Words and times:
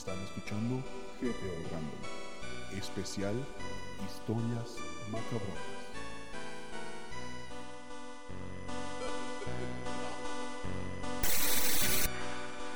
Están 0.00 0.18
escuchando 0.22 0.76
GTO 1.20 1.68
Random, 1.70 2.78
especial 2.78 3.34
Historias 4.06 4.78
Macabronas. 5.10 5.58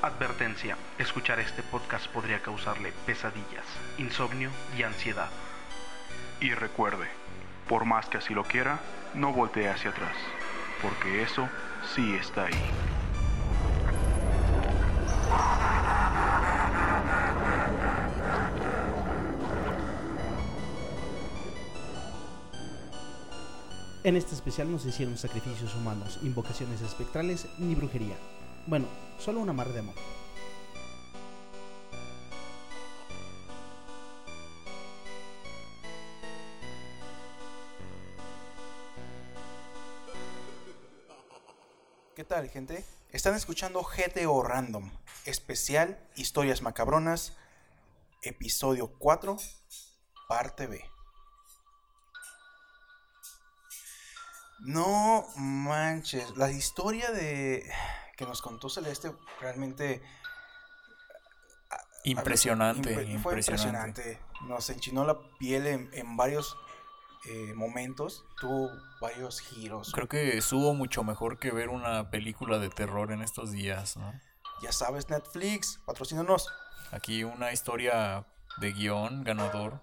Advertencia, 0.02 0.76
escuchar 0.98 1.40
este 1.40 1.62
podcast 1.62 2.08
podría 2.08 2.42
causarle 2.42 2.92
pesadillas, 3.06 3.64
insomnio 3.96 4.50
y 4.76 4.82
ansiedad. 4.82 5.30
Y 6.42 6.52
recuerde, 6.52 7.06
por 7.70 7.86
más 7.86 8.04
que 8.04 8.18
así 8.18 8.34
lo 8.34 8.44
quiera, 8.44 8.80
no 9.14 9.32
voltee 9.32 9.70
hacia 9.70 9.92
atrás, 9.92 10.16
porque 10.82 11.22
eso 11.22 11.48
sí 11.94 12.16
está 12.16 12.44
ahí. 12.44 13.03
En 24.04 24.16
este 24.16 24.34
especial 24.34 24.70
no 24.70 24.78
se 24.78 24.90
hicieron 24.90 25.16
sacrificios 25.16 25.74
humanos, 25.74 26.18
invocaciones 26.22 26.82
espectrales 26.82 27.46
ni 27.56 27.74
brujería. 27.74 28.18
Bueno, 28.66 28.86
solo 29.18 29.40
un 29.40 29.48
amarre 29.48 29.72
de 29.72 29.78
amor. 29.78 29.94
¿Qué 42.14 42.24
tal, 42.24 42.50
gente? 42.50 42.84
Están 43.10 43.34
escuchando 43.34 43.82
GTO 43.82 44.42
Random, 44.42 44.90
especial 45.24 45.98
Historias 46.14 46.60
Macabronas, 46.60 47.38
episodio 48.20 48.88
4, 48.98 49.38
parte 50.28 50.66
B. 50.66 50.93
No 54.60 55.26
manches, 55.36 56.36
la 56.36 56.50
historia 56.50 57.10
de 57.10 57.68
que 58.16 58.24
nos 58.26 58.40
contó 58.42 58.68
Celeste 58.68 59.12
realmente 59.40 60.02
Impresionante, 62.04 62.90
impre- 62.90 62.94
fue 63.22 63.32
impresionante. 63.32 63.88
impresionante. 64.12 64.20
Nos 64.46 64.68
enchinó 64.70 65.04
la 65.06 65.16
piel 65.38 65.66
en, 65.66 65.90
en 65.94 66.16
varios 66.18 66.56
eh, 67.26 67.54
momentos, 67.54 68.24
tuvo 68.38 68.70
varios 69.00 69.40
giros. 69.40 69.90
Creo 69.92 70.06
que 70.08 70.36
estuvo 70.36 70.74
mucho 70.74 71.02
mejor 71.02 71.38
que 71.38 71.50
ver 71.50 71.70
una 71.70 72.10
película 72.10 72.58
de 72.58 72.68
terror 72.68 73.10
en 73.10 73.22
estos 73.22 73.52
días, 73.52 73.96
¿no? 73.96 74.12
Ya 74.62 74.70
sabes, 74.72 75.08
Netflix, 75.08 75.80
patrocínanos. 75.86 76.48
Aquí 76.90 77.24
una 77.24 77.52
historia 77.52 78.26
de 78.58 78.72
guion 78.72 79.24
ganador. 79.24 79.80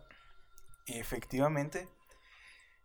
Efectivamente. 0.86 1.90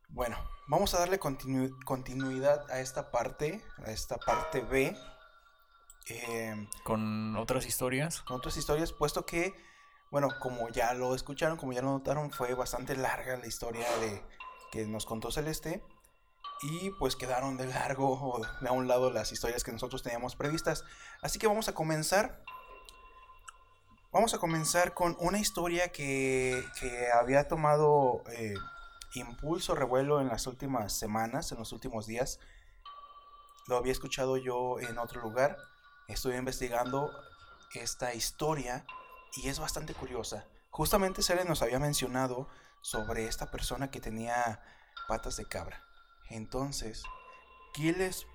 Bueno, 0.09 0.37
vamos 0.67 0.95
a 0.95 0.99
darle 1.01 1.19
continu- 1.21 1.77
continuidad 1.85 2.71
a 2.71 2.81
esta 2.81 3.11
parte, 3.11 3.63
a 3.85 3.91
esta 3.91 4.17
parte 4.17 4.61
B, 4.61 4.97
eh, 6.09 6.69
Con 6.85 7.37
otras 7.37 7.67
historias. 7.67 8.23
con 8.23 8.37
otras 8.37 8.57
historias, 8.57 8.93
puesto 8.93 9.27
que, 9.27 9.53
bueno, 10.11 10.29
como 10.41 10.69
ya 10.71 10.95
lo 10.95 11.15
escucharon, 11.15 11.57
como 11.59 11.73
ya 11.73 11.83
lo 11.83 11.91
notaron, 11.91 12.31
fue 12.31 12.55
bastante 12.55 12.97
larga 12.97 13.37
la 13.37 13.47
historia 13.47 13.87
de 14.01 14.23
que 14.71 14.87
nos 14.87 15.05
contó 15.07 15.31
Celeste. 15.31 15.83
Y 16.63 16.89
pues 16.99 17.17
quedaron 17.17 17.59
de 17.59 17.67
largo 17.67 18.19
o 18.19 18.41
de 18.63 18.69
a 18.69 18.73
un 18.73 18.89
lado 18.89 19.11
las 19.11 19.31
historias 19.31 19.63
que 19.63 19.73
nosotros 19.73 20.03
teníamos 20.03 20.37
previstas. 20.37 20.85
Así 21.21 21.39
que 21.39 21.47
vamos 21.47 21.69
a 21.69 21.75
comenzar. 21.75 22.43
Vamos 24.11 24.33
a 24.33 24.39
comenzar 24.39 24.95
con 24.95 25.15
una 25.21 25.39
historia 25.39 25.93
que, 25.93 26.65
que 26.81 27.11
había 27.13 27.47
tomado 27.47 28.23
eh, 28.33 28.55
impulso, 29.17 29.75
revuelo 29.75 30.21
en 30.21 30.29
las 30.29 30.47
últimas 30.47 30.93
semanas, 30.93 31.53
en 31.53 31.59
los 31.59 31.73
últimos 31.73 32.07
días. 32.07 32.39
Lo 33.67 33.77
había 33.77 33.93
escuchado 33.93 34.37
yo 34.37 34.79
en 34.81 34.99
otro 34.99 35.21
lugar. 35.21 35.57
Estuve 36.09 36.37
investigando 36.37 37.11
esta 37.75 38.15
historia 38.15 38.87
y 39.37 39.49
es 39.49 39.59
bastante 39.59 39.95
curiosa. 39.95 40.47
Justamente 40.71 41.23
Sere 41.23 41.45
nos 41.45 41.63
había 41.63 41.79
mencionado 41.79 42.49
sobre 42.81 43.27
esta 43.27 43.51
persona 43.51 43.91
que 43.91 44.01
tenía 44.01 44.63
patas 45.09 45.37
de 45.37 45.47
cabra. 45.47 45.83
Entonces, 46.31 47.03
¿qué 47.75 47.93
les 47.93 48.27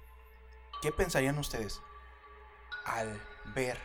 qué 0.82 0.92
pensarían 0.92 1.38
ustedes 1.38 1.82
al 2.86 3.22
ver 3.54 3.78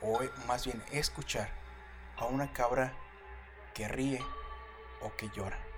o 0.00 0.20
más 0.46 0.64
bien 0.64 0.82
escuchar 0.92 1.50
a 2.16 2.26
una 2.26 2.52
cabra 2.52 2.96
que 3.74 3.88
ríe 3.88 4.24
o 5.00 5.14
que 5.16 5.28
llora? 5.30 5.71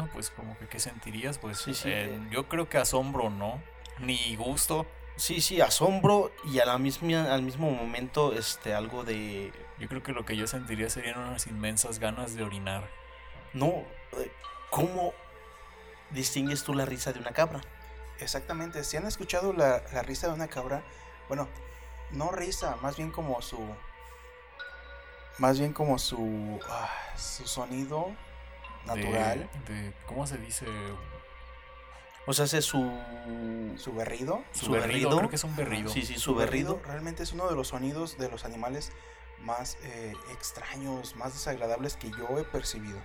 No, 0.00 0.08
pues 0.08 0.30
como 0.30 0.56
que 0.58 0.66
qué 0.66 0.78
sentirías, 0.78 1.38
pues 1.38 1.58
Sí, 1.58 1.74
sí, 1.74 1.90
eh, 1.90 2.14
eh. 2.14 2.28
yo 2.30 2.48
creo 2.48 2.68
que 2.68 2.78
asombro 2.78 3.30
no, 3.30 3.62
ni 3.98 4.34
gusto. 4.36 4.86
Sí, 5.16 5.40
sí, 5.40 5.60
asombro 5.60 6.32
y 6.44 6.60
a 6.60 6.64
la 6.64 6.78
misma, 6.78 7.34
al 7.34 7.42
mismo 7.42 7.70
momento 7.70 8.32
este, 8.32 8.72
algo 8.74 9.04
de... 9.04 9.52
Yo 9.78 9.88
creo 9.88 10.02
que 10.02 10.12
lo 10.12 10.24
que 10.24 10.36
yo 10.36 10.46
sentiría 10.46 10.88
serían 10.88 11.18
unas 11.18 11.46
inmensas 11.46 11.98
ganas 11.98 12.34
de 12.34 12.42
orinar. 12.42 12.88
No, 13.52 13.66
eh, 13.66 14.32
¿cómo 14.70 15.12
distingues 16.10 16.64
tú 16.64 16.72
la 16.72 16.86
risa 16.86 17.12
de 17.12 17.20
una 17.20 17.32
cabra? 17.32 17.60
Exactamente, 18.18 18.84
si 18.84 18.96
han 18.96 19.06
escuchado 19.06 19.52
la, 19.52 19.82
la 19.92 20.02
risa 20.02 20.28
de 20.28 20.34
una 20.34 20.48
cabra, 20.48 20.82
bueno, 21.28 21.48
no 22.12 22.30
risa, 22.30 22.76
más 22.82 22.96
bien 22.96 23.10
como 23.10 23.40
su. 23.42 23.58
Más 25.38 25.58
bien 25.58 25.72
como 25.72 25.98
su. 25.98 26.60
ah, 26.68 26.90
su 27.16 27.46
sonido 27.46 28.14
natural, 28.94 29.50
De, 29.66 29.92
¿Cómo 30.06 30.26
se 30.26 30.38
dice? 30.38 30.66
O 32.26 32.32
sea, 32.32 32.44
hace 32.44 32.62
su... 32.62 32.78
su 33.76 33.92
berrido. 33.92 34.44
Su, 34.52 34.66
Su 34.66 34.72
berrido, 34.72 34.88
berrido. 34.88 35.16
creo 35.18 35.30
que 35.30 35.36
es 35.36 35.44
un 35.44 35.56
berrido. 35.56 35.90
Sí, 35.90 36.02
sí, 36.02 36.16
su 36.18 36.34
berrido. 36.34 36.80
realmente 36.84 37.22
es 37.22 37.32
uno 37.32 37.48
de 37.48 37.56
los 37.56 37.68
sonidos 37.68 38.18
de 38.18 38.28
los 38.28 38.44
animales 38.44 38.92
más 39.40 39.78
eh, 39.82 40.12
extraños, 40.32 41.16
más 41.16 41.32
desagradables 41.32 41.96
que 41.96 42.10
yo 42.10 42.38
he 42.38 42.44
percibido. 42.44 42.98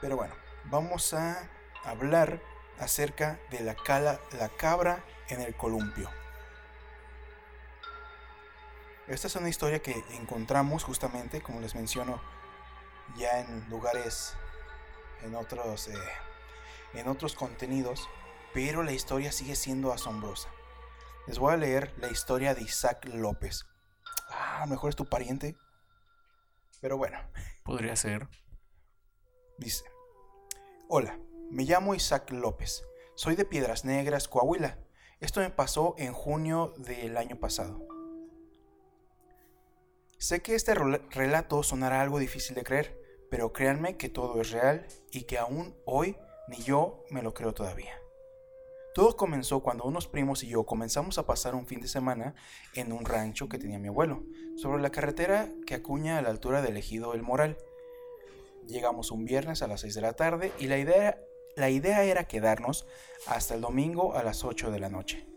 Pero 0.00 0.16
bueno, 0.16 0.34
vamos 0.64 1.14
a 1.14 1.48
hablar 1.84 2.40
acerca 2.78 3.38
de 3.50 3.60
la, 3.60 3.74
cala, 3.74 4.20
la 4.38 4.48
cabra 4.48 5.04
en 5.28 5.40
el 5.40 5.54
columpio. 5.54 6.10
Esta 9.06 9.26
es 9.26 9.36
una 9.36 9.48
historia 9.48 9.80
que 9.80 10.04
encontramos 10.12 10.84
justamente, 10.84 11.40
como 11.40 11.60
les 11.60 11.74
menciono, 11.74 12.20
ya 13.16 13.40
en 13.40 13.68
lugares, 13.68 14.34
en 15.22 15.34
otros, 15.34 15.88
eh, 15.88 15.98
en 16.94 17.08
otros 17.08 17.34
contenidos, 17.34 18.08
pero 18.54 18.82
la 18.82 18.92
historia 18.92 19.32
sigue 19.32 19.56
siendo 19.56 19.92
asombrosa. 19.92 20.48
Les 21.26 21.38
voy 21.38 21.52
a 21.52 21.56
leer 21.56 21.94
la 21.98 22.08
historia 22.10 22.54
de 22.54 22.62
Isaac 22.62 23.04
López. 23.12 23.66
Ah, 24.30 24.58
a 24.58 24.60
lo 24.66 24.70
mejor 24.70 24.90
es 24.90 24.96
tu 24.96 25.06
pariente. 25.06 25.56
Pero 26.80 26.96
bueno, 26.96 27.18
Podría 27.64 27.96
ser. 27.96 28.28
dice. 29.58 29.84
Hola, 30.88 31.18
me 31.50 31.64
llamo 31.64 31.94
Isaac 31.94 32.30
López. 32.30 32.82
Soy 33.14 33.34
de 33.36 33.44
Piedras 33.44 33.84
Negras, 33.84 34.28
Coahuila. 34.28 34.78
Esto 35.20 35.40
me 35.40 35.50
pasó 35.50 35.94
en 35.98 36.12
junio 36.12 36.72
del 36.78 37.16
año 37.16 37.36
pasado. 37.40 37.86
Sé 40.18 40.42
que 40.42 40.54
este 40.54 40.74
rela- 40.74 41.00
relato 41.10 41.62
sonará 41.62 42.00
algo 42.00 42.18
difícil 42.18 42.56
de 42.56 42.64
creer, 42.64 43.00
pero 43.30 43.52
créanme 43.52 43.96
que 43.96 44.08
todo 44.08 44.40
es 44.40 44.50
real 44.50 44.86
y 45.12 45.22
que 45.22 45.38
aún 45.38 45.76
hoy 45.84 46.16
ni 46.48 46.56
yo 46.58 47.04
me 47.10 47.22
lo 47.22 47.34
creo 47.34 47.54
todavía. 47.54 47.94
Todo 48.94 49.16
comenzó 49.16 49.60
cuando 49.62 49.84
unos 49.84 50.08
primos 50.08 50.42
y 50.42 50.48
yo 50.48 50.66
comenzamos 50.66 51.18
a 51.18 51.26
pasar 51.26 51.54
un 51.54 51.66
fin 51.66 51.80
de 51.80 51.86
semana 51.86 52.34
en 52.74 52.90
un 52.90 53.04
rancho 53.04 53.48
que 53.48 53.58
tenía 53.58 53.78
mi 53.78 53.88
abuelo, 53.88 54.24
sobre 54.56 54.82
la 54.82 54.90
carretera 54.90 55.52
que 55.66 55.74
acuña 55.76 56.18
a 56.18 56.22
la 56.22 56.30
altura 56.30 56.62
del 56.62 56.76
ejido 56.76 57.14
El 57.14 57.22
Moral. 57.22 57.58
Llegamos 58.66 59.12
un 59.12 59.24
viernes 59.24 59.62
a 59.62 59.68
las 59.68 59.82
6 59.82 59.94
de 59.94 60.00
la 60.00 60.14
tarde 60.14 60.52
y 60.58 60.66
la 60.66 60.78
idea, 60.78 61.20
la 61.54 61.70
idea 61.70 62.02
era 62.02 62.24
quedarnos 62.24 62.86
hasta 63.26 63.54
el 63.54 63.60
domingo 63.60 64.14
a 64.16 64.24
las 64.24 64.42
8 64.42 64.72
de 64.72 64.80
la 64.80 64.88
noche. 64.88 65.28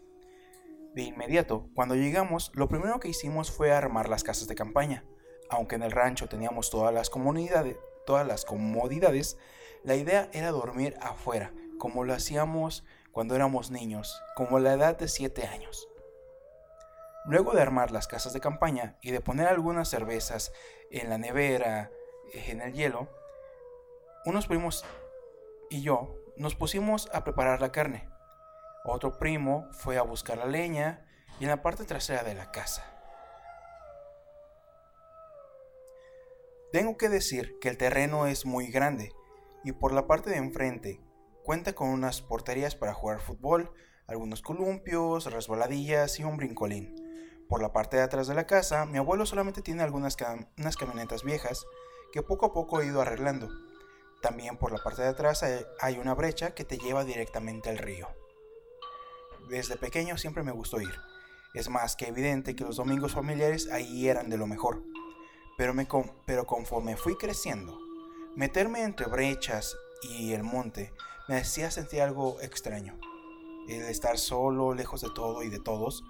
De 0.94 1.04
inmediato, 1.04 1.70
cuando 1.74 1.96
llegamos, 1.96 2.52
lo 2.54 2.68
primero 2.68 3.00
que 3.00 3.08
hicimos 3.08 3.50
fue 3.50 3.72
armar 3.72 4.10
las 4.10 4.26
casas 4.26 4.50
de 4.50 4.56
campaña. 4.56 5.06
Aunque 5.50 5.76
en 5.76 5.84
el 5.84 5.92
rancho 5.92 6.28
teníamos 6.28 6.70
todas 6.70 6.94
las 6.94 7.10
comunidades, 7.10 7.78
todas 8.06 8.28
las 8.28 8.44
comodidades, 8.44 9.38
la 9.84 9.96
idea 9.96 10.30
era 10.34 10.52
dormir 10.52 10.98
afuera, 11.02 11.54
como 11.78 12.04
lo 12.04 12.14
hacíamos 12.14 12.84
cuando 13.14 13.36
éramos 13.36 13.72
niños, 13.72 14.22
como 14.36 14.60
la 14.60 14.74
edad 14.74 14.98
de 14.98 15.08
7 15.08 15.48
años. 15.48 15.88
Luego 17.24 17.54
de 17.54 17.62
armar 17.62 17.92
las 17.92 18.08
casas 18.08 18.34
de 18.34 18.42
campaña 18.42 18.98
y 19.02 19.12
de 19.12 19.22
poner 19.22 19.48
algunas 19.48 19.88
cervezas 19.90 20.52
en 20.90 21.10
la 21.10 21.18
nevera, 21.18 21.90
en 22.34 22.60
el 22.60 22.74
hielo, 22.74 23.08
unos 24.26 24.48
primos 24.48 24.84
y 25.70 25.84
yo 25.84 26.16
nos 26.36 26.56
pusimos 26.56 27.10
a 27.14 27.24
preparar 27.24 27.62
la 27.62 27.72
carne. 27.72 28.11
Otro 28.84 29.20
primo 29.20 29.68
fue 29.72 29.98
a 29.98 30.02
buscar 30.02 30.40
la 30.40 30.46
leña 30.46 31.06
y 31.40 31.44
en 31.44 31.50
la 31.50 31.62
parte 31.62 31.86
trasera 31.86 32.24
de 32.24 32.34
la 32.34 32.52
casa. 32.52 32.84
Tengo 36.72 36.98
que 36.98 37.10
decir 37.10 37.60
que 37.60 37.70
el 37.70 37.78
terreno 37.78 38.26
es 38.26 38.46
muy 38.46 38.72
grande 38.72 39.12
y 39.64 39.74
por 39.74 39.92
la 39.92 40.08
parte 40.08 40.30
de 40.32 40.38
enfrente 40.38 41.00
cuenta 41.44 41.74
con 41.74 41.90
unas 41.90 42.22
porterías 42.22 42.76
para 42.76 42.94
jugar 42.94 43.20
fútbol, 43.20 43.72
algunos 44.08 44.42
columpios, 44.42 45.32
resbaladillas 45.32 46.20
y 46.20 46.24
un 46.24 46.38
brincolín. 46.38 46.96
Por 47.48 47.62
la 47.62 47.74
parte 47.74 47.98
de 47.98 48.04
atrás 48.04 48.28
de 48.28 48.34
la 48.34 48.48
casa, 48.48 48.86
mi 48.86 48.98
abuelo 48.98 49.26
solamente 49.26 49.62
tiene 49.62 49.84
algunas 49.84 50.18
unas 50.58 50.78
camionetas 50.78 51.24
viejas 51.24 51.66
que 52.12 52.24
poco 52.24 52.48
a 52.48 52.54
poco 52.54 52.82
he 52.82 52.88
ido 52.88 53.02
arreglando. 53.02 53.50
También 54.22 54.58
por 54.58 54.72
la 54.72 54.82
parte 54.82 55.02
de 55.04 55.10
atrás 55.10 55.44
hay 55.80 55.98
una 56.00 56.16
brecha 56.16 56.56
que 56.56 56.64
te 56.64 56.78
lleva 56.78 57.04
directamente 57.04 57.70
al 57.70 57.78
río. 57.78 58.08
Desde 59.52 59.76
pequeño 59.76 60.18
siempre 60.18 60.44
me 60.44 60.54
gustó 60.54 60.80
ir. 60.80 60.96
Es 61.54 61.68
más 61.68 61.98
que 61.98 62.08
evidente 62.08 62.56
que 62.56 62.64
los 62.64 62.78
domingos 62.78 63.12
familiares 63.12 63.70
ahí 63.70 64.08
eran 64.08 64.30
de 64.30 64.38
lo 64.38 64.48
mejor. 64.48 64.82
Pero, 65.58 65.74
me 65.74 65.90
con- 65.90 66.14
pero 66.26 66.46
conforme 66.46 66.96
fui 66.96 67.18
creciendo, 67.18 67.78
meterme 68.38 68.82
entre 68.84 69.08
brechas 69.08 69.76
y 70.04 70.32
el 70.32 70.44
monte 70.44 70.94
me 71.28 71.36
hacía 71.36 71.70
sentir 71.70 72.02
algo 72.02 72.40
extraño. 72.40 72.98
El 73.68 73.82
estar 73.84 74.18
solo, 74.18 74.74
lejos 74.74 75.02
de 75.02 75.10
todo 75.14 75.44
y 75.44 75.50
de 75.50 75.60
todos, 75.60 76.02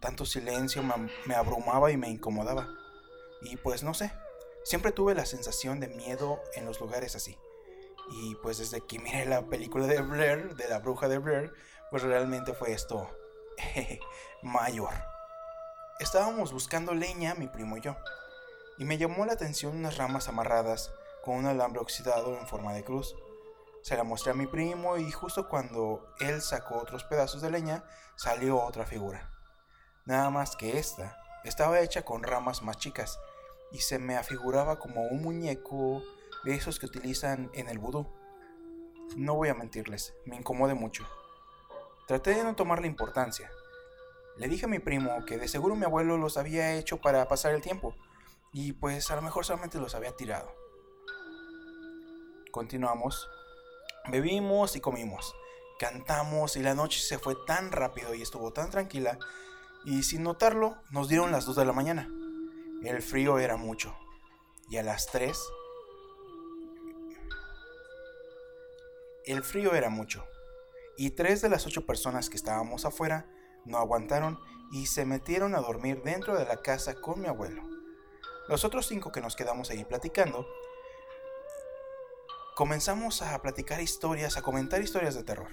tanto 0.00 0.26
silencio 0.26 0.82
me, 0.82 0.94
me 1.26 1.36
abrumaba 1.36 1.92
y 1.92 1.96
me 1.96 2.10
incomodaba. 2.10 2.68
Y 3.42 3.56
pues 3.58 3.84
no 3.84 3.94
sé, 3.94 4.10
siempre 4.64 4.90
tuve 4.90 5.14
la 5.14 5.24
sensación 5.24 5.78
de 5.78 5.86
miedo 5.86 6.40
en 6.56 6.64
los 6.64 6.80
lugares 6.80 7.14
así. 7.14 7.38
Y 8.10 8.34
pues 8.42 8.58
desde 8.58 8.80
que 8.80 8.98
miré 8.98 9.24
la 9.26 9.46
película 9.46 9.86
de 9.86 10.00
Blair, 10.02 10.56
de 10.56 10.68
la 10.68 10.80
bruja 10.80 11.06
de 11.08 11.18
Blair, 11.18 11.52
pues 11.90 12.02
realmente 12.02 12.54
fue 12.54 12.72
esto 12.72 13.08
mayor. 14.42 14.92
Estábamos 16.00 16.52
buscando 16.52 16.94
leña, 16.94 17.34
mi 17.34 17.48
primo 17.48 17.76
y 17.76 17.80
yo, 17.80 17.96
y 18.78 18.84
me 18.84 18.98
llamó 18.98 19.26
la 19.26 19.32
atención 19.32 19.76
unas 19.76 19.96
ramas 19.96 20.28
amarradas 20.28 20.92
con 21.24 21.34
un 21.34 21.46
alambre 21.46 21.80
oxidado 21.80 22.38
en 22.38 22.46
forma 22.46 22.72
de 22.72 22.84
cruz. 22.84 23.16
Se 23.82 23.96
la 23.96 24.04
mostré 24.04 24.32
a 24.32 24.36
mi 24.36 24.46
primo 24.46 24.96
y 24.96 25.10
justo 25.10 25.48
cuando 25.48 26.14
él 26.20 26.40
sacó 26.40 26.78
otros 26.78 27.04
pedazos 27.04 27.42
de 27.42 27.50
leña, 27.50 27.84
salió 28.16 28.62
otra 28.62 28.86
figura. 28.86 29.30
Nada 30.04 30.30
más 30.30 30.56
que 30.56 30.78
esta 30.78 31.20
estaba 31.44 31.80
hecha 31.80 32.02
con 32.02 32.22
ramas 32.22 32.62
más 32.62 32.78
chicas 32.78 33.18
y 33.72 33.78
se 33.78 33.98
me 33.98 34.16
afiguraba 34.16 34.78
como 34.78 35.02
un 35.02 35.22
muñeco 35.22 36.02
de 36.44 36.54
esos 36.54 36.78
que 36.78 36.86
utilizan 36.86 37.50
en 37.54 37.68
el 37.68 37.78
vudú. 37.78 38.06
No 39.16 39.34
voy 39.34 39.48
a 39.48 39.54
mentirles, 39.54 40.14
me 40.24 40.36
incomode 40.36 40.74
mucho. 40.74 41.06
Traté 42.08 42.34
de 42.34 42.42
no 42.42 42.56
tomarle 42.56 42.86
importancia. 42.86 43.50
Le 44.38 44.48
dije 44.48 44.64
a 44.64 44.68
mi 44.68 44.78
primo 44.78 45.26
que 45.26 45.36
de 45.36 45.46
seguro 45.46 45.76
mi 45.76 45.84
abuelo 45.84 46.16
los 46.16 46.38
había 46.38 46.72
hecho 46.72 47.02
para 47.02 47.28
pasar 47.28 47.52
el 47.52 47.60
tiempo 47.60 47.94
y 48.50 48.72
pues 48.72 49.10
a 49.10 49.16
lo 49.16 49.20
mejor 49.20 49.44
solamente 49.44 49.78
los 49.78 49.94
había 49.94 50.16
tirado. 50.16 50.50
Continuamos. 52.50 53.28
Bebimos 54.10 54.74
y 54.74 54.80
comimos. 54.80 55.34
Cantamos 55.78 56.56
y 56.56 56.62
la 56.62 56.74
noche 56.74 56.98
se 56.98 57.18
fue 57.18 57.36
tan 57.46 57.72
rápido 57.72 58.14
y 58.14 58.22
estuvo 58.22 58.54
tan 58.54 58.70
tranquila 58.70 59.18
y 59.84 60.02
sin 60.02 60.22
notarlo 60.22 60.78
nos 60.90 61.10
dieron 61.10 61.30
las 61.30 61.44
2 61.44 61.56
de 61.56 61.64
la 61.66 61.74
mañana. 61.74 62.08
El 62.84 63.02
frío 63.02 63.38
era 63.38 63.58
mucho 63.58 63.94
y 64.70 64.78
a 64.78 64.82
las 64.82 65.08
3 65.08 65.38
el 69.26 69.42
frío 69.42 69.74
era 69.74 69.90
mucho 69.90 70.24
y 70.98 71.10
tres 71.10 71.40
de 71.40 71.48
las 71.48 71.64
ocho 71.64 71.86
personas 71.86 72.28
que 72.28 72.36
estábamos 72.36 72.84
afuera 72.84 73.24
no 73.64 73.78
aguantaron 73.78 74.40
y 74.72 74.86
se 74.86 75.04
metieron 75.04 75.54
a 75.54 75.60
dormir 75.60 76.02
dentro 76.02 76.36
de 76.36 76.44
la 76.44 76.56
casa 76.56 76.96
con 76.96 77.20
mi 77.20 77.28
abuelo. 77.28 77.62
Los 78.48 78.64
otros 78.64 78.88
cinco 78.88 79.12
que 79.12 79.20
nos 79.20 79.36
quedamos 79.36 79.70
ahí 79.70 79.84
platicando 79.84 80.44
comenzamos 82.56 83.22
a 83.22 83.40
platicar 83.40 83.80
historias, 83.80 84.36
a 84.36 84.42
comentar 84.42 84.82
historias 84.82 85.14
de 85.14 85.22
terror. 85.22 85.50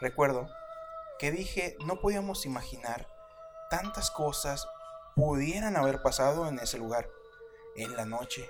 Recuerdo 0.00 0.50
que 1.18 1.32
dije 1.32 1.78
no 1.86 1.98
podíamos 1.98 2.44
imaginar 2.44 3.08
tantas 3.70 4.10
cosas 4.10 4.68
pudieran 5.14 5.76
haber 5.76 6.02
pasado 6.02 6.46
en 6.46 6.58
ese 6.58 6.76
lugar, 6.76 7.08
en 7.74 7.96
la 7.96 8.04
noche, 8.04 8.46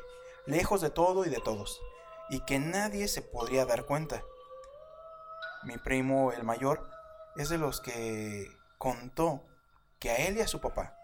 lejos 0.46 0.80
de 0.80 0.90
todo 0.90 1.24
y 1.24 1.28
de 1.28 1.38
todos, 1.38 1.80
y 2.28 2.40
que 2.40 2.58
nadie 2.58 3.06
se 3.06 3.22
podría 3.22 3.64
dar 3.66 3.84
cuenta. 3.84 4.24
Mi 5.66 5.76
primo, 5.76 6.32
el 6.32 6.44
mayor, 6.44 6.88
es 7.36 7.50
de 7.50 7.58
los 7.58 7.82
que 7.82 8.46
contó 8.78 9.44
que 9.98 10.10
a 10.10 10.16
él 10.16 10.38
y 10.38 10.40
a 10.40 10.48
su 10.48 10.60
papá 10.62 10.96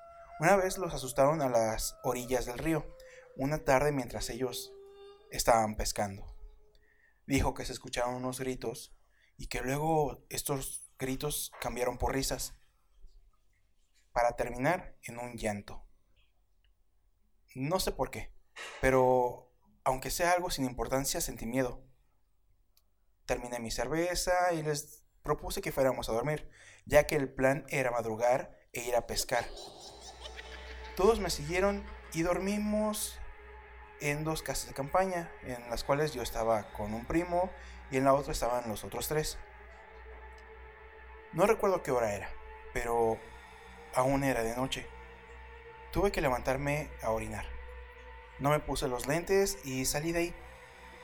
una 0.42 0.56
vez 0.56 0.76
los 0.76 0.92
asustaron 0.92 1.40
a 1.40 1.48
las 1.48 1.96
orillas 2.02 2.46
del 2.46 2.58
río, 2.58 2.84
una 3.36 3.58
tarde 3.58 3.92
mientras 3.92 4.28
ellos 4.28 4.72
estaban 5.30 5.76
pescando. 5.76 6.34
Dijo 7.28 7.54
que 7.54 7.64
se 7.64 7.72
escucharon 7.72 8.16
unos 8.16 8.40
gritos 8.40 8.92
y 9.36 9.46
que 9.46 9.60
luego 9.60 10.26
estos 10.30 10.90
gritos 10.98 11.52
cambiaron 11.60 11.96
por 11.96 12.12
risas 12.12 12.54
para 14.12 14.32
terminar 14.32 14.98
en 15.04 15.20
un 15.20 15.36
llanto. 15.36 15.86
No 17.54 17.78
sé 17.78 17.92
por 17.92 18.10
qué, 18.10 18.34
pero 18.80 19.48
aunque 19.84 20.10
sea 20.10 20.32
algo 20.32 20.50
sin 20.50 20.64
importancia, 20.64 21.20
sentí 21.20 21.46
miedo. 21.46 21.84
Terminé 23.26 23.60
mi 23.60 23.70
cerveza 23.70 24.52
y 24.52 24.62
les 24.62 25.02
propuse 25.22 25.60
que 25.60 25.72
fuéramos 25.72 26.08
a 26.08 26.12
dormir, 26.12 26.50
ya 26.84 27.06
que 27.06 27.16
el 27.16 27.28
plan 27.28 27.64
era 27.68 27.90
madrugar 27.90 28.58
e 28.72 28.80
ir 28.80 28.96
a 28.96 29.06
pescar. 29.06 29.44
Todos 30.96 31.20
me 31.20 31.30
siguieron 31.30 31.84
y 32.12 32.22
dormimos 32.22 33.18
en 34.00 34.24
dos 34.24 34.42
casas 34.42 34.68
de 34.68 34.74
campaña, 34.74 35.30
en 35.44 35.70
las 35.70 35.84
cuales 35.84 36.12
yo 36.12 36.22
estaba 36.22 36.72
con 36.72 36.92
un 36.92 37.06
primo 37.06 37.50
y 37.90 37.96
en 37.96 38.04
la 38.04 38.14
otra 38.14 38.32
estaban 38.32 38.68
los 38.68 38.84
otros 38.84 39.08
tres. 39.08 39.38
No 41.32 41.46
recuerdo 41.46 41.82
qué 41.82 41.92
hora 41.92 42.14
era, 42.14 42.28
pero 42.74 43.18
aún 43.94 44.24
era 44.24 44.42
de 44.42 44.56
noche. 44.56 44.86
Tuve 45.92 46.10
que 46.10 46.20
levantarme 46.20 46.90
a 47.02 47.10
orinar. 47.10 47.46
No 48.38 48.50
me 48.50 48.58
puse 48.58 48.88
los 48.88 49.06
lentes 49.06 49.58
y 49.64 49.84
salí 49.84 50.12
de 50.12 50.18
ahí. 50.18 50.34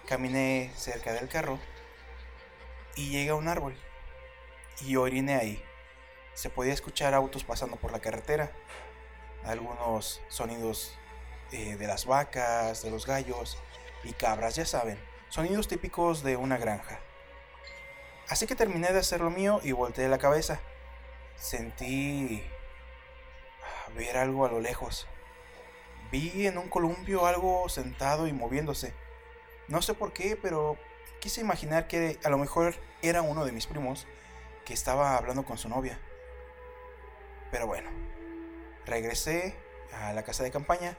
Caminé 0.07 0.73
cerca 0.75 1.13
del 1.13 1.29
carro 1.29 1.59
y 2.97 3.11
llegué 3.11 3.31
a 3.31 3.35
un 3.35 3.49
árbol. 3.49 3.77
Y 4.83 4.97
oriné 4.97 5.37
ahí. 5.37 5.65
Se 6.35 6.51
podía 6.51 6.73
escuchar 6.73 7.15
autos 7.15 7.45
pasando 7.45 7.77
por 7.77 7.93
la 7.93 8.01
carretera. 8.01 8.53
Algunos 9.45 10.21
sonidos 10.29 10.97
eh, 11.53 11.77
de 11.77 11.87
las 11.87 12.07
vacas, 12.07 12.83
de 12.83 12.91
los 12.91 13.07
gallos 13.07 13.59
y 14.05 14.13
cabras, 14.13 14.57
ya 14.57 14.67
saben. 14.67 14.99
Sonidos 15.29 15.69
típicos 15.69 16.23
de 16.23 16.37
una 16.37 16.59
granja. 16.59 17.01
Así 18.29 18.47
que 18.47 18.55
terminé 18.55 18.93
de 18.93 18.99
hacer 18.99 19.21
lo 19.21 19.31
mío 19.31 19.61
y 19.63 19.73
volteé 19.73 20.09
la 20.09 20.19
cabeza. 20.19 20.61
Sentí 21.37 22.43
ver 23.97 24.17
algo 24.17 24.45
a 24.45 24.51
lo 24.51 24.61
lejos. 24.61 25.07
Vi 26.11 26.47
en 26.47 26.59
un 26.59 26.69
columpio 26.69 27.27
algo 27.27 27.69
sentado 27.69 28.27
y 28.27 28.33
moviéndose. 28.33 28.93
No 29.67 29.83
sé 29.83 29.95
por 29.95 30.13
qué, 30.13 30.37
pero 30.41 30.79
quise 31.21 31.41
imaginar 31.41 31.87
que 31.89 32.19
a 32.23 32.29
lo 32.29 32.39
mejor 32.39 32.75
era 33.03 33.23
uno 33.23 33.45
de 33.45 33.53
mis 33.53 33.67
primos 33.67 34.07
que 34.65 34.75
estaba 34.75 35.17
hablando 35.17 35.45
con 35.45 35.59
su 35.59 35.69
novia. 35.69 35.99
Pero 37.51 37.67
bueno, 37.67 37.91
regresé 38.85 39.57
a 39.93 40.13
la 40.13 40.23
casa 40.23 40.43
de 40.43 40.51
campaña, 40.51 40.97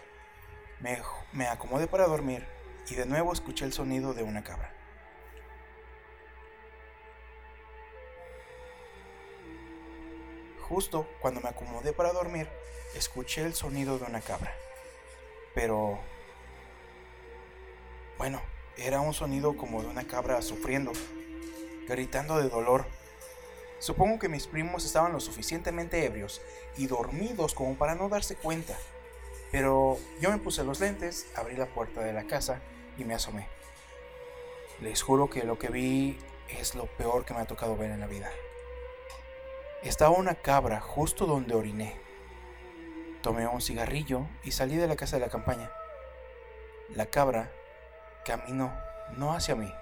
me, 0.79 1.01
me 1.31 1.47
acomodé 1.47 1.87
para 1.87 2.07
dormir 2.07 2.47
y 2.89 2.95
de 2.95 3.05
nuevo 3.05 3.33
escuché 3.33 3.65
el 3.65 3.73
sonido 3.73 4.13
de 4.13 4.23
una 4.23 4.43
cabra. 4.43 4.73
Justo 10.61 11.07
cuando 11.19 11.41
me 11.41 11.49
acomodé 11.49 11.93
para 11.93 12.13
dormir, 12.13 12.47
escuché 12.95 13.43
el 13.43 13.53
sonido 13.53 13.97
de 13.97 14.05
una 14.05 14.21
cabra. 14.21 14.53
Pero... 15.55 15.99
Bueno, 18.17 18.41
era 18.81 19.01
un 19.01 19.13
sonido 19.13 19.57
como 19.57 19.81
de 19.81 19.87
una 19.87 20.05
cabra 20.05 20.41
sufriendo, 20.41 20.91
gritando 21.87 22.37
de 22.37 22.49
dolor. 22.49 22.85
Supongo 23.79 24.19
que 24.19 24.29
mis 24.29 24.47
primos 24.47 24.85
estaban 24.85 25.11
lo 25.11 25.19
suficientemente 25.19 26.05
ebrios 26.05 26.41
y 26.77 26.87
dormidos 26.87 27.53
como 27.53 27.75
para 27.75 27.95
no 27.95 28.09
darse 28.09 28.35
cuenta. 28.35 28.77
Pero 29.51 29.97
yo 30.21 30.31
me 30.31 30.37
puse 30.37 30.63
los 30.63 30.79
lentes, 30.79 31.27
abrí 31.35 31.55
la 31.55 31.65
puerta 31.65 32.01
de 32.01 32.13
la 32.13 32.25
casa 32.25 32.61
y 32.97 33.03
me 33.03 33.15
asomé. 33.15 33.47
Les 34.81 35.01
juro 35.01 35.29
que 35.29 35.43
lo 35.43 35.59
que 35.59 35.69
vi 35.69 36.17
es 36.49 36.75
lo 36.75 36.85
peor 36.85 37.25
que 37.25 37.33
me 37.33 37.41
ha 37.41 37.45
tocado 37.45 37.75
ver 37.75 37.91
en 37.91 37.99
la 37.99 38.07
vida. 38.07 38.31
Estaba 39.83 40.11
una 40.11 40.35
cabra 40.35 40.79
justo 40.79 41.25
donde 41.25 41.55
oriné. 41.55 41.99
Tomé 43.21 43.47
un 43.47 43.61
cigarrillo 43.61 44.27
y 44.43 44.51
salí 44.51 44.77
de 44.77 44.87
la 44.87 44.95
casa 44.95 45.17
de 45.17 45.25
la 45.25 45.31
campaña. 45.31 45.71
La 46.95 47.07
cabra 47.07 47.51
caminó, 48.29 48.71
no 49.17 49.33
hacia 49.33 49.55
mí, 49.55 49.73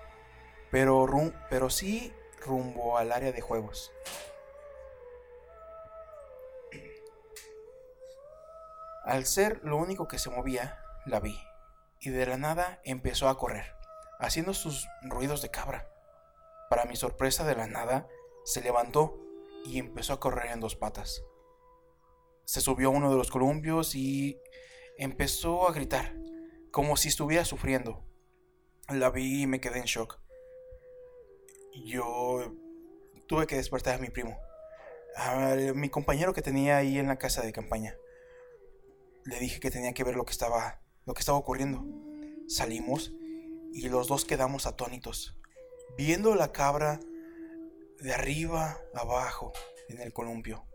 pero, 0.72 1.06
rum 1.06 1.34
pero 1.50 1.70
sí 1.70 2.14
rumbo 2.46 2.98
al 2.98 3.12
área 3.12 3.34
de 3.34 3.42
juegos. 3.42 3.92
Al 9.04 9.26
ser 9.26 9.60
lo 9.66 9.76
único 9.76 10.08
que 10.08 10.18
se 10.18 10.30
movía, 10.30 10.82
la 11.06 11.20
vi. 11.20 11.38
y 12.00 12.10
de 12.10 12.26
la 12.26 12.38
nada 12.38 12.80
empezó 12.86 13.28
a 13.28 13.38
correr, 13.38 13.76
haciendo 14.18 14.54
sus 14.54 14.88
ruidos 15.02 15.42
de 15.42 15.50
cabra. 15.50 15.90
Para 16.70 16.86
mi 16.86 16.96
sorpresa 16.96 17.44
de 17.44 17.56
la 17.56 17.68
nada, 17.68 18.08
se 18.46 18.62
levantó 18.62 19.20
y 19.66 19.78
empezó 19.78 20.14
a 20.14 20.20
correr 20.22 20.52
en 20.52 20.62
dos 20.62 20.78
patas. 20.78 21.22
Se 22.46 22.62
subió 22.62 22.88
a 22.88 22.92
uno 22.92 23.12
de 23.12 23.18
los 23.18 23.30
columpios 23.30 23.94
y 23.94 24.40
empezó 24.98 25.68
a 25.68 25.74
gritar, 25.74 26.16
como 26.72 26.96
si 26.96 27.10
estuviera 27.10 27.44
sufriendo. 27.44 28.07
La 28.90 29.10
vi 29.10 29.42
y 29.42 29.48
me 29.48 29.60
quedé 29.60 29.80
en 29.80 29.86
shock. 29.86 30.18
Yo 31.84 32.56
tuve 33.28 33.46
que 33.46 33.58
despertar 33.58 33.96
a 33.96 33.98
mi 33.98 34.10
primo, 34.10 34.40
a 35.18 35.56
mi 35.76 35.90
compañero 35.90 36.34
que 36.34 36.42
tenía 36.42 36.78
ahí 36.78 36.98
en 36.98 37.08
la 37.08 37.18
casa 37.18 37.42
de 37.42 37.52
campaña. 37.52 37.98
Le 39.26 39.40
dije 39.40 39.60
que 39.60 39.72
tenía 39.72 39.94
que 39.94 40.06
ver 40.06 40.16
lo 40.16 40.24
que 40.24 40.32
estaba, 40.32 40.80
lo 41.06 41.14
que 41.14 41.20
estaba 41.20 41.38
ocurriendo. 41.38 41.84
Salimos 42.48 43.14
y 43.74 43.90
los 43.90 44.08
dos 44.08 44.24
quedamos 44.24 44.66
atónitos, 44.66 45.38
viendo 45.98 46.34
la 46.36 46.54
cabra 46.54 47.02
de 48.00 48.14
arriba 48.14 48.80
abajo 48.96 49.52
en 49.90 50.00
el 50.00 50.14
columpio. 50.14 50.66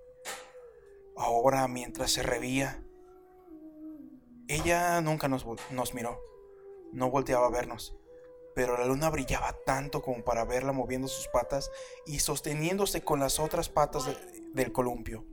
Ahora, 1.16 1.66
mientras 1.66 2.10
se 2.12 2.22
revía, 2.22 2.84
ella 4.48 5.00
nunca 5.00 5.28
nos, 5.28 5.46
nos 5.70 5.94
miró, 5.94 6.20
no 6.92 7.10
volteaba 7.10 7.46
a 7.46 7.50
vernos, 7.50 7.96
pero 8.54 8.76
la 8.76 8.84
luna 8.84 9.10
brillaba 9.10 9.54
tanto 9.64 10.02
como 10.02 10.24
para 10.24 10.44
verla 10.44 10.72
moviendo 10.72 11.08
sus 11.08 11.28
patas 11.28 11.70
y 12.06 12.20
sosteniéndose 12.20 13.02
con 13.02 13.20
las 13.20 13.38
otras 13.38 13.68
patas 13.68 14.06
de- 14.06 14.16
del 14.52 14.72
columpio. 14.72 15.24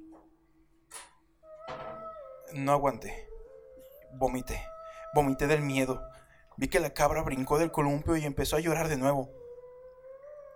No 2.53 2.71
aguanté, 2.71 3.29
vomité, 4.13 4.65
vomité 5.13 5.47
del 5.47 5.61
miedo. 5.61 6.01
Vi 6.57 6.67
que 6.67 6.79
la 6.79 6.93
cabra 6.93 7.21
brincó 7.21 7.57
del 7.59 7.71
columpio 7.71 8.15
y 8.17 8.25
empezó 8.25 8.55
a 8.55 8.59
llorar 8.59 8.88
de 8.88 8.97
nuevo. 8.97 9.29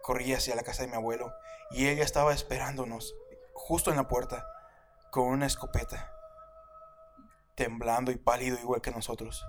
Corrí 0.01 0.34
hacia 0.34 0.55
la 0.55 0.63
casa 0.63 0.82
de 0.82 0.89
mi 0.89 0.96
abuelo 0.96 1.34
y 1.72 1.88
ella 1.88 2.03
estaba 2.03 2.34
esperándonos, 2.34 3.15
justo 3.53 3.89
en 3.91 3.98
la 3.98 4.08
puerta, 4.08 4.46
con 5.12 5.27
una 5.27 5.46
escopeta, 5.46 6.12
temblando 7.55 8.12
y 8.12 8.15
pálido 8.17 8.58
igual 8.60 8.82
que 8.82 8.91
nosotros. 8.91 9.46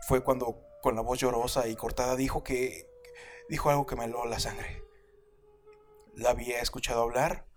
Fue 0.00 0.24
cuando, 0.24 0.58
con 0.86 0.94
la 0.94 1.02
voz 1.02 1.18
llorosa 1.18 1.66
y 1.66 1.74
cortada, 1.74 2.14
dijo 2.14 2.44
que... 2.44 2.88
dijo 3.48 3.70
algo 3.70 3.86
que 3.86 3.96
me 3.96 4.04
heló 4.04 4.24
la 4.24 4.38
sangre. 4.38 4.84
La 6.14 6.30
había 6.30 6.60
escuchado 6.60 7.02
hablar, 7.02 7.48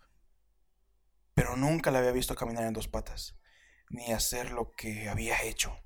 pero 1.35 1.55
nunca 1.55 1.91
la 1.91 1.99
había 1.99 2.11
visto 2.11 2.33
caminar 2.33 2.63
en 2.63 2.73
dos 2.73 2.87
patas, 2.87 3.37
ni 3.91 4.11
hacer 4.13 4.49
lo 4.49 4.71
que 4.71 5.09
había 5.09 5.43
hecho. 5.43 5.77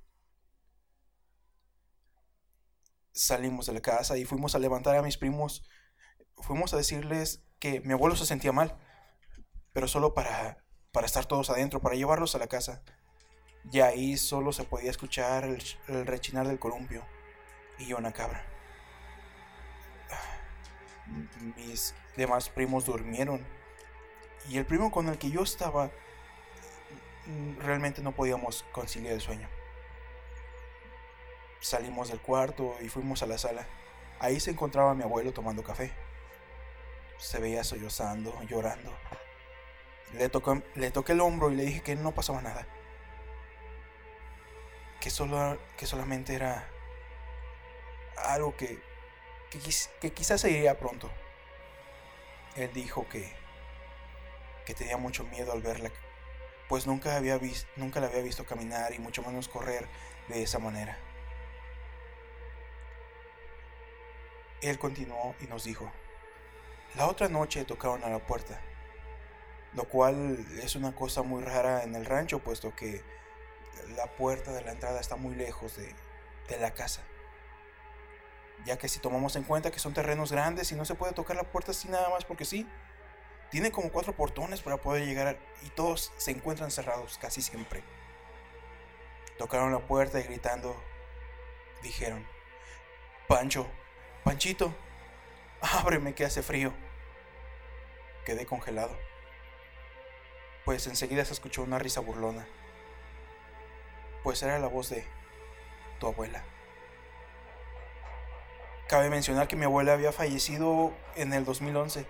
Salimos 3.12 3.66
de 3.66 3.74
la 3.74 3.82
casa 3.82 4.18
y 4.18 4.24
fuimos 4.24 4.56
a 4.56 4.60
levantar 4.60 4.96
a 4.96 5.02
mis 5.02 5.18
primos. 5.18 5.66
Fuimos 6.38 6.74
a 6.74 6.78
decirles 6.78 7.44
que 7.60 7.82
mi 7.82 7.92
abuelo 7.92 8.16
se 8.16 8.26
sentía 8.26 8.54
mal, 8.54 8.80
pero 9.74 9.90
solo 9.90 10.14
para, 10.14 10.64
para 10.94 11.08
estar 11.08 11.26
todos 11.26 11.50
adentro, 11.50 11.82
para 11.82 11.96
llevarlos 11.96 12.36
a 12.36 12.40
la 12.40 12.48
casa. 12.48 12.86
Y 13.70 13.82
ahí 13.82 14.16
solo 14.16 14.54
se 14.54 14.64
podía 14.64 14.92
escuchar 14.92 15.44
el, 15.44 15.62
el 15.90 16.08
rechinar 16.08 16.48
del 16.48 16.58
columpio 16.58 17.06
y 17.84 17.94
una 17.94 18.12
cabra. 18.12 18.46
Mis 21.56 21.94
demás 22.16 22.50
primos 22.50 22.86
durmieron 22.86 23.46
y 24.50 24.58
el 24.58 24.66
primo 24.66 24.92
con 24.92 25.10
el 25.10 25.18
que 25.18 25.30
yo 25.30 25.44
estaba 25.44 25.92
mm, 27.26 27.60
realmente 27.60 28.02
no 28.02 28.14
podíamos 28.14 28.66
conciliar 28.72 29.14
el 29.14 29.22
sueño. 29.22 29.48
Salimos 31.60 32.10
del 32.10 32.20
cuarto 32.20 32.76
y 32.82 32.90
fuimos 32.90 33.24
a 33.24 33.28
la 33.28 33.38
sala. 33.38 33.66
Ahí 34.20 34.40
se 34.40 34.52
encontraba 34.52 34.94
mi 34.94 35.04
abuelo 35.04 35.34
tomando 35.34 35.64
café. 35.64 35.92
Se 37.18 37.40
veía 37.40 37.64
sollozando, 37.64 38.38
llorando. 38.44 38.94
Le, 40.14 40.30
tocó, 40.30 40.62
le 40.76 40.92
toqué 40.92 41.14
el 41.14 41.22
hombro 41.22 41.52
y 41.52 41.56
le 41.56 41.64
dije 41.64 41.82
que 41.82 41.96
no 41.96 42.12
pasaba 42.12 42.42
nada. 42.42 42.68
Que, 45.00 45.10
solo, 45.10 45.58
que 45.78 45.86
solamente 45.86 46.36
era 46.36 46.70
algo 48.18 48.56
que, 48.56 48.82
que, 49.50 49.60
que 50.02 50.12
quizás 50.14 50.42
se 50.42 50.52
iría 50.52 50.78
pronto. 50.78 51.10
Él 52.56 52.72
dijo 52.74 53.08
que, 53.10 53.34
que 54.66 54.74
tenía 54.74 54.98
mucho 54.98 55.24
miedo 55.24 55.52
al 55.54 55.62
verla, 55.62 55.92
pues 56.70 56.88
nunca, 56.88 57.16
había 57.16 57.38
vis- 57.38 57.68
nunca 57.76 58.00
la 58.00 58.08
había 58.08 58.22
visto 58.22 58.46
caminar 58.46 58.94
y 58.94 59.00
mucho 59.00 59.24
menos 59.24 59.48
correr 59.48 59.88
de 60.28 60.44
esa 60.44 60.60
manera. 60.60 60.98
Él 64.62 64.80
continuó 64.80 65.36
y 65.42 65.48
nos 65.48 65.66
dijo, 65.66 65.92
la 66.96 67.08
otra 67.08 67.28
noche 67.28 67.66
tocaron 67.66 68.04
a 68.04 68.10
la 68.10 68.20
puerta, 68.20 68.62
lo 69.74 69.86
cual 69.86 70.46
es 70.64 70.76
una 70.76 70.96
cosa 70.96 71.22
muy 71.24 71.44
rara 71.44 71.84
en 71.84 71.96
el 71.96 72.06
rancho, 72.06 72.40
puesto 72.40 72.74
que 72.76 73.02
la 73.98 74.06
puerta 74.16 74.54
de 74.54 74.62
la 74.62 74.72
entrada 74.72 75.02
está 75.02 75.16
muy 75.16 75.36
lejos 75.36 75.76
de, 75.76 75.94
de 76.48 76.58
la 76.60 76.74
casa. 76.74 77.02
Ya 78.66 78.78
que 78.78 78.88
si 78.88 79.00
tomamos 79.00 79.36
en 79.36 79.44
cuenta 79.44 79.72
que 79.72 79.80
son 79.80 79.94
terrenos 79.94 80.32
grandes 80.32 80.72
y 80.72 80.76
no 80.76 80.86
se 80.86 80.96
puede 80.96 81.14
tocar 81.14 81.36
la 81.36 81.44
puerta 81.44 81.72
así 81.72 81.90
nada 81.90 82.10
más 82.10 82.24
porque 82.24 82.46
sí, 82.46 82.68
tiene 83.50 83.72
como 83.72 83.92
cuatro 83.92 84.14
portones 84.14 84.62
para 84.62 84.78
poder 84.78 85.06
llegar 85.06 85.38
y 85.62 85.70
todos 85.70 86.12
se 86.18 86.32
encuentran 86.32 86.72
cerrados 86.72 87.18
casi 87.18 87.42
siempre. 87.42 87.84
Tocaron 89.38 89.72
la 89.72 89.80
puerta 89.80 90.20
y 90.20 90.24
gritando 90.24 90.76
dijeron, 91.82 92.26
Pancho, 93.28 93.68
Panchito, 94.24 94.74
ábreme 95.62 96.16
que 96.16 96.26
hace 96.26 96.42
frío. 96.42 96.74
Quedé 98.26 98.46
congelado. 98.46 98.98
Pues 100.66 100.88
enseguida 100.88 101.26
se 101.26 101.34
escuchó 101.34 101.64
una 101.64 101.78
risa 101.78 102.00
burlona. 102.00 102.48
Pues 104.24 104.42
era 104.44 104.60
la 104.60 104.68
voz 104.68 104.90
de 104.90 105.06
tu 106.00 106.08
abuela. 106.08 106.44
Cabe 108.94 109.10
mencionar 109.10 109.48
que 109.48 109.56
mi 109.56 109.66
abuela 109.66 109.94
había 109.94 110.12
fallecido 110.12 110.94
en 111.16 111.34
el 111.34 111.46
2011 111.46 112.06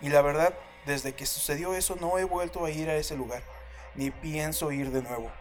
y 0.00 0.08
la 0.08 0.22
verdad, 0.22 0.54
desde 0.86 1.16
que 1.16 1.26
sucedió 1.26 1.74
eso 1.74 1.96
no 2.00 2.16
he 2.16 2.22
vuelto 2.22 2.64
a 2.64 2.70
ir 2.70 2.88
a 2.90 2.94
ese 2.94 3.16
lugar, 3.16 3.42
ni 3.96 4.12
pienso 4.12 4.70
ir 4.70 4.92
de 4.92 5.02
nuevo. 5.02 5.32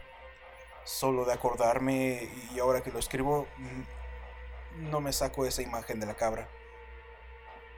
Solo 0.84 1.24
de 1.26 1.34
acordarme 1.34 2.32
y 2.52 2.58
ahora 2.58 2.82
que 2.82 2.90
lo 2.90 2.98
escribo, 2.98 3.48
mm, 3.58 4.90
no 4.90 5.02
me 5.02 5.14
saco 5.14 5.46
esa 5.46 5.62
imagen 5.62 6.00
de 6.00 6.08
la 6.08 6.16
cabra. 6.16 6.50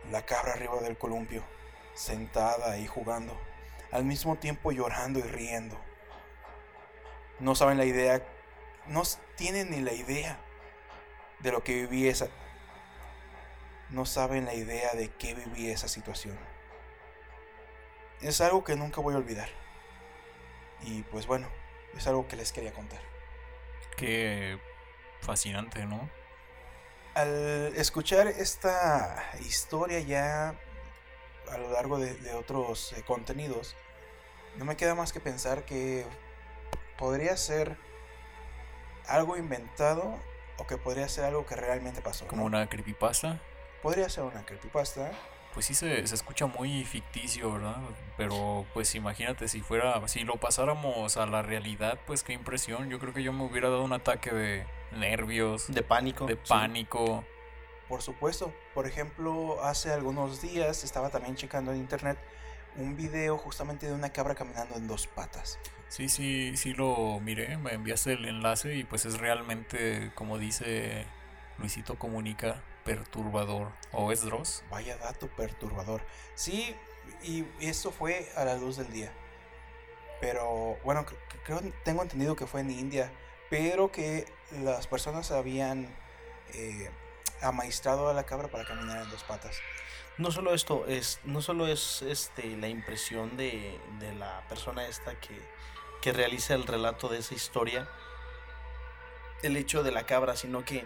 La 0.10 0.26
cabra 0.26 0.54
arriba 0.54 0.80
del 0.80 0.98
columpio, 0.98 1.44
sentada 1.96 2.78
y 2.78 2.88
jugando, 2.88 3.38
al 3.92 4.06
mismo 4.06 4.38
tiempo 4.38 4.72
llorando 4.72 5.20
y 5.20 5.24
riendo. 5.24 5.78
No 7.42 7.54
saben 7.54 7.78
la 7.78 7.84
idea, 7.84 8.26
no 8.88 9.04
tienen 9.36 9.72
ni 9.72 9.82
la 9.82 9.92
idea 9.92 10.40
de 11.40 11.52
lo 11.52 11.66
que 11.66 11.74
viví 11.82 12.08
esa... 12.08 12.30
No 13.94 14.08
saben 14.08 14.46
la 14.46 14.56
idea 14.56 14.94
de 14.94 15.10
qué 15.10 15.36
viví 15.36 15.70
esa 15.70 15.88
situación. 15.88 16.36
Es 18.22 18.42
algo 18.42 18.64
que 18.64 18.76
nunca 18.76 19.02
voy 19.02 19.14
a 19.14 19.18
olvidar. 19.18 19.50
Y 20.82 21.04
pues 21.04 21.28
bueno, 21.28 21.48
es 21.96 22.08
algo 22.08 22.28
que 22.28 22.36
les 22.36 22.52
quería 22.52 22.74
contar. 22.74 23.00
Qué 23.96 24.60
fascinante, 25.22 25.86
¿no? 25.86 26.10
Al 27.14 27.74
escuchar 27.76 28.26
esta 28.26 29.24
historia 29.42 30.00
ya 30.00 30.56
a 31.52 31.58
lo 31.60 31.70
largo 31.72 32.00
de, 32.00 32.16
de 32.16 32.34
otros 32.34 32.94
eh, 32.94 33.04
contenidos, 33.04 33.76
no 34.56 34.66
me 34.66 34.76
queda 34.76 34.96
más 34.96 35.14
que 35.14 35.20
pensar 35.20 35.66
que 35.66 36.08
podría 36.98 37.38
ser 37.38 37.78
algo 39.08 39.38
inventado 39.38 40.20
o 40.58 40.66
que 40.66 40.78
podría 40.78 41.08
ser 41.10 41.26
algo 41.26 41.46
que 41.46 41.56
realmente 41.56 42.02
pasó. 42.02 42.26
Como 42.26 42.42
¿no? 42.42 42.48
una 42.48 42.68
creepypasta. 42.68 43.40
Podría 43.84 44.10
ser 44.10 44.24
una 44.24 44.44
creepypasta. 44.46 45.12
Pues 45.54 45.68
sí 45.68 45.76
se, 45.76 46.08
se 46.08 46.16
escucha 46.16 46.48
muy 46.48 46.84
ficticio, 46.84 47.54
¿verdad? 47.54 47.78
Pero 48.18 48.66
pues 48.74 48.96
imagínate 48.96 49.48
si 49.48 49.62
fuera, 49.62 50.08
si 50.08 50.22
lo 50.24 50.38
pasáramos 50.38 51.16
a 51.18 51.28
la 51.28 51.44
realidad, 51.44 52.00
pues 52.08 52.24
qué 52.24 52.34
impresión. 52.34 52.90
Yo 52.90 52.98
creo 52.98 53.14
que 53.14 53.22
yo 53.22 53.32
me 53.34 53.44
hubiera 53.44 53.70
dado 53.70 53.84
un 53.84 53.94
ataque 53.94 54.32
de 54.32 54.66
nervios, 54.98 55.72
De 55.72 55.84
pánico. 55.84 56.26
de 56.26 56.38
pánico. 56.38 57.24
Por 57.88 58.02
supuesto. 58.02 58.52
Por 58.74 58.88
ejemplo, 58.88 59.62
hace 59.64 59.92
algunos 59.94 60.42
días 60.42 60.84
estaba 60.84 61.12
también 61.12 61.36
checando 61.36 61.72
en 61.72 61.78
internet 61.78 62.18
un 62.76 62.98
video 62.98 63.38
justamente 63.38 63.86
de 63.86 63.94
una 63.94 64.10
cabra 64.10 64.34
caminando 64.34 64.76
en 64.76 64.88
dos 64.88 65.06
patas. 65.06 65.60
Sí, 65.88 66.10
sí, 66.10 66.58
sí 66.58 66.74
lo 66.74 67.20
miré, 67.20 67.58
me 67.58 67.74
enviaste 67.74 68.14
el 68.14 68.26
enlace 68.26 68.74
y 68.78 68.84
pues 68.84 69.06
es 69.06 69.20
realmente, 69.20 70.12
como 70.16 70.40
dice 70.40 71.06
Luisito 71.60 72.00
Comunica, 72.00 72.64
perturbador. 72.84 73.72
¿O 73.92 74.12
es 74.12 74.22
Dross? 74.22 74.64
Vaya 74.70 74.98
dato 74.98 75.28
perturbador. 75.28 76.02
Sí, 76.36 76.76
y 77.24 77.46
eso 77.60 77.92
fue 77.92 78.30
a 78.36 78.46
la 78.46 78.56
luz 78.56 78.78
del 78.78 78.92
día. 78.92 79.12
Pero 80.22 80.78
bueno, 80.84 81.06
cre- 81.06 81.18
creo 81.44 81.62
tengo 81.84 82.02
entendido 82.02 82.36
que 82.36 82.48
fue 82.48 82.62
en 82.62 82.72
India, 82.72 83.12
pero 83.50 83.92
que 83.92 84.26
las 84.52 84.88
personas 84.88 85.32
habían 85.32 85.94
eh, 86.54 86.90
amaestrado 87.42 88.10
a 88.10 88.14
la 88.14 88.26
cabra 88.26 88.48
para 88.48 88.66
caminar 88.66 89.04
en 89.04 89.10
dos 89.10 89.24
patas. 89.24 89.58
No 90.18 90.32
solo 90.32 90.54
esto, 90.54 90.86
es, 90.88 91.20
no 91.24 91.42
solo 91.42 91.68
es 91.68 92.04
este, 92.04 92.56
la 92.58 92.68
impresión 92.68 93.36
de, 93.36 93.80
de 94.00 94.14
la 94.14 94.48
persona 94.48 94.88
esta 94.88 95.20
que, 95.20 95.38
que 96.02 96.14
realiza 96.14 96.54
el 96.54 96.68
relato 96.68 97.10
de 97.10 97.18
esa 97.18 97.34
historia, 97.34 97.90
el 99.42 99.58
hecho 99.58 99.84
de 99.84 99.92
la 99.92 100.06
cabra, 100.06 100.36
sino 100.36 100.64
que 100.64 100.86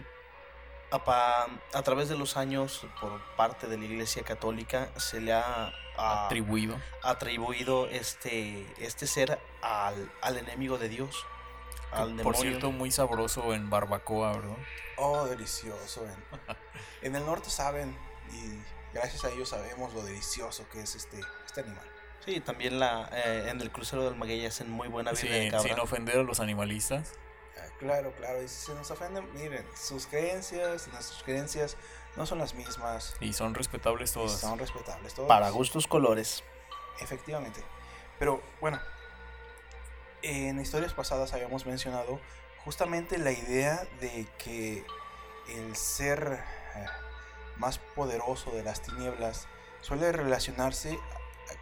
a, 0.90 1.04
pa- 1.04 1.46
a 1.74 1.82
través 1.82 2.08
de 2.08 2.16
los 2.16 2.36
años, 2.36 2.86
por 3.00 3.20
parte 3.36 3.66
de 3.66 3.76
la 3.78 3.84
Iglesia 3.84 4.22
Católica, 4.22 4.88
se 4.96 5.20
le 5.20 5.32
ha 5.32 5.72
a- 5.96 6.26
Atribuido. 6.26 6.76
atribuido 7.02 7.86
este, 7.88 8.66
este 8.78 9.06
ser 9.06 9.38
al, 9.62 10.10
al 10.22 10.38
enemigo 10.38 10.78
de 10.78 10.88
Dios, 10.88 11.26
al 11.90 12.08
Por 12.08 12.16
demonio. 12.34 12.40
cierto, 12.40 12.70
muy 12.72 12.90
sabroso 12.90 13.52
en 13.54 13.68
barbacoa, 13.70 14.32
¿verdad? 14.32 14.56
Oh, 14.96 15.24
delicioso. 15.26 16.04
En, 16.06 16.24
en 17.02 17.16
el 17.16 17.26
norte 17.26 17.50
saben, 17.50 17.96
y 18.32 18.60
gracias 18.94 19.24
a 19.24 19.30
ellos 19.30 19.48
sabemos 19.48 19.92
lo 19.94 20.02
delicioso 20.02 20.68
que 20.70 20.80
es 20.82 20.94
este, 20.94 21.20
este 21.46 21.60
animal. 21.62 21.84
Sí, 22.24 22.40
también 22.40 22.78
la, 22.78 23.08
eh, 23.12 23.46
en 23.48 23.60
el 23.60 23.70
crucero 23.70 24.04
del 24.04 24.14
Maguey 24.16 24.44
hacen 24.44 24.70
muy 24.70 24.88
buena 24.88 25.12
de 25.12 25.48
cabra. 25.50 25.62
sin 25.68 25.78
ofender 25.80 26.18
a 26.18 26.22
los 26.24 26.40
animalistas. 26.40 27.12
Claro, 27.78 28.12
claro, 28.12 28.42
y 28.42 28.48
si 28.48 28.66
se 28.66 28.74
nos 28.74 28.90
ofenden, 28.90 29.32
miren, 29.34 29.64
sus 29.76 30.06
creencias, 30.06 30.88
nuestras 30.88 31.22
creencias 31.22 31.76
no 32.16 32.26
son 32.26 32.38
las 32.38 32.54
mismas. 32.54 33.14
Y 33.20 33.32
son 33.32 33.54
respetables 33.54 34.10
y 34.10 34.14
todas. 34.14 34.40
Son 34.40 34.58
respetables 34.58 35.14
todas. 35.14 35.28
Para 35.28 35.50
gustos 35.50 35.86
colores. 35.86 36.42
Efectivamente. 37.00 37.62
Pero 38.18 38.42
bueno, 38.60 38.80
en 40.22 40.60
historias 40.60 40.92
pasadas 40.92 41.32
habíamos 41.32 41.66
mencionado 41.66 42.20
justamente 42.64 43.18
la 43.18 43.30
idea 43.30 43.86
de 44.00 44.26
que 44.38 44.84
el 45.48 45.76
ser 45.76 46.42
eh, 46.74 46.86
más 47.56 47.78
poderoso 47.78 48.50
de 48.50 48.64
las 48.64 48.82
tinieblas 48.82 49.46
suele 49.80 50.10
relacionarse 50.10 50.98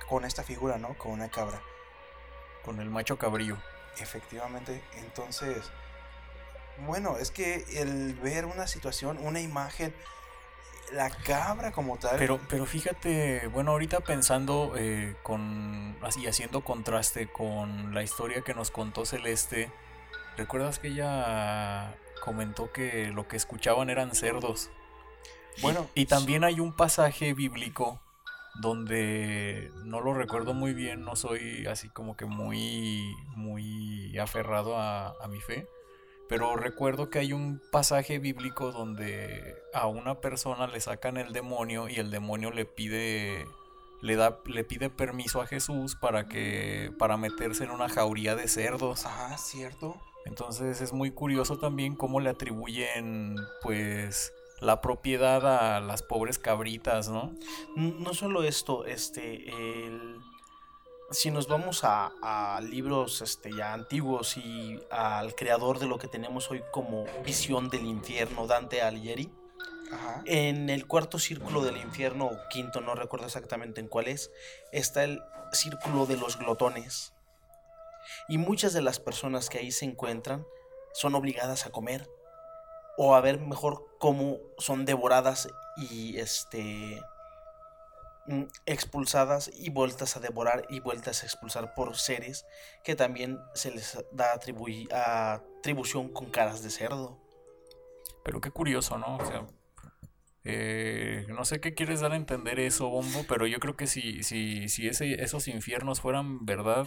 con 0.08 0.24
esta 0.24 0.42
figura, 0.42 0.78
¿no? 0.78 0.96
Con 0.96 1.12
una 1.12 1.28
cabra. 1.28 1.60
Con 2.64 2.80
el 2.80 2.90
macho 2.90 3.18
cabrío. 3.18 3.58
Efectivamente, 3.98 4.82
entonces, 4.94 5.70
bueno, 6.80 7.16
es 7.18 7.30
que 7.30 7.64
el 7.74 8.14
ver 8.14 8.44
una 8.44 8.66
situación, 8.66 9.18
una 9.22 9.40
imagen, 9.40 9.94
la 10.92 11.10
cabra 11.10 11.72
como 11.72 11.98
tal, 11.98 12.16
Pero, 12.16 12.38
pero 12.48 12.64
fíjate, 12.64 13.48
bueno, 13.48 13.72
ahorita 13.72 14.00
pensando 14.00 14.74
eh, 14.76 15.16
con 15.22 15.96
así 16.02 16.26
haciendo 16.26 16.62
contraste 16.62 17.26
con 17.26 17.92
la 17.92 18.02
historia 18.02 18.42
que 18.42 18.54
nos 18.54 18.70
contó 18.70 19.04
Celeste, 19.04 19.72
¿recuerdas 20.36 20.78
que 20.78 20.88
ella 20.88 21.96
comentó 22.22 22.72
que 22.72 23.08
lo 23.08 23.26
que 23.26 23.36
escuchaban 23.36 23.90
eran 23.90 24.14
cerdos? 24.14 24.70
bueno, 25.60 25.88
Y 25.94 26.06
también 26.06 26.44
hay 26.44 26.60
un 26.60 26.72
pasaje 26.72 27.34
bíblico 27.34 28.00
donde 28.60 29.72
no 29.84 30.00
lo 30.00 30.14
recuerdo 30.14 30.54
muy 30.54 30.72
bien, 30.72 31.02
no 31.04 31.16
soy 31.16 31.66
así 31.66 31.88
como 31.88 32.16
que 32.16 32.26
muy, 32.26 33.14
muy 33.34 34.16
aferrado 34.18 34.78
a, 34.78 35.14
a 35.20 35.28
mi 35.28 35.40
fe, 35.40 35.66
pero 36.28 36.56
recuerdo 36.56 37.10
que 37.10 37.18
hay 37.20 37.32
un 37.32 37.60
pasaje 37.70 38.18
bíblico 38.18 38.72
donde 38.72 39.56
a 39.72 39.86
una 39.86 40.20
persona 40.20 40.66
le 40.66 40.80
sacan 40.80 41.16
el 41.16 41.32
demonio 41.32 41.88
y 41.88 41.96
el 41.96 42.10
demonio 42.10 42.50
le 42.50 42.64
pide, 42.64 43.46
le 44.02 44.16
da, 44.16 44.40
le 44.46 44.64
pide 44.64 44.90
permiso 44.90 45.40
a 45.40 45.46
Jesús 45.46 45.94
para 45.96 46.26
que, 46.28 46.92
para 46.98 47.16
meterse 47.16 47.64
en 47.64 47.70
una 47.70 47.88
jauría 47.88 48.34
de 48.34 48.48
cerdos. 48.48 49.06
ajá, 49.06 49.36
cierto. 49.38 49.96
Entonces 50.24 50.80
es 50.80 50.92
muy 50.92 51.12
curioso 51.12 51.58
también 51.58 51.94
cómo 51.94 52.18
le 52.18 52.30
atribuyen 52.30 53.36
pues 53.62 54.32
la 54.60 54.80
propiedad 54.80 55.76
a 55.76 55.80
las 55.80 56.02
pobres 56.02 56.38
cabritas, 56.38 57.08
¿no? 57.08 57.32
No 57.76 58.12
solo 58.14 58.42
esto, 58.42 58.86
este, 58.86 59.48
el- 59.50 60.16
si 61.10 61.30
nos 61.30 61.46
vamos 61.46 61.84
a, 61.84 62.12
a 62.22 62.60
libros 62.60 63.22
este, 63.22 63.52
ya 63.52 63.72
antiguos 63.72 64.36
y 64.36 64.80
al 64.90 65.34
creador 65.34 65.78
de 65.78 65.86
lo 65.86 65.98
que 65.98 66.08
tenemos 66.08 66.50
hoy 66.50 66.62
como 66.72 67.04
visión 67.24 67.68
del 67.68 67.86
infierno, 67.86 68.46
Dante 68.46 68.82
Alighieri, 68.82 69.32
Ajá. 69.92 70.22
en 70.26 70.68
el 70.68 70.86
cuarto 70.86 71.18
círculo 71.18 71.62
del 71.62 71.76
infierno, 71.76 72.26
o 72.26 72.48
quinto, 72.50 72.80
no 72.80 72.94
recuerdo 72.94 73.26
exactamente 73.26 73.80
en 73.80 73.88
cuál 73.88 74.08
es, 74.08 74.30
está 74.72 75.04
el 75.04 75.22
círculo 75.52 76.06
de 76.06 76.16
los 76.16 76.38
glotones. 76.38 77.12
Y 78.28 78.38
muchas 78.38 78.72
de 78.72 78.82
las 78.82 78.98
personas 78.98 79.48
que 79.48 79.58
ahí 79.58 79.70
se 79.70 79.84
encuentran 79.84 80.46
son 80.92 81.14
obligadas 81.14 81.66
a 81.66 81.70
comer 81.70 82.08
o 82.96 83.14
a 83.14 83.20
ver 83.20 83.38
mejor 83.38 83.86
cómo 83.98 84.38
son 84.58 84.84
devoradas 84.84 85.48
y 85.76 86.18
este 86.18 87.02
expulsadas 88.66 89.50
y 89.54 89.70
vueltas 89.70 90.16
a 90.16 90.20
devorar 90.20 90.66
y 90.68 90.80
vueltas 90.80 91.22
a 91.22 91.26
expulsar 91.26 91.74
por 91.74 91.96
seres 91.96 92.44
que 92.84 92.96
también 92.96 93.38
se 93.54 93.70
les 93.70 93.98
da 94.12 94.32
atribución 94.32 96.08
con 96.08 96.30
caras 96.30 96.62
de 96.62 96.70
cerdo. 96.70 97.20
Pero 98.24 98.40
qué 98.40 98.50
curioso, 98.50 98.98
¿no? 98.98 99.16
O 99.16 99.24
sea, 99.24 99.46
eh, 100.44 101.26
no 101.28 101.44
sé 101.44 101.60
qué 101.60 101.74
quieres 101.74 102.00
dar 102.00 102.12
a 102.12 102.16
entender 102.16 102.60
eso, 102.60 102.88
Bombo, 102.88 103.24
pero 103.28 103.46
yo 103.46 103.58
creo 103.58 103.76
que 103.76 103.86
si, 103.86 104.22
si, 104.22 104.68
si 104.68 104.86
esos 104.88 105.48
infiernos 105.48 106.00
fueran 106.00 106.44
verdad, 106.46 106.86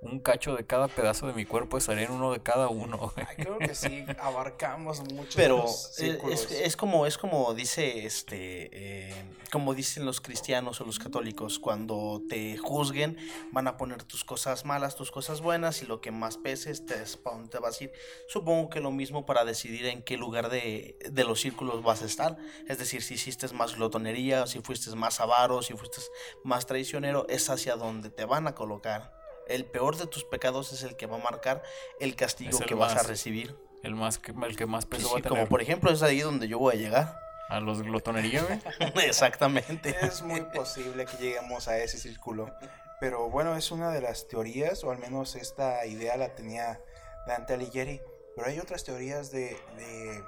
un 0.00 0.20
cacho 0.20 0.54
de 0.54 0.64
cada 0.64 0.88
pedazo 0.88 1.26
de 1.26 1.32
mi 1.32 1.44
cuerpo 1.44 1.76
estaría 1.76 2.04
en 2.04 2.12
uno 2.12 2.32
de 2.32 2.40
cada 2.40 2.68
uno. 2.68 3.12
Ay, 3.16 3.36
creo 3.36 3.58
que 3.58 3.74
sí, 3.74 4.04
abarcamos 4.20 5.00
mucho. 5.12 5.36
Pero 5.36 5.64
es, 5.66 6.50
es 6.50 6.76
como 6.76 7.06
es 7.06 7.18
como 7.18 7.52
dice 7.54 8.06
este 8.06 8.70
eh, 8.72 9.14
como 9.50 9.74
dicen 9.74 10.04
los 10.04 10.20
cristianos 10.20 10.80
o 10.80 10.84
los 10.84 10.98
católicos 10.98 11.58
cuando 11.58 12.22
te 12.28 12.56
juzguen 12.58 13.16
van 13.50 13.66
a 13.66 13.76
poner 13.76 14.02
tus 14.04 14.24
cosas 14.24 14.64
malas 14.64 14.96
tus 14.96 15.10
cosas 15.10 15.40
buenas 15.40 15.82
y 15.82 15.86
lo 15.86 16.00
que 16.00 16.10
más 16.10 16.36
peses 16.36 16.86
te, 16.86 17.02
es 17.02 17.16
pa' 17.16 17.32
dónde 17.32 17.48
te 17.48 17.58
vas 17.58 17.80
a 17.80 17.84
ir 17.84 17.92
supongo 18.28 18.68
que 18.68 18.80
lo 18.80 18.90
mismo 18.90 19.26
para 19.26 19.44
decidir 19.44 19.86
en 19.86 20.02
qué 20.02 20.16
lugar 20.16 20.50
de, 20.50 20.98
de 21.10 21.24
los 21.24 21.40
círculos 21.40 21.82
vas 21.82 22.02
a 22.02 22.06
estar 22.06 22.36
es 22.66 22.78
decir 22.78 23.02
si 23.02 23.14
hiciste 23.14 23.48
más 23.54 23.76
glotonería 23.76 24.46
si 24.46 24.60
fuiste 24.60 24.94
más 24.94 25.20
avaro 25.20 25.62
si 25.62 25.74
fuiste 25.74 25.98
más 26.44 26.66
traicionero 26.66 27.26
es 27.28 27.48
hacia 27.48 27.76
donde 27.76 28.10
te 28.10 28.24
van 28.24 28.46
a 28.46 28.54
colocar 28.54 29.17
el 29.48 29.64
peor 29.64 29.96
de 29.96 30.06
tus 30.06 30.24
pecados 30.24 30.72
es 30.72 30.82
el 30.82 30.96
que 30.96 31.06
va 31.06 31.16
a 31.16 31.20
marcar 31.20 31.62
el 32.00 32.14
castigo 32.16 32.58
el 32.58 32.66
que 32.66 32.74
vas 32.74 32.96
a 32.96 33.02
recibir 33.02 33.56
El, 33.82 33.94
más 33.94 34.18
que, 34.18 34.32
el 34.32 34.56
que 34.56 34.66
más 34.66 34.86
peso 34.86 35.08
sí, 35.08 35.12
va 35.14 35.18
a 35.18 35.22
tener. 35.22 35.38
como 35.38 35.48
por 35.48 35.62
ejemplo 35.62 35.90
es 35.90 36.02
ahí 36.02 36.20
donde 36.20 36.48
yo 36.48 36.58
voy 36.58 36.74
a 36.74 36.78
llegar. 36.78 37.20
A 37.48 37.60
los 37.60 37.80
glotonería. 37.82 38.60
Exactamente. 39.06 39.96
Es 40.02 40.20
muy 40.20 40.42
posible 40.42 41.06
que 41.06 41.16
lleguemos 41.16 41.66
a 41.66 41.78
ese 41.78 41.96
círculo. 41.96 42.54
Pero 43.00 43.30
bueno, 43.30 43.56
es 43.56 43.70
una 43.70 43.90
de 43.90 44.02
las 44.02 44.28
teorías, 44.28 44.84
o 44.84 44.90
al 44.90 44.98
menos 44.98 45.34
esta 45.34 45.86
idea 45.86 46.18
la 46.18 46.34
tenía 46.34 46.78
Dante 47.26 47.54
Alighieri. 47.54 48.02
Pero 48.36 48.48
hay 48.48 48.58
otras 48.58 48.84
teorías 48.84 49.30
de, 49.30 49.56
de, 49.78 50.22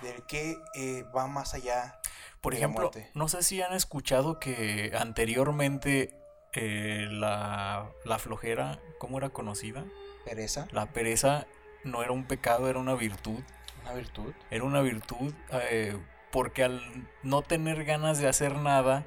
del 0.00 0.24
que 0.26 0.56
eh, 0.74 1.04
va 1.14 1.26
más 1.26 1.52
allá. 1.52 2.00
Por 2.40 2.54
de 2.54 2.60
la 2.60 2.64
ejemplo, 2.66 2.90
muerte. 2.92 3.10
no 3.12 3.28
sé 3.28 3.42
si 3.42 3.60
han 3.60 3.74
escuchado 3.74 4.38
que 4.40 4.92
anteriormente 4.98 6.14
eh, 6.60 7.06
la, 7.10 7.90
la 8.04 8.18
flojera, 8.18 8.78
¿cómo 8.98 9.18
era 9.18 9.30
conocida? 9.30 9.84
Pereza, 10.24 10.66
La 10.72 10.86
pereza 10.86 11.46
no 11.84 12.02
era 12.02 12.12
un 12.12 12.24
pecado, 12.24 12.68
era 12.68 12.78
una 12.78 12.94
virtud. 12.94 13.40
una 13.82 13.92
virtud. 13.94 14.32
Era 14.50 14.64
una 14.64 14.80
virtud 14.80 15.32
eh, 15.52 15.96
porque 16.30 16.64
al 16.64 16.82
no 17.22 17.42
tener 17.42 17.84
ganas 17.84 18.18
de 18.18 18.28
hacer 18.28 18.56
nada, 18.56 19.04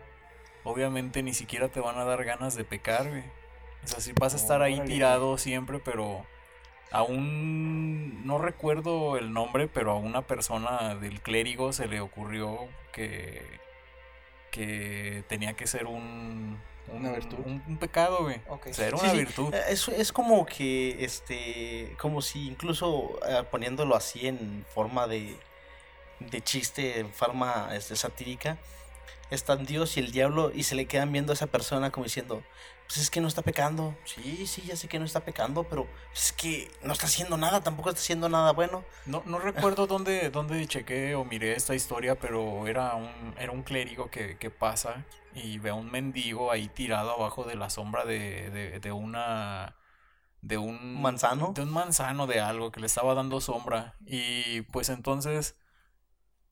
obviamente 0.63 1.21
ni 1.23 1.33
siquiera 1.33 1.67
te 1.69 1.79
van 1.79 1.97
a 1.97 2.05
dar 2.05 2.23
ganas 2.23 2.55
de 2.55 2.63
pecar, 2.63 3.09
güey. 3.09 3.23
O 3.83 3.87
sea, 3.87 3.99
sí 3.99 4.13
vas 4.19 4.33
a 4.33 4.37
estar 4.37 4.61
ahí 4.61 4.79
tirado 4.81 5.37
siempre, 5.37 5.79
pero 5.79 6.25
aún 6.91 8.25
no 8.25 8.37
recuerdo 8.37 9.17
el 9.17 9.33
nombre, 9.33 9.67
pero 9.67 9.91
a 9.91 9.95
una 9.97 10.21
persona 10.23 10.95
del 10.95 11.21
clérigo 11.21 11.73
se 11.73 11.87
le 11.87 11.99
ocurrió 11.99 12.67
que, 12.93 13.43
que 14.51 15.23
tenía 15.27 15.53
que 15.53 15.67
ser 15.67 15.85
un- 15.87 16.59
Una 16.93 17.11
virtud. 17.11 17.37
Un, 17.45 17.63
un 17.67 17.77
pecado, 17.77 18.23
güey. 18.23 18.41
Ok. 18.49 18.67
O 18.69 18.73
sea, 18.73 18.87
era 18.87 18.97
Sí, 18.97 19.03
una 19.03 19.11
sí, 19.13 19.17
virtud. 19.19 19.53
eh, 19.53 19.63
Es, 19.69 19.87
es 19.87 20.11
como 20.11 20.45
que, 20.45 21.03
este, 21.03 21.95
como 21.99 22.21
si 22.21 22.47
incluso 22.47 23.19
eh, 23.27 23.43
poniéndolo 23.49 23.95
así 23.95 24.27
en 24.27 24.65
forma 24.73 25.07
de, 25.07 25.35
de 26.19 26.41
chiste, 26.41 26.99
en 26.99 27.11
forma 27.13 27.69
este, 27.73 27.95
satírica, 27.95 28.57
están 29.29 29.65
Dios 29.65 29.95
y 29.97 30.01
el 30.01 30.11
diablo 30.11 30.51
y 30.53 30.63
se 30.63 30.75
le 30.75 30.85
quedan 30.85 31.11
viendo 31.11 31.31
a 31.31 31.35
esa 31.35 31.47
persona 31.47 31.89
como 31.91 32.03
diciendo, 32.03 32.43
pues 32.91 33.03
es 33.03 33.09
que 33.09 33.21
no 33.21 33.29
está 33.29 33.41
pecando. 33.41 33.97
Sí, 34.03 34.45
sí, 34.47 34.63
ya 34.63 34.75
sé 34.75 34.89
que 34.89 34.99
no 34.99 35.05
está 35.05 35.21
pecando, 35.21 35.63
pero 35.63 35.87
es 36.13 36.33
que 36.33 36.69
no 36.83 36.91
está 36.91 37.05
haciendo 37.05 37.37
nada, 37.37 37.63
tampoco 37.63 37.87
está 37.87 38.01
haciendo 38.01 38.27
nada 38.27 38.51
bueno. 38.51 38.83
No, 39.05 39.23
no 39.25 39.39
recuerdo 39.39 39.87
dónde, 39.87 40.29
dónde 40.29 40.67
chequé 40.67 41.15
o 41.15 41.23
miré 41.23 41.53
esta 41.53 41.73
historia, 41.73 42.19
pero 42.19 42.67
era 42.67 42.95
un, 42.95 43.33
era 43.39 43.53
un 43.53 43.63
clérigo 43.63 44.11
que, 44.11 44.37
que 44.37 44.49
pasa 44.49 45.05
y 45.33 45.57
ve 45.59 45.69
a 45.69 45.73
un 45.73 45.89
mendigo 45.89 46.51
ahí 46.51 46.67
tirado 46.67 47.11
abajo 47.11 47.45
de 47.45 47.55
la 47.55 47.69
sombra 47.69 48.03
de, 48.03 48.49
de, 48.49 48.79
de 48.81 48.91
una 48.91 49.77
de 50.41 50.57
un 50.57 51.01
manzano. 51.01 51.53
De 51.55 51.61
un 51.61 51.71
manzano 51.71 52.27
de 52.27 52.41
algo 52.41 52.73
que 52.73 52.81
le 52.81 52.87
estaba 52.87 53.13
dando 53.13 53.39
sombra. 53.39 53.95
Y 54.05 54.63
pues 54.63 54.89
entonces 54.89 55.55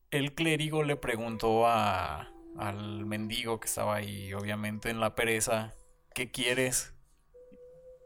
el 0.09 0.33
clérigo 0.35 0.83
le 0.83 0.95
preguntó 0.95 1.67
a, 1.67 2.29
al 2.57 3.05
mendigo 3.05 3.59
que 3.59 3.67
estaba 3.67 3.95
ahí, 3.95 4.33
obviamente 4.33 4.89
en 4.89 5.01
la 5.01 5.15
pereza, 5.15 5.73
¿qué 6.19 6.31
quieres? 6.31 6.91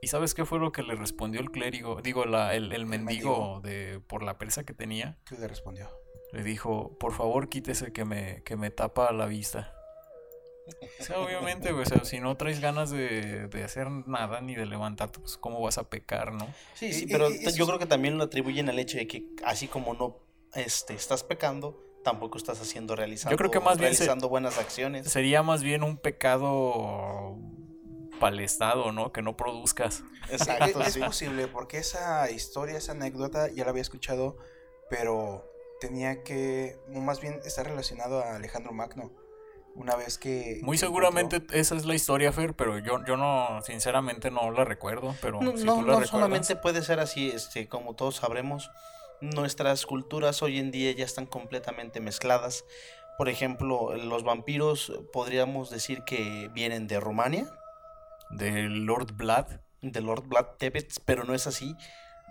¿Y 0.03 0.07
sabes 0.07 0.35
qué 0.35 0.45
fue 0.45 0.59
lo 0.59 0.71
que 0.71 0.83
le 0.83 0.93
respondió 0.93 1.41
el 1.41 1.49
clérigo? 1.49 1.99
Digo, 2.03 2.25
la, 2.25 2.53
el, 2.53 2.71
el, 2.71 2.85
mendigo, 2.85 3.59
De, 3.63 4.01
por 4.05 4.21
la 4.21 4.37
pereza 4.37 4.63
que 4.63 4.75
tenía. 4.75 5.17
¿Qué 5.25 5.35
le 5.35 5.47
respondió? 5.47 5.89
Le 6.31 6.43
dijo, 6.43 6.95
por 6.99 7.13
favor 7.13 7.49
quítese 7.49 7.91
que 7.91 8.05
me, 8.05 8.43
que 8.43 8.55
me 8.55 8.69
tapa 8.69 9.11
la 9.13 9.25
vista. 9.25 9.73
O 10.99 11.03
sea, 11.03 11.17
obviamente, 11.21 11.71
o 11.71 11.85
sea, 11.85 12.05
si 12.05 12.19
no 12.19 12.37
traes 12.37 12.59
ganas 12.61 12.91
de, 12.91 13.47
de, 13.47 13.63
hacer 13.63 13.89
nada 13.89 14.41
ni 14.41 14.53
de 14.53 14.67
levantarte, 14.67 15.17
pues 15.19 15.35
cómo 15.35 15.59
vas 15.59 15.79
a 15.79 15.89
pecar, 15.89 16.33
¿no? 16.33 16.47
Sí, 16.75 16.93
sí, 16.93 17.07
pero 17.07 17.29
yo 17.31 17.65
creo 17.65 17.79
que 17.79 17.87
también 17.87 18.19
lo 18.19 18.25
atribuyen 18.25 18.69
al 18.69 18.77
hecho 18.77 18.99
de 18.99 19.07
que 19.07 19.25
así 19.43 19.67
como 19.67 19.95
no 19.95 20.19
este, 20.53 20.93
estás 20.93 21.23
pecando, 21.23 21.83
tampoco 22.03 22.37
estás 22.37 22.61
haciendo 22.61 22.95
realizando, 22.95 23.31
yo 23.31 23.37
creo 23.37 23.49
que 23.49 23.59
más 23.59 23.79
realizando 23.79 24.29
buenas 24.29 24.59
acciones. 24.59 25.11
Sería 25.11 25.41
más 25.41 25.63
bien 25.63 25.81
un 25.81 25.97
pecado 25.97 27.39
para 28.23 28.37
el 28.37 28.41
Estado, 28.41 28.93
¿no? 28.93 29.11
Que 29.11 29.21
no 29.21 29.35
produzcas. 29.35 30.01
Exacto, 30.29 30.81
es, 30.81 30.97
posible, 30.97 31.49
porque 31.49 31.79
esa 31.79 32.31
historia, 32.31 32.77
esa 32.77 32.93
anécdota, 32.93 33.49
ya 33.51 33.65
la 33.65 33.71
había 33.71 33.81
escuchado, 33.81 34.37
pero 34.89 35.51
tenía 35.81 36.23
que, 36.23 36.79
más 36.87 37.19
bien, 37.19 37.41
estar 37.43 37.65
relacionado 37.65 38.23
a 38.23 38.37
Alejandro 38.37 38.71
Magno. 38.71 39.11
Una 39.75 39.97
vez 39.97 40.17
que... 40.17 40.61
Muy 40.63 40.77
seguramente 40.77 41.43
esa 41.51 41.75
es 41.75 41.83
la 41.83 41.95
historia, 41.95 42.31
Fer, 42.31 42.53
pero 42.53 42.79
yo, 42.79 43.03
yo 43.05 43.17
no, 43.17 43.59
sinceramente 43.61 44.31
no 44.31 44.51
la 44.51 44.63
recuerdo, 44.63 45.13
pero 45.21 45.41
no, 45.41 45.57
si 45.57 45.65
no, 45.65 45.75
tú 45.75 45.81
la 45.81 45.99
no 45.99 46.05
solamente 46.05 46.55
puede 46.55 46.81
ser 46.81 47.01
así, 47.01 47.29
este, 47.29 47.67
como 47.67 47.93
todos 47.93 48.15
sabremos, 48.15 48.71
nuestras 49.19 49.85
culturas 49.85 50.41
hoy 50.41 50.59
en 50.59 50.71
día 50.71 50.93
ya 50.93 51.03
están 51.03 51.25
completamente 51.25 51.99
mezcladas. 51.99 52.63
Por 53.17 53.27
ejemplo, 53.27 53.97
los 53.97 54.23
vampiros 54.23 54.93
podríamos 55.11 55.69
decir 55.69 56.03
que 56.05 56.49
vienen 56.53 56.87
de 56.87 57.01
Rumania. 57.01 57.53
De 58.31 58.63
Lord 58.63 59.13
Vlad. 59.13 59.59
De 59.81 60.01
Lord 60.01 60.27
Vlad 60.27 60.57
Tepes, 60.57 60.99
pero 60.99 61.23
no 61.23 61.33
es 61.33 61.47
así. 61.47 61.75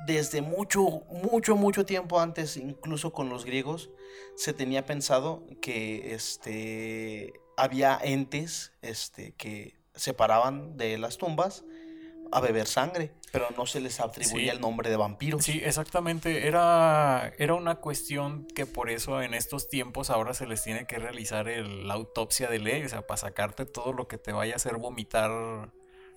Desde 0.07 0.43
mucho, 0.43 0.83
mucho, 1.11 1.55
mucho 1.55 1.87
tiempo 1.87 2.21
antes, 2.21 2.57
incluso 2.57 3.13
con 3.13 3.29
los 3.29 3.45
griegos, 3.45 3.91
se 4.37 4.53
tenía 4.53 4.85
pensado 4.87 5.47
que 5.61 6.15
este, 6.15 7.33
había 7.57 7.99
entes 8.03 8.73
este, 8.83 9.33
que 9.33 9.81
se 9.95 10.15
paraban 10.15 10.77
de 10.77 10.99
las 10.99 11.19
tumbas 11.19 11.65
a 12.33 12.41
beber 12.41 12.67
sangre, 12.67 13.13
pero 13.31 13.49
no 13.57 13.67
se 13.67 13.81
les 13.81 14.01
atribuía 14.01 14.53
el 14.53 14.61
nombre 14.61 14.89
de 14.91 14.97
vampiros. 14.97 15.45
Sí, 15.45 15.61
exactamente. 15.63 16.47
Era, 16.47 17.33
era 17.39 17.55
una 17.55 17.77
cuestión 17.77 18.47
que 18.47 18.67
por 18.67 18.91
eso 18.91 19.23
en 19.23 19.35
estos 19.35 19.69
tiempos 19.69 20.11
ahora 20.11 20.33
se 20.35 20.47
les 20.47 20.63
tiene 20.63 20.87
que 20.87 20.99
realizar 20.99 21.49
el, 21.49 21.87
la 21.87 21.95
autopsia 21.95 22.49
de 22.49 22.59
ley, 22.59 22.85
o 22.85 22.89
sea, 22.89 23.07
para 23.07 23.19
sacarte 23.19 23.67
todo 23.67 23.93
lo 23.93 24.09
que 24.09 24.19
te 24.19 24.33
vaya 24.33 24.55
a 24.55 24.57
hacer 24.57 24.77
vomitar. 24.79 25.73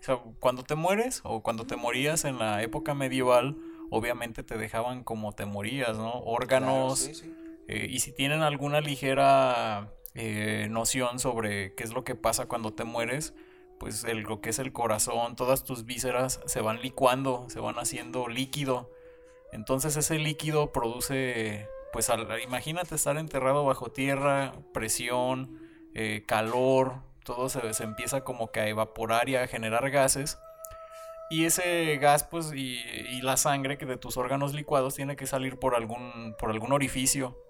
O 0.05 0.07
sea, 0.07 0.19
cuando 0.39 0.61
te 0.61 0.75
mueres 0.75 1.21
o 1.23 1.41
cuando 1.41 1.65
te 1.65 1.75
morías 1.75 2.25
en 2.25 2.37
la 2.37 2.61
época 2.61 2.93
medieval, 2.93 3.57
obviamente 3.89 4.43
te 4.43 4.55
dejaban 4.55 5.03
como 5.03 5.33
te 5.33 5.45
morías, 5.47 5.97
¿no? 5.97 6.19
Órganos. 6.19 7.23
Eh, 7.67 7.87
y 7.89 7.99
si 8.01 8.11
tienen 8.11 8.43
alguna 8.43 8.81
ligera 8.81 9.91
eh, 10.13 10.67
noción 10.69 11.17
sobre 11.17 11.73
qué 11.73 11.83
es 11.83 11.91
lo 11.91 12.03
que 12.03 12.13
pasa 12.13 12.45
cuando 12.45 12.71
te 12.71 12.83
mueres, 12.83 13.33
pues 13.79 14.03
el, 14.03 14.19
lo 14.19 14.41
que 14.41 14.51
es 14.51 14.59
el 14.59 14.71
corazón, 14.71 15.35
todas 15.35 15.63
tus 15.63 15.85
vísceras 15.85 16.39
se 16.45 16.61
van 16.61 16.83
licuando, 16.83 17.47
se 17.49 17.59
van 17.59 17.79
haciendo 17.79 18.27
líquido. 18.27 18.91
Entonces 19.53 19.97
ese 19.97 20.19
líquido 20.19 20.71
produce, 20.71 21.67
pues 21.91 22.11
imagínate 22.43 22.93
estar 22.93 23.17
enterrado 23.17 23.65
bajo 23.65 23.89
tierra, 23.89 24.53
presión, 24.71 25.59
eh, 25.95 26.23
calor, 26.27 27.01
todo 27.25 27.49
se, 27.49 27.83
empieza 27.83 28.23
como 28.23 28.51
que 28.51 28.61
a 28.61 28.69
evaporar 28.69 29.27
y 29.27 29.35
a 29.35 29.47
generar 29.47 29.89
gases. 29.91 30.39
Y 31.29 31.45
ese 31.45 31.97
gas, 31.97 32.23
pues, 32.23 32.53
y, 32.53 32.79
y 33.09 33.21
la 33.21 33.35
sangre 33.35 33.77
que 33.77 33.85
de 33.85 33.97
tus 33.97 34.15
órganos 34.15 34.53
licuados 34.53 34.95
tiene 34.95 35.17
que 35.17 35.27
salir 35.27 35.59
por 35.59 35.75
algún, 35.75 36.35
por 36.39 36.51
algún 36.51 36.71
orificio. 36.71 37.44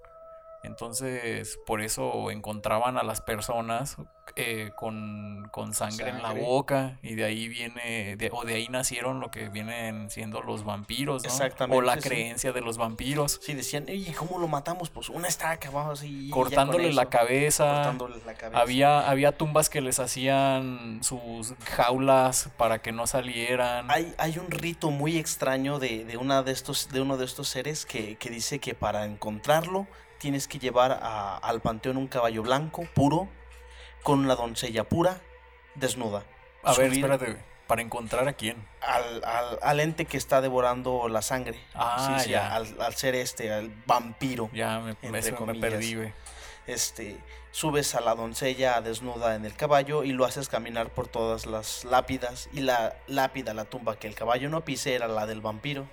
Entonces, 0.65 1.59
por 1.65 1.81
eso 1.81 2.31
encontraban 2.31 2.97
a 2.97 3.03
las 3.03 3.21
personas 3.21 3.97
eh, 4.35 4.71
con, 4.75 5.47
con 5.51 5.73
sangre, 5.73 6.09
en 6.09 6.21
la 6.21 6.33
boca 6.33 6.99
y 7.01 7.15
de 7.15 7.23
ahí 7.23 7.47
viene, 7.47 8.17
de, 8.17 8.29
o 8.33 8.43
de 8.43 8.55
ahí 8.55 8.67
nacieron 8.67 9.19
lo 9.19 9.31
que 9.31 9.49
vienen 9.49 10.09
siendo 10.09 10.41
los 10.41 10.65
vampiros, 10.65 11.23
¿no? 11.23 11.29
Exactamente. 11.29 11.77
O 11.77 11.81
la 11.81 11.97
creencia 11.97 12.51
de 12.51 12.61
los 12.61 12.77
vampiros. 12.77 13.39
Sí, 13.41 13.53
decían, 13.53 13.85
¿y 13.87 14.11
cómo 14.11 14.39
lo 14.39 14.47
matamos? 14.47 14.89
Pues 14.89 15.09
una 15.09 15.27
estaca, 15.27 15.69
vamos 15.69 15.99
así. 15.99 16.29
Cortándole 16.31 16.91
la 16.91 17.09
cabeza. 17.09 17.65
Cortándole 17.65 18.17
la 18.25 18.33
cabeza. 18.33 18.61
Había, 18.61 19.09
había 19.09 19.31
tumbas 19.37 19.69
que 19.69 19.79
les 19.79 19.99
hacían 19.99 20.99
sus 21.01 21.53
jaulas 21.63 22.49
para 22.57 22.81
que 22.81 22.91
no 22.91 23.07
salieran. 23.07 23.89
Hay, 23.89 24.13
hay 24.17 24.37
un 24.37 24.51
rito 24.51 24.91
muy 24.91 25.17
extraño 25.17 25.79
de, 25.79 26.03
de, 26.03 26.17
una 26.17 26.43
de, 26.43 26.51
estos, 26.51 26.89
de 26.89 26.99
uno 26.99 27.17
de 27.17 27.25
estos 27.25 27.47
seres 27.47 27.85
que, 27.85 28.17
que 28.17 28.29
dice 28.29 28.59
que 28.59 28.73
para 28.73 29.05
encontrarlo 29.05 29.87
tienes 30.25 30.47
que 30.47 30.57
llevar 30.57 31.01
a, 31.03 31.37
al 31.37 31.61
panteón 31.61 31.97
un 31.97 32.07
caballo 32.07 32.41
blanco, 32.41 32.87
puro, 32.95 33.29
con 34.01 34.27
la 34.27 34.35
doncella 34.35 34.83
pura, 34.83 35.21
desnuda. 35.75 36.23
A 36.63 36.73
ver, 36.73 36.91
espérate, 36.91 37.37
¿para 37.67 37.83
encontrar 37.83 38.27
a 38.27 38.33
quién? 38.33 38.57
Al, 38.81 39.23
al, 39.23 39.59
al, 39.61 39.79
ente 39.81 40.05
que 40.05 40.17
está 40.17 40.41
devorando 40.41 41.07
la 41.09 41.21
sangre. 41.21 41.59
Ah, 41.75 42.15
sí, 42.17 42.23
sí, 42.23 42.29
ya. 42.31 42.55
Al, 42.55 42.75
al, 42.81 42.95
ser 42.95 43.13
este, 43.13 43.53
al 43.53 43.69
vampiro. 43.85 44.49
Ya, 44.51 44.79
me, 44.79 44.95
perdí, 44.95 45.93
güey. 45.93 46.11
Este, 46.65 47.17
subes 47.51 47.93
a 47.93 48.01
la 48.01 48.15
doncella 48.15 48.81
desnuda 48.81 49.35
en 49.35 49.45
el 49.45 49.53
caballo 49.55 50.03
y 50.03 50.11
lo 50.11 50.25
haces 50.25 50.49
caminar 50.49 50.89
por 50.89 51.07
todas 51.07 51.45
las 51.45 51.83
lápidas. 51.85 52.49
Y 52.51 52.61
la 52.61 52.95
lápida, 53.05 53.53
la 53.53 53.65
tumba 53.65 53.99
que 53.99 54.07
el 54.07 54.15
caballo 54.15 54.49
no 54.49 54.65
pise, 54.65 54.95
era 54.95 55.07
la 55.07 55.27
del 55.27 55.41
vampiro. 55.41 55.85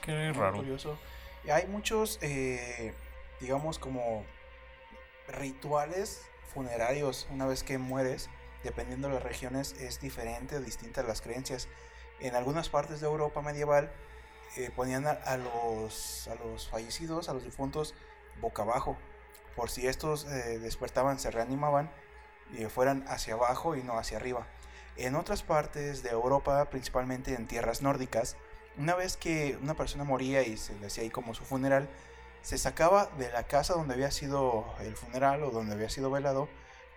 Qué 0.00 0.32
raro. 0.32 0.56
curioso. 0.56 0.98
Y 1.44 1.50
hay 1.50 1.66
muchos... 1.66 2.18
Eh 2.22 2.94
digamos 3.40 3.78
como 3.78 4.24
rituales 5.28 6.22
funerarios 6.52 7.28
una 7.30 7.46
vez 7.46 7.62
que 7.62 7.78
mueres, 7.78 8.28
dependiendo 8.62 9.08
de 9.08 9.14
las 9.14 9.22
regiones 9.22 9.74
es 9.80 10.00
diferente 10.00 10.56
o 10.56 10.60
distinta 10.60 11.02
las 11.02 11.20
creencias. 11.20 11.68
En 12.20 12.34
algunas 12.34 12.68
partes 12.68 13.00
de 13.00 13.06
Europa 13.06 13.40
medieval 13.42 13.92
eh, 14.56 14.70
ponían 14.74 15.06
a, 15.06 15.36
los, 15.36 16.28
a 16.28 16.34
los 16.36 16.68
fallecidos, 16.68 17.28
a 17.28 17.34
los 17.34 17.44
difuntos, 17.44 17.94
boca 18.40 18.62
abajo, 18.62 18.96
por 19.54 19.70
si 19.70 19.86
estos 19.86 20.24
eh, 20.24 20.58
despertaban, 20.58 21.18
se 21.18 21.30
reanimaban 21.30 21.90
y 22.52 22.64
fueran 22.64 23.04
hacia 23.08 23.34
abajo 23.34 23.76
y 23.76 23.82
no 23.82 23.98
hacia 23.98 24.16
arriba. 24.16 24.46
En 24.96 25.14
otras 25.14 25.42
partes 25.42 26.02
de 26.02 26.10
Europa, 26.10 26.64
principalmente 26.70 27.34
en 27.34 27.46
tierras 27.46 27.82
nórdicas, 27.82 28.36
una 28.76 28.94
vez 28.94 29.16
que 29.16 29.58
una 29.62 29.74
persona 29.74 30.04
moría 30.04 30.42
y 30.42 30.56
se 30.56 30.74
le 30.78 30.86
hacía 30.86 31.04
ahí 31.04 31.10
como 31.10 31.34
su 31.34 31.44
funeral, 31.44 31.88
se 32.48 32.56
sacaba 32.56 33.10
de 33.18 33.30
la 33.30 33.42
casa 33.42 33.74
donde 33.74 33.92
había 33.92 34.10
sido 34.10 34.64
el 34.80 34.96
funeral 34.96 35.42
o 35.42 35.50
donde 35.50 35.74
había 35.74 35.90
sido 35.90 36.10
velado 36.10 36.48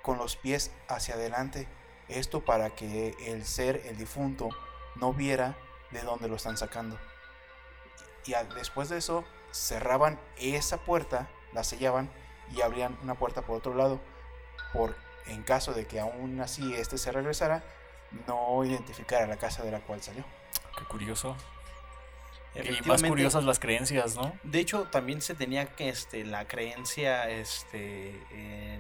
con 0.02 0.18
los 0.18 0.38
pies 0.38 0.72
hacia 0.88 1.16
adelante. 1.16 1.68
Esto 2.08 2.46
para 2.46 2.70
que 2.70 3.18
el 3.26 3.46
ser, 3.46 3.82
el 3.86 3.98
difunto, 3.98 4.48
no 4.96 5.12
viera 5.12 5.58
de 5.92 6.04
dónde 6.04 6.30
lo 6.30 6.38
están 6.38 6.56
sacando. 6.56 6.98
Y 8.26 8.34
después 8.56 8.88
de 8.88 8.98
eso, 8.98 9.26
cerraban 9.52 10.18
esa 10.38 10.78
puerta, 10.78 11.30
la 11.52 11.66
sellaban 11.66 12.10
y 12.56 12.62
abrían 12.62 12.98
una 13.04 13.16
puerta 13.16 13.42
por 13.42 13.58
otro 13.58 13.76
lado. 13.76 14.00
Por 14.72 14.96
en 15.26 15.44
caso 15.44 15.74
de 15.74 15.86
que 15.86 16.00
aún 16.00 16.40
así 16.40 16.74
este 16.76 16.98
se 16.98 17.12
regresara, 17.12 17.62
no 18.26 18.64
identificara 18.64 19.28
la 19.28 19.36
casa 19.36 19.64
de 19.64 19.72
la 19.72 19.82
cual 19.82 20.02
salió. 20.02 20.24
Qué 20.78 20.86
curioso. 20.86 21.36
Y 22.56 22.88
más 22.88 23.04
curiosas 23.04 23.44
las 23.44 23.60
creencias, 23.60 24.16
¿no? 24.16 24.34
De 24.44 24.60
hecho, 24.60 24.84
también 24.92 25.22
se 25.22 25.36
tenía 25.36 25.66
que 25.68 25.90
este, 25.90 26.26
la 26.26 26.48
creencia 26.48 27.30
este, 27.30 28.10
en, 28.32 28.80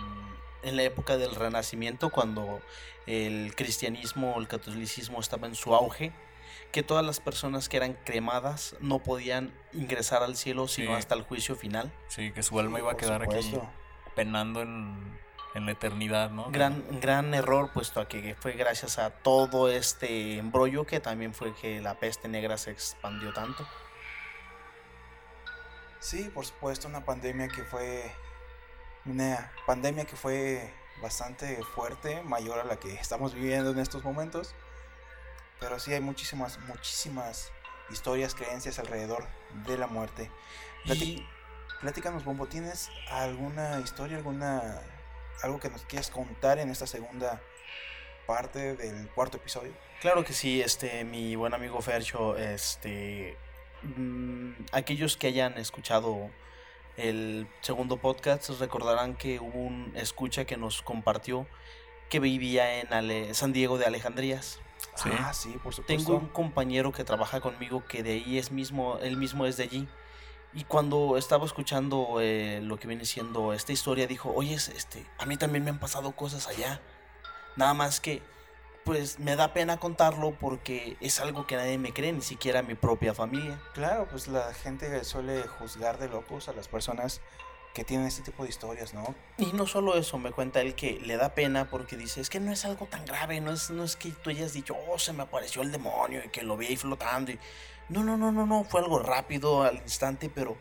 en, 0.63 0.75
la 0.75 0.83
época 0.83 1.17
del 1.17 1.35
Renacimiento, 1.35 2.09
cuando 2.09 2.61
el 3.07 3.55
cristianismo, 3.55 4.35
el 4.37 4.47
catolicismo 4.47 5.19
estaba 5.19 5.47
en 5.47 5.55
su 5.55 5.73
auge, 5.73 6.11
que 6.71 6.83
todas 6.83 7.05
las 7.05 7.19
personas 7.19 7.69
que 7.69 7.77
eran 7.77 7.97
cremadas 8.05 8.75
no 8.79 8.99
podían 8.99 9.53
ingresar 9.73 10.23
al 10.23 10.35
cielo 10.35 10.67
sino 10.67 10.91
sí. 10.91 10.97
hasta 10.97 11.15
el 11.15 11.23
juicio 11.23 11.55
final. 11.55 11.91
Sí, 12.07 12.31
que 12.31 12.43
su 12.43 12.59
alma 12.59 12.79
iba 12.79 12.91
a 12.91 12.97
quedar 12.97 13.23
aquí 13.23 13.57
penando 14.15 14.61
en, 14.61 15.19
en 15.53 15.65
la 15.65 15.73
eternidad, 15.73 16.29
¿no? 16.29 16.49
Gran, 16.51 16.83
gran 17.01 17.33
error, 17.33 17.71
puesto 17.73 17.99
a 17.99 18.07
que 18.07 18.35
fue 18.39 18.53
gracias 18.53 18.97
a 18.99 19.09
todo 19.09 19.69
este 19.69 20.37
embrollo 20.37 20.85
que 20.85 20.99
también 20.99 21.33
fue 21.33 21.53
que 21.55 21.81
la 21.81 21.95
peste 21.95 22.27
negra 22.27 22.57
se 22.57 22.71
expandió 22.71 23.33
tanto. 23.33 23.67
Sí, 25.99 26.29
por 26.33 26.45
supuesto, 26.45 26.87
una 26.87 27.05
pandemia 27.05 27.47
que 27.47 27.63
fue 27.63 28.11
una 29.05 29.51
pandemia 29.65 30.05
que 30.05 30.15
fue 30.15 30.73
bastante 31.01 31.61
fuerte, 31.63 32.21
mayor 32.23 32.59
a 32.59 32.63
la 32.63 32.77
que 32.77 32.93
estamos 32.93 33.33
viviendo 33.33 33.71
en 33.71 33.79
estos 33.79 34.03
momentos. 34.03 34.55
Pero 35.59 35.79
sí 35.79 35.93
hay 35.93 35.99
muchísimas, 36.01 36.59
muchísimas 36.61 37.51
historias, 37.91 38.33
creencias 38.33 38.79
alrededor 38.79 39.27
de 39.67 39.77
la 39.77 39.85
muerte. 39.87 40.31
Plati- 40.85 41.27
Platícanos, 41.81 42.23
Bombo, 42.23 42.47
¿tienes 42.47 42.89
alguna 43.09 43.79
historia, 43.79 44.17
alguna 44.17 44.79
algo 45.43 45.59
que 45.59 45.69
nos 45.69 45.83
quieras 45.85 46.09
contar 46.09 46.59
en 46.59 46.69
esta 46.69 46.87
segunda 46.87 47.41
parte 48.27 48.75
del 48.75 49.07
cuarto 49.09 49.37
episodio? 49.37 49.73
Claro 50.01 50.23
que 50.23 50.33
sí, 50.33 50.61
este, 50.61 51.03
mi 51.03 51.35
buen 51.35 51.53
amigo 51.53 51.81
Fercho, 51.81 52.37
este, 52.37 53.37
mm, 53.83 54.51
aquellos 54.71 55.17
que 55.17 55.27
hayan 55.27 55.57
escuchado 55.57 56.29
el 56.97 57.47
segundo 57.61 57.97
podcast 57.97 58.49
recordarán 58.59 59.15
que 59.15 59.39
hubo 59.39 59.59
un 59.59 59.93
escucha 59.95 60.45
que 60.45 60.57
nos 60.57 60.81
compartió 60.81 61.47
que 62.09 62.19
vivía 62.19 62.79
en 62.81 62.91
Ale- 62.93 63.33
San 63.33 63.53
Diego 63.53 63.77
de 63.77 63.85
Alejandrías. 63.85 64.59
Sí. 64.95 65.09
Ah, 65.19 65.33
sí, 65.33 65.49
por 65.63 65.73
supuesto. 65.73 65.85
Tengo 66.05 66.19
un 66.19 66.27
compañero 66.27 66.91
que 66.91 67.03
trabaja 67.03 67.39
conmigo 67.39 67.85
que 67.87 68.03
de 68.03 68.13
ahí 68.13 68.37
es 68.37 68.51
mismo, 68.51 68.97
él 69.01 69.15
mismo 69.15 69.45
es 69.45 69.55
de 69.55 69.63
allí. 69.63 69.87
Y 70.53 70.65
cuando 70.65 71.17
estaba 71.17 71.45
escuchando 71.45 72.17
eh, 72.19 72.59
lo 72.61 72.77
que 72.77 72.87
viene 72.87 73.05
siendo 73.05 73.53
esta 73.53 73.71
historia, 73.71 74.05
dijo, 74.05 74.33
oye, 74.35 74.55
este, 74.55 75.05
a 75.17 75.25
mí 75.25 75.37
también 75.37 75.63
me 75.63 75.69
han 75.69 75.79
pasado 75.79 76.11
cosas 76.11 76.47
allá. 76.47 76.81
Nada 77.55 77.73
más 77.73 78.01
que, 78.01 78.21
pues 78.83 79.19
me 79.19 79.35
da 79.35 79.53
pena 79.53 79.77
contarlo 79.77 80.37
porque 80.37 80.97
es 80.99 81.19
algo 81.21 81.47
que 81.47 81.55
nadie 81.55 81.77
me 81.77 81.93
cree, 81.93 82.11
ni 82.11 82.21
siquiera 82.21 82.63
mi 82.63 82.75
propia 82.75 83.13
familia. 83.13 83.61
Claro, 83.73 84.07
pues 84.09 84.27
la 84.27 84.53
gente 84.53 85.03
suele 85.05 85.43
juzgar 85.43 85.97
de 85.99 86.09
locos 86.09 86.49
a 86.49 86.53
las 86.53 86.67
personas 86.67 87.21
que 87.73 87.85
tienen 87.85 88.07
este 88.07 88.21
tipo 88.21 88.43
de 88.43 88.49
historias, 88.49 88.93
¿no? 88.93 89.15
Y 89.37 89.53
no 89.53 89.65
solo 89.65 89.95
eso, 89.95 90.17
me 90.17 90.31
cuenta 90.31 90.61
él 90.61 90.75
que 90.75 90.99
le 90.99 91.15
da 91.15 91.33
pena 91.33 91.69
porque 91.69 91.95
dice, 91.95 92.19
es 92.19 92.29
que 92.29 92.39
no 92.39 92.51
es 92.51 92.65
algo 92.65 92.85
tan 92.85 93.05
grave, 93.05 93.39
no 93.39 93.53
es, 93.53 93.69
no 93.69 93.83
es 93.83 93.95
que 93.95 94.09
tú 94.09 94.29
hayas 94.29 94.53
dicho, 94.53 94.75
oh, 94.89 94.99
se 94.99 95.13
me 95.13 95.23
apareció 95.23 95.61
el 95.61 95.71
demonio 95.71 96.21
y 96.25 96.29
que 96.29 96.41
lo 96.41 96.57
vi 96.57 96.67
ahí 96.67 96.75
flotando. 96.75 97.31
Y... 97.31 97.39
No, 97.89 98.03
no, 98.03 98.17
no, 98.17 98.31
no, 98.31 98.45
no, 98.45 98.63
fue 98.63 98.81
algo 98.81 98.99
rápido 98.99 99.63
al 99.63 99.77
instante, 99.77 100.29
pero 100.29 100.57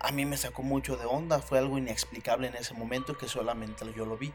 a 0.00 0.10
mí 0.10 0.24
me 0.24 0.36
sacó 0.36 0.62
mucho 0.62 0.96
de 0.96 1.06
onda, 1.06 1.40
fue 1.40 1.58
algo 1.58 1.78
inexplicable 1.78 2.48
en 2.48 2.56
ese 2.56 2.74
momento 2.74 3.16
que 3.16 3.28
solamente 3.28 3.84
yo 3.94 4.06
lo 4.06 4.16
vi. 4.16 4.32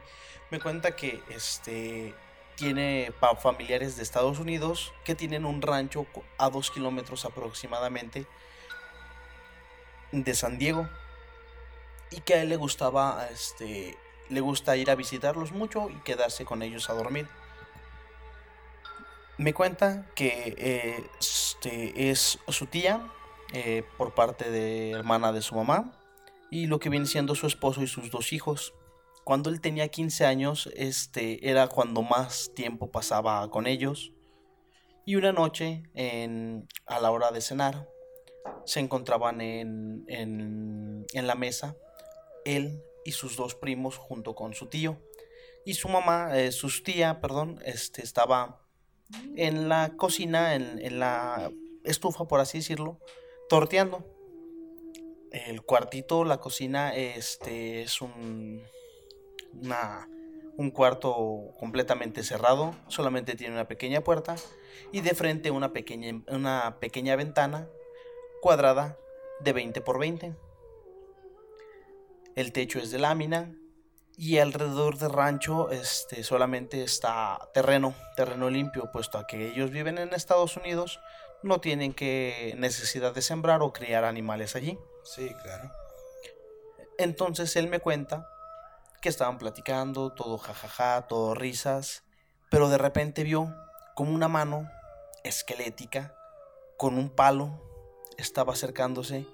Me 0.50 0.60
cuenta 0.60 0.96
que 0.96 1.22
este 1.30 2.14
tiene 2.56 3.14
familiares 3.40 3.98
de 3.98 4.04
Estados 4.04 4.40
Unidos 4.40 4.92
que 5.04 5.14
tienen 5.14 5.46
un 5.46 5.62
rancho 5.62 6.08
a 6.40 6.50
dos 6.50 6.72
kilómetros 6.72 7.24
aproximadamente 7.24 8.26
de 10.12 10.34
San 10.34 10.58
Diego 10.58 10.90
y 12.10 12.22
que 12.22 12.34
a 12.34 12.42
él 12.42 12.50
le 12.50 12.56
gustaba, 12.56 13.28
este, 13.32 13.96
le 14.30 14.42
gusta 14.42 14.76
ir 14.76 14.90
a 14.90 14.96
visitarlos 14.96 15.52
mucho 15.52 15.90
y 15.90 15.96
quedarse 16.02 16.46
con 16.46 16.62
ellos 16.64 16.90
a 16.90 16.94
dormir. 16.94 17.28
Me 19.38 19.54
cuenta 19.54 20.08
que 20.16 20.56
eh, 20.58 21.04
este, 21.20 22.10
es 22.10 22.40
su 22.48 22.66
tía 22.66 23.08
eh, 23.54 23.84
por 23.98 24.16
parte 24.16 24.50
de 24.50 24.92
hermana 24.92 25.32
de 25.32 25.42
su 25.42 25.56
mamá 25.56 25.92
y 26.50 26.66
lo 26.66 26.80
que 26.80 26.90
viene 26.90 27.06
siendo 27.06 27.36
su 27.36 27.46
esposo 27.46 27.84
y 27.84 27.88
sus 27.88 28.10
dos 28.10 28.34
hijos. 28.34 28.74
Cuando 29.24 29.50
él 29.50 29.62
tenía 29.62 29.90
15 29.90 30.26
años, 30.26 30.70
este, 30.76 31.50
era 31.50 31.68
cuando 31.68 32.02
más 32.02 32.52
tiempo 32.56 32.90
pasaba 32.90 33.48
con 33.52 33.68
ellos. 33.68 34.12
Y 35.06 35.16
una 35.16 35.32
noche, 35.34 35.84
en- 35.94 36.68
a 36.86 37.00
la 37.00 37.12
hora 37.12 37.32
de 37.32 37.42
cenar, 37.42 37.88
se 38.66 38.80
encontraban 38.80 39.42
en, 39.42 40.04
en- 40.08 41.06
en 41.14 41.28
la 41.28 41.36
mesa 41.36 41.76
él 42.46 42.82
y 43.06 43.12
sus 43.12 43.36
dos 43.36 43.54
primos 43.56 43.98
junto 43.98 44.34
con 44.34 44.54
su 44.54 44.68
tío. 44.68 44.98
Y 45.66 45.74
su 45.76 45.90
mamá, 45.90 46.38
eh, 46.38 46.52
su 46.54 46.70
tía, 46.82 47.20
perdón, 47.22 47.60
este, 47.66 48.02
estaba 48.02 48.66
en 49.36 49.70
la 49.70 49.94
cocina, 49.96 50.56
en, 50.56 50.80
en 50.80 51.00
la 51.00 51.52
estufa, 51.84 52.26
por 52.26 52.40
así 52.40 52.60
decirlo, 52.60 53.00
torteando. 53.50 54.06
El 55.32 55.62
cuartito, 55.62 56.24
la 56.24 56.38
cocina, 56.40 56.96
este, 56.96 57.82
es 57.84 58.02
un, 58.02 58.62
una- 59.62 60.10
un 60.58 60.72
cuarto 60.72 61.52
completamente 61.60 62.24
cerrado, 62.24 62.74
solamente 62.88 63.36
tiene 63.36 63.54
una 63.54 63.68
pequeña 63.68 64.02
puerta 64.02 64.36
y 64.92 65.02
de 65.02 65.14
frente 65.14 65.52
una 65.52 65.72
pequeña, 65.72 66.24
una 66.30 66.78
pequeña 66.80 67.16
ventana 67.16 67.68
cuadrada 68.42 68.98
de 69.42 69.54
20 69.54 69.82
por 69.82 70.00
20. 70.00 70.34
El 72.36 72.52
techo 72.54 72.80
es 72.80 72.90
de 72.90 72.98
lámina 73.00 73.56
y 74.18 74.40
alrededor 74.40 74.98
del 74.98 75.12
rancho 75.12 75.70
este, 75.70 76.24
solamente 76.24 76.84
está 76.84 77.50
terreno, 77.54 77.94
terreno 78.16 78.50
limpio, 78.50 78.92
puesto 78.92 79.20
a 79.20 79.28
que 79.28 79.50
ellos 79.50 79.70
viven 79.70 80.00
en 80.00 80.14
Estados 80.14 80.58
Unidos, 80.58 81.00
no 81.44 81.62
tienen 81.62 81.94
que 81.94 82.56
necesidad 82.58 83.14
de 83.14 83.22
sembrar 83.22 83.62
o 83.62 83.72
criar 83.72 84.04
animales 84.04 84.56
allí. 84.56 84.78
Sí, 85.04 85.34
claro. 85.44 85.72
Entonces 86.98 87.56
él 87.56 87.70
me 87.70 87.80
cuenta 87.80 88.28
que 89.02 89.10
estaban 89.10 89.38
platicando, 89.38 90.12
todo 90.12 90.40
jajaja, 90.40 91.04
todo 91.08 91.36
risas, 91.36 92.04
pero 92.50 92.70
de 92.70 92.80
repente 92.80 93.24
vio 93.24 93.56
como 93.96 94.16
una 94.16 94.28
mano 94.28 94.68
esquelética 95.24 96.16
con 96.76 96.98
un 96.98 97.10
palo 97.12 97.62
estaba 98.18 98.54
acercándose 98.54 99.28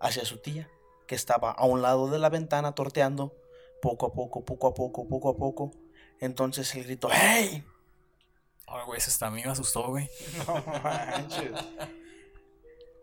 hacia 0.00 0.24
su 0.24 0.38
tía, 0.38 0.68
que 1.06 1.14
estaba 1.14 1.52
a 1.52 1.64
un 1.64 1.82
lado 1.82 2.08
de 2.08 2.18
la 2.18 2.28
ventana 2.28 2.74
torteando, 2.74 3.32
poco 3.80 4.06
a 4.06 4.12
poco, 4.12 4.44
poco 4.44 4.68
a 4.68 4.74
poco, 4.74 5.08
poco 5.08 5.28
a 5.30 5.36
poco. 5.36 5.70
Entonces 6.20 6.74
él 6.74 6.84
gritó, 6.84 7.08
¡Hey! 7.12 7.64
Ay, 8.66 8.82
güey, 8.86 8.98
eso 8.98 9.10
hasta 9.10 9.28
a 9.28 9.30
mí 9.30 9.42
me 9.44 9.50
asustó, 9.50 9.88
güey. 9.88 10.08
No 10.46 10.62
manches. 10.82 11.52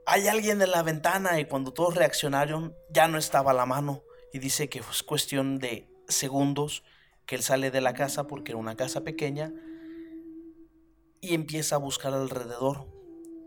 hay 0.06 0.28
alguien 0.28 0.62
en 0.62 0.72
la 0.72 0.84
ventana 0.84 1.40
y 1.40 1.46
cuando 1.46 1.74
todos 1.74 1.96
reaccionaron 1.96 2.76
ya 2.90 3.08
no 3.08 3.18
estaba 3.18 3.54
la 3.54 3.66
mano 3.66 4.04
y 4.32 4.40
dice 4.40 4.70
que 4.70 4.84
fue 4.84 5.06
cuestión 5.06 5.60
de 5.60 5.90
segundos 6.08 6.84
que 7.26 7.36
él 7.36 7.44
sale 7.44 7.72
de 7.72 7.82
la 7.82 7.94
casa 7.94 8.28
porque 8.28 8.52
era 8.52 8.60
una 8.60 8.76
casa 8.76 9.02
pequeña 9.02 9.52
y 11.22 11.34
empieza 11.34 11.76
a 11.76 11.80
buscar 11.80 12.14
alrededor 12.14 12.86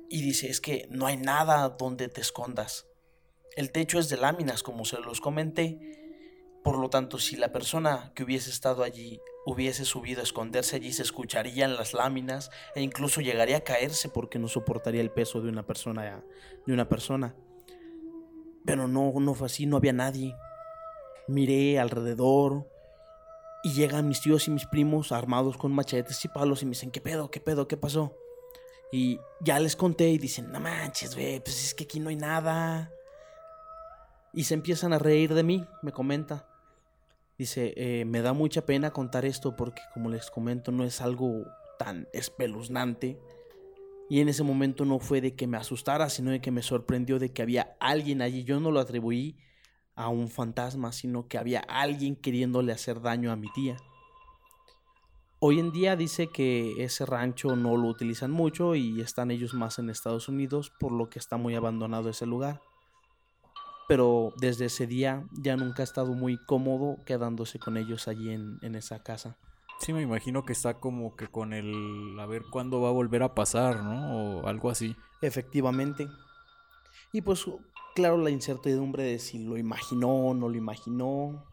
y 0.08 0.22
dice 0.22 0.48
es 0.48 0.60
que 0.60 0.88
no 0.90 1.06
hay 1.06 1.16
nada 1.16 1.68
donde 1.68 2.08
te 2.08 2.20
escondas. 2.20 2.86
El 3.56 3.70
techo 3.70 3.98
es 3.98 4.08
de 4.08 4.16
láminas 4.16 4.62
como 4.62 4.84
se 4.84 4.98
los 4.98 5.20
comenté, 5.20 5.97
por 6.68 6.76
lo 6.78 6.90
tanto 6.90 7.18
si 7.18 7.34
la 7.36 7.50
persona 7.50 8.12
que 8.14 8.24
hubiese 8.24 8.50
estado 8.50 8.82
allí 8.82 9.22
hubiese 9.46 9.86
subido 9.86 10.20
a 10.20 10.22
esconderse 10.22 10.76
allí 10.76 10.92
se 10.92 11.00
escucharían 11.00 11.76
las 11.76 11.94
láminas 11.94 12.50
e 12.74 12.82
incluso 12.82 13.22
llegaría 13.22 13.56
a 13.56 13.60
caerse 13.62 14.10
porque 14.10 14.38
no 14.38 14.48
soportaría 14.48 15.00
el 15.00 15.10
peso 15.10 15.40
de 15.40 15.48
una 15.48 15.64
persona 15.64 16.22
de 16.66 16.72
una 16.74 16.86
persona. 16.86 17.34
Pero 18.66 18.86
no 18.86 19.14
no 19.18 19.32
fue 19.32 19.46
así, 19.46 19.64
no 19.64 19.78
había 19.78 19.94
nadie. 19.94 20.36
Miré 21.26 21.78
alrededor 21.78 22.70
y 23.62 23.72
llegan 23.72 24.06
mis 24.06 24.20
tíos 24.20 24.46
y 24.46 24.50
mis 24.50 24.66
primos 24.66 25.10
armados 25.10 25.56
con 25.56 25.72
machetes 25.72 26.22
y 26.26 26.28
palos 26.28 26.60
y 26.60 26.66
me 26.66 26.72
dicen, 26.72 26.90
"¿Qué 26.90 27.00
pedo? 27.00 27.30
¿Qué 27.30 27.40
pedo? 27.40 27.66
¿Qué 27.66 27.78
pasó?" 27.78 28.14
Y 28.92 29.18
ya 29.40 29.58
les 29.58 29.74
conté 29.74 30.10
y 30.10 30.18
dicen, 30.18 30.52
"No 30.52 30.60
manches, 30.60 31.14
güey, 31.14 31.40
pues 31.40 31.64
es 31.64 31.72
que 31.72 31.84
aquí 31.84 31.98
no 31.98 32.10
hay 32.10 32.16
nada." 32.16 32.92
Y 34.34 34.44
se 34.44 34.52
empiezan 34.52 34.92
a 34.92 34.98
reír 34.98 35.32
de 35.32 35.44
mí, 35.44 35.64
me 35.80 35.92
comenta. 35.92 36.44
Dice, 37.38 37.72
"Eh, 37.76 38.04
me 38.04 38.20
da 38.20 38.32
mucha 38.32 38.66
pena 38.66 38.90
contar 38.90 39.24
esto 39.24 39.54
porque 39.56 39.80
como 39.94 40.10
les 40.10 40.30
comento 40.30 40.72
no 40.72 40.84
es 40.84 41.00
algo 41.00 41.44
tan 41.78 42.08
espeluznante. 42.12 43.18
Y 44.10 44.20
en 44.20 44.28
ese 44.28 44.42
momento 44.42 44.84
no 44.84 44.98
fue 44.98 45.20
de 45.20 45.34
que 45.34 45.46
me 45.46 45.56
asustara, 45.56 46.10
sino 46.10 46.30
de 46.30 46.40
que 46.40 46.50
me 46.50 46.62
sorprendió 46.62 47.18
de 47.18 47.32
que 47.32 47.42
había 47.42 47.76
alguien 47.78 48.20
allí. 48.20 48.44
Yo 48.44 48.58
no 48.60 48.70
lo 48.70 48.80
atribuí 48.80 49.38
a 49.94 50.08
un 50.08 50.28
fantasma, 50.28 50.92
sino 50.92 51.28
que 51.28 51.38
había 51.38 51.60
alguien 51.60 52.16
queriéndole 52.16 52.72
hacer 52.72 53.00
daño 53.00 53.30
a 53.32 53.36
mi 53.36 53.50
tía. 53.52 53.76
Hoy 55.40 55.60
en 55.60 55.70
día 55.70 55.94
dice 55.94 56.28
que 56.28 56.82
ese 56.82 57.06
rancho 57.06 57.54
no 57.54 57.76
lo 57.76 57.88
utilizan 57.88 58.30
mucho 58.30 58.74
y 58.74 59.00
están 59.00 59.30
ellos 59.30 59.54
más 59.54 59.78
en 59.78 59.88
Estados 59.88 60.28
Unidos, 60.28 60.72
por 60.80 60.90
lo 60.90 61.10
que 61.10 61.18
está 61.18 61.36
muy 61.36 61.54
abandonado 61.54 62.08
ese 62.08 62.26
lugar. 62.26 62.60
Pero 63.88 64.32
desde 64.36 64.66
ese 64.66 64.86
día 64.86 65.26
ya 65.32 65.56
nunca 65.56 65.82
ha 65.82 65.84
estado 65.84 66.12
muy 66.12 66.36
cómodo 66.44 67.02
quedándose 67.04 67.58
con 67.58 67.76
ellos 67.76 68.06
allí 68.06 68.30
en, 68.30 68.58
en 68.62 68.74
esa 68.74 69.02
casa. 69.02 69.38
Sí, 69.80 69.92
me 69.92 70.02
imagino 70.02 70.44
que 70.44 70.52
está 70.52 70.74
como 70.74 71.14
que 71.16 71.28
con 71.28 71.52
el 71.52 72.16
a 72.18 72.26
ver 72.26 72.42
cuándo 72.50 72.80
va 72.80 72.88
a 72.88 72.92
volver 72.92 73.22
a 73.22 73.34
pasar, 73.34 73.82
¿no? 73.82 74.40
O 74.40 74.46
algo 74.46 74.70
así. 74.70 74.96
Efectivamente. 75.22 76.08
Y 77.12 77.22
pues, 77.22 77.46
claro, 77.94 78.18
la 78.18 78.30
incertidumbre 78.30 79.04
de 79.04 79.18
si 79.18 79.38
lo 79.38 79.56
imaginó, 79.56 80.34
no 80.34 80.48
lo 80.48 80.56
imaginó. 80.56 81.44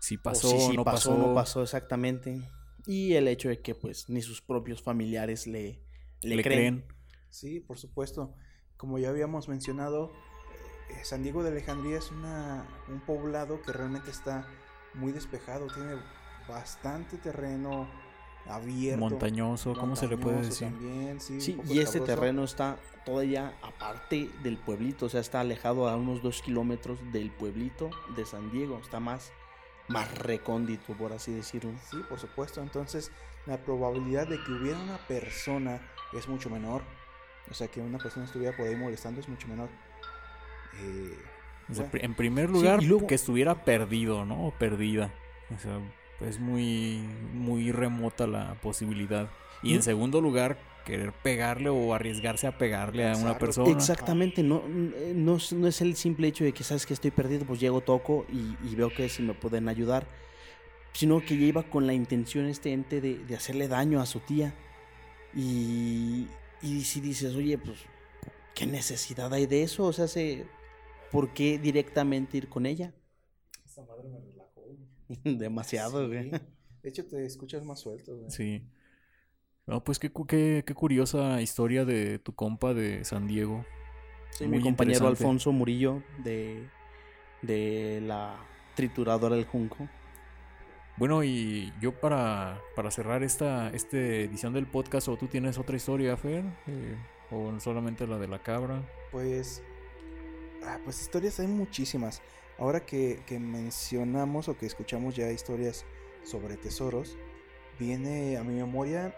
Si 0.00 0.16
o 0.16 0.22
pasó, 0.22 0.48
si 0.48 0.60
sí 0.60 0.76
no 0.76 0.84
pasó, 0.84 1.10
pasó. 1.10 1.26
no 1.26 1.34
pasó 1.34 1.62
exactamente. 1.62 2.40
Y 2.86 3.14
el 3.14 3.28
hecho 3.28 3.48
de 3.48 3.60
que, 3.60 3.74
pues, 3.74 4.08
ni 4.08 4.22
sus 4.22 4.40
propios 4.40 4.82
familiares 4.82 5.46
le, 5.46 5.82
le, 6.22 6.36
Le 6.36 6.42
creen. 6.42 6.82
creen. 6.82 6.96
Sí, 7.30 7.60
por 7.60 7.78
supuesto. 7.78 8.34
Como 8.76 8.98
ya 8.98 9.08
habíamos 9.08 9.48
mencionado, 9.48 10.12
San 11.02 11.22
Diego 11.22 11.42
de 11.42 11.50
Alejandría 11.50 11.98
es 11.98 12.10
una, 12.10 12.66
un 12.88 13.00
poblado 13.00 13.60
que 13.62 13.72
realmente 13.72 14.10
está 14.10 14.46
muy 14.94 15.12
despejado, 15.12 15.66
tiene 15.68 15.96
bastante 16.48 17.16
terreno 17.18 17.88
abierto. 18.46 19.00
Montañoso, 19.00 19.74
¿cómo 19.74 19.96
se 19.96 20.08
le 20.08 20.16
puede 20.16 20.42
decir? 20.42 20.68
también, 20.68 21.20
sí, 21.20 21.40
Sí, 21.40 21.60
y 21.66 21.78
este 21.78 22.00
terreno 22.00 22.44
está 22.44 22.78
todavía 23.04 23.54
aparte 23.62 24.30
del 24.42 24.56
pueblito, 24.58 25.06
o 25.06 25.08
sea, 25.08 25.20
está 25.20 25.40
alejado 25.40 25.88
a 25.88 25.96
unos 25.96 26.22
dos 26.22 26.42
kilómetros 26.42 26.98
del 27.12 27.30
pueblito 27.30 27.90
de 28.16 28.24
San 28.24 28.50
Diego, 28.50 28.78
está 28.82 29.00
más, 29.00 29.32
más 29.88 30.16
recóndito, 30.18 30.94
por 30.94 31.12
así 31.12 31.32
decirlo. 31.32 31.72
Sí, 31.90 31.98
por 32.08 32.18
supuesto. 32.18 32.62
Entonces, 32.62 33.10
la 33.46 33.58
probabilidad 33.58 34.26
de 34.26 34.42
que 34.42 34.52
hubiera 34.52 34.78
una 34.78 34.98
persona 35.06 35.80
es 36.12 36.28
mucho 36.28 36.50
menor. 36.50 36.82
O 37.50 37.54
sea, 37.54 37.68
que 37.68 37.80
una 37.80 37.98
persona 37.98 38.24
estuviera 38.24 38.56
por 38.56 38.66
ahí 38.66 38.74
molestando 38.74 39.20
es 39.20 39.28
mucho 39.28 39.48
menor. 39.48 39.68
Eh, 40.80 41.14
O 41.70 41.74
sea, 41.74 41.88
en 41.94 42.14
primer 42.14 42.50
lugar, 42.50 42.82
luego- 42.82 43.06
que 43.06 43.14
estuviera 43.14 43.64
perdido, 43.64 44.24
¿no? 44.24 44.48
O 44.48 44.50
perdida. 44.52 45.14
O 45.54 45.58
sea, 45.58 45.78
es 46.28 46.38
muy, 46.38 46.98
muy 47.32 47.72
remota 47.72 48.26
la 48.26 48.54
posibilidad. 48.60 49.30
Y 49.62 49.74
en 49.74 49.82
segundo 49.82 50.20
lugar, 50.20 50.58
querer 50.84 51.12
pegarle 51.12 51.70
o 51.70 51.94
arriesgarse 51.94 52.46
a 52.46 52.58
pegarle 52.58 53.08
a 53.08 53.16
una 53.16 53.38
persona. 53.38 53.70
Exactamente, 53.72 54.42
no, 54.42 54.62
no, 54.68 55.36
es- 55.36 55.54
no 55.54 55.66
es 55.66 55.80
el 55.80 55.96
simple 55.96 56.28
hecho 56.28 56.44
de 56.44 56.52
que 56.52 56.62
sabes 56.64 56.84
que 56.84 56.92
estoy 56.92 57.10
perdido, 57.10 57.46
pues 57.46 57.58
llego, 57.60 57.80
toco 57.80 58.26
y, 58.30 58.56
y 58.68 58.74
veo 58.74 58.90
que 58.90 59.08
si 59.08 59.22
me 59.22 59.32
pueden 59.32 59.68
ayudar, 59.70 60.06
sino 60.92 61.20
que 61.24 61.38
ya 61.38 61.46
iba 61.46 61.62
con 61.62 61.86
la 61.86 61.94
intención 61.94 62.44
este 62.46 62.72
ente 62.72 63.00
de, 63.00 63.24
de 63.24 63.34
hacerle 63.36 63.68
daño 63.68 64.00
a 64.02 64.06
su 64.06 64.20
tía. 64.20 64.54
Y, 65.34 66.28
y 66.62 66.82
si 66.84 67.00
dices, 67.00 67.34
oye, 67.34 67.56
pues, 67.58 67.78
¿qué 68.54 68.66
necesidad 68.66 69.32
hay 69.32 69.46
de 69.46 69.62
eso? 69.62 69.84
O 69.84 69.92
sea, 69.92 70.06
se, 70.06 70.44
¿por 71.10 71.32
qué 71.34 71.58
directamente 71.58 72.36
ir 72.38 72.48
con 72.48 72.66
ella? 72.66 72.92
esta 73.64 73.82
madre 73.84 74.08
me 74.08 74.20
relajó. 74.20 74.62
güey. 74.62 74.78
Demasiado, 75.38 76.02
Sí. 76.02 76.06
güey. 76.08 76.30
De 76.30 76.88
hecho, 76.90 77.06
te 77.06 77.24
escuchas 77.24 77.64
más 77.64 77.80
suelto, 77.80 78.16
güey. 78.16 78.30
Sí. 78.30 78.62
No, 79.66 79.82
pues 79.82 79.98
qué, 79.98 80.12
qué, 80.28 80.62
qué 80.66 80.74
curiosa 80.74 81.40
historia 81.40 81.84
de 81.86 82.18
tu 82.18 82.34
compa 82.34 82.74
de 82.74 83.04
San 83.04 83.26
Diego. 83.26 83.64
Sí, 84.30 84.46
Muy 84.46 84.58
mi 84.58 84.62
compañero. 84.64 85.06
Alfonso 85.08 85.52
Murillo 85.52 86.02
de, 86.22 86.68
de 87.42 88.00
la 88.02 88.36
trituradora 88.76 89.36
del 89.36 89.46
Junco. 89.46 89.88
Bueno, 90.96 91.24
y 91.24 91.72
yo 91.80 91.98
para, 91.98 92.60
para 92.76 92.90
cerrar 92.90 93.22
esta, 93.24 93.70
esta 93.70 93.96
edición 93.96 94.52
del 94.52 94.66
podcast, 94.66 95.08
¿o 95.08 95.16
tú 95.16 95.26
tienes 95.26 95.56
otra 95.58 95.76
historia, 95.76 96.16
Fer? 96.16 96.44
Eh, 96.66 96.96
¿O 97.30 97.58
solamente 97.58 98.06
la 98.06 98.18
de 98.18 98.28
la 98.28 98.40
cabra? 98.42 98.82
Pues, 99.10 99.62
ah, 100.66 100.78
pues 100.84 101.00
historias 101.00 101.40
hay 101.40 101.46
muchísimas. 101.46 102.22
Ahora 102.58 102.84
que, 102.84 103.22
que 103.26 103.38
mencionamos 103.38 104.48
o 104.48 104.56
que 104.56 104.66
escuchamos 104.66 105.16
ya 105.16 105.30
historias 105.30 105.84
sobre 106.22 106.56
tesoros, 106.56 107.16
viene 107.78 108.36
a 108.36 108.44
mi 108.44 108.54
memoria 108.54 109.14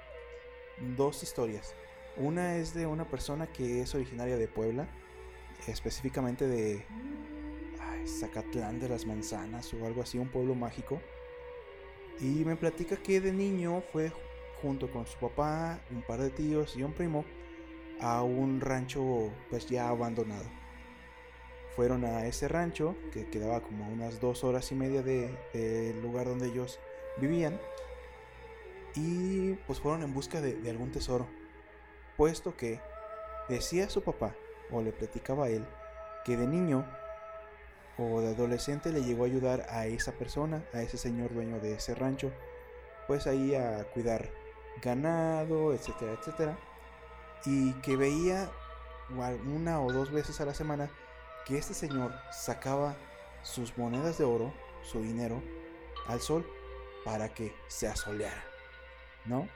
dos 0.97 1.23
historias. 1.23 1.75
Una 2.17 2.57
es 2.57 2.75
de 2.75 2.87
una 2.87 3.09
persona 3.09 3.47
que 3.47 3.83
es 3.83 3.95
originaria 3.95 4.37
de 4.37 4.49
Puebla, 4.49 4.89
específicamente 5.67 6.47
de 6.47 6.85
Zacatlán 8.07 8.79
de 8.79 8.89
las 8.89 9.07
Manzanas 9.07 9.73
o 9.75 9.85
algo 9.85 10.03
así, 10.03 10.19
un 10.19 10.29
pueblo 10.29 10.55
mágico. 10.55 11.01
Y 12.21 12.45
me 12.45 12.57
platica 12.57 12.97
que 12.97 13.21
de 13.21 13.33
niño 13.33 13.83
fue 13.93 14.11
junto 14.63 14.91
con 14.91 15.07
su 15.07 15.19
papá, 15.19 15.81
un 15.91 16.03
par 16.03 16.21
de 16.21 16.31
tíos 16.31 16.77
y 16.77 16.83
un 16.83 16.93
primo 16.93 17.25
a 18.01 18.23
un 18.23 18.61
rancho 18.61 19.31
pues 19.51 19.67
ya 19.67 19.89
abandonado. 19.89 20.47
Fueron 21.77 22.05
a 22.05 22.27
ese 22.27 22.49
rancho 22.49 22.97
que 23.13 23.29
quedaba 23.29 23.61
como 23.61 23.85
a 23.85 23.89
unas 23.89 24.19
dos 24.21 24.43
horas 24.45 24.73
y 24.73 24.75
media 24.75 25.03
de- 25.03 25.37
del 25.53 26.01
lugar 26.03 26.27
donde 26.27 26.47
ellos 26.49 26.81
vivían 27.19 27.61
y 28.95 29.53
pues 29.67 29.81
fueron 29.81 30.03
en 30.03 30.15
busca 30.15 30.41
de, 30.41 30.55
de 30.55 30.71
algún 30.71 30.91
tesoro. 30.91 31.27
Puesto 32.17 32.57
que 32.57 32.81
decía 33.49 33.91
su 33.91 34.03
papá 34.03 34.35
o 34.71 34.81
le 34.83 34.93
platicaba 34.93 35.47
a 35.47 35.49
él 35.51 35.67
que 36.25 36.37
de 36.37 36.47
niño 36.47 36.85
o 37.99 38.21
de 38.21 38.29
adolescente 38.29 38.91
le 38.91 39.03
llegó 39.03 39.25
a 39.25 39.27
ayudar 39.27 39.67
a 39.71 39.87
esa 39.87 40.13
persona, 40.13 40.65
a 40.73 40.83
ese 40.83 40.97
señor 40.99 41.33
dueño 41.33 41.61
de 41.61 41.75
ese 41.75 41.95
rancho, 41.95 42.33
pues 43.07 43.27
ahí 43.27 43.55
a 43.55 43.85
cuidar 43.93 44.31
ganado, 44.83 45.73
etcétera, 45.73 46.13
etcétera 46.19 46.59
y 47.45 47.73
que 47.75 47.97
veía 47.97 48.51
una 49.47 49.81
o 49.83 49.93
dos 49.93 50.11
veces 50.11 50.41
a 50.41 50.47
la 50.47 50.55
semana 50.55 50.91
que 51.47 51.57
este 51.57 51.75
señor 51.75 52.13
sacaba 52.33 52.97
sus 53.43 53.79
monedas 53.79 54.19
de 54.19 54.25
oro, 54.25 54.53
su 54.83 55.01
dinero, 55.01 55.43
al 56.07 56.21
sol 56.21 56.47
para 57.05 57.33
que 57.33 57.55
se 57.69 57.87
asoleara, 57.87 58.45
¿no? 59.25 59.49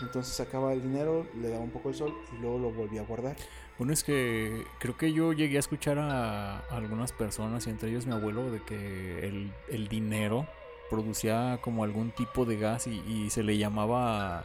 Entonces 0.00 0.34
sacaba 0.34 0.72
el 0.72 0.82
dinero, 0.82 1.26
le 1.40 1.50
daba 1.50 1.62
un 1.62 1.70
poco 1.70 1.90
el 1.90 1.94
sol 1.94 2.14
y 2.32 2.40
luego 2.40 2.58
lo 2.58 2.72
volvía 2.72 3.02
a 3.02 3.04
guardar. 3.04 3.36
Bueno, 3.78 3.92
es 3.92 4.02
que 4.02 4.64
creo 4.78 4.96
que 4.96 5.12
yo 5.12 5.32
llegué 5.32 5.56
a 5.56 5.60
escuchar 5.60 5.98
a, 5.98 6.60
algunas 6.70 7.12
personas, 7.12 7.66
y 7.66 7.70
entre 7.70 7.90
ellos 7.90 8.06
mi 8.06 8.12
abuelo, 8.12 8.50
de 8.50 8.62
que 8.62 9.26
el, 9.26 9.52
el 9.68 9.88
dinero 9.88 10.46
producía 10.88 11.58
como 11.60 11.84
algún 11.84 12.10
tipo 12.10 12.44
de 12.44 12.56
gas 12.56 12.86
y 12.86 13.30
se 13.30 13.42
le 13.42 13.58
llamaba... 13.58 14.44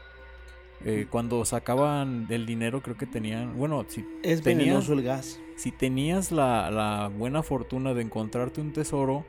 eh, 0.86 1.08
cuando 1.10 1.44
sacaban 1.46 2.28
el 2.30 2.46
dinero 2.46 2.82
creo 2.82 2.98
que 2.98 3.06
tenían... 3.06 3.58
Bueno, 3.58 3.86
si 3.88 4.06
Es 4.24 4.42
tenías, 4.42 4.68
venenoso 4.68 4.94
el 4.94 5.04
gas. 5.04 5.40
si 5.56 5.72
tenías 5.72 6.32
la, 6.32 6.72
la 6.72 7.08
buena 7.10 7.44
fortuna 7.44 7.94
de 7.94 8.02
encontrarte 8.04 8.62
un 8.62 8.72
tesoro, 8.74 9.26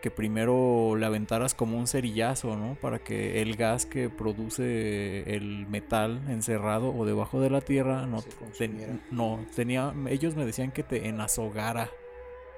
que 0.00 0.10
primero 0.10 0.96
le 0.96 1.06
aventaras 1.06 1.54
como 1.54 1.78
un 1.78 1.86
cerillazo, 1.86 2.56
¿no? 2.56 2.74
Para 2.80 2.98
que 2.98 3.40
el 3.40 3.54
gas 3.54 3.86
que 3.86 4.10
produce 4.10 5.32
el 5.32 5.66
metal 5.68 6.22
encerrado 6.28 6.92
o 6.92 7.04
debajo 7.06 7.40
de 7.40 7.50
la 7.50 7.60
tierra 7.60 8.04
no, 8.06 8.20
Se 8.20 8.30
te- 8.30 8.36
consumiera. 8.36 8.98
no 9.12 9.38
tenía, 9.54 9.94
ellos 10.08 10.34
me 10.34 10.44
decían 10.44 10.72
que 10.72 10.82
te 10.82 11.06
enazogara. 11.08 11.88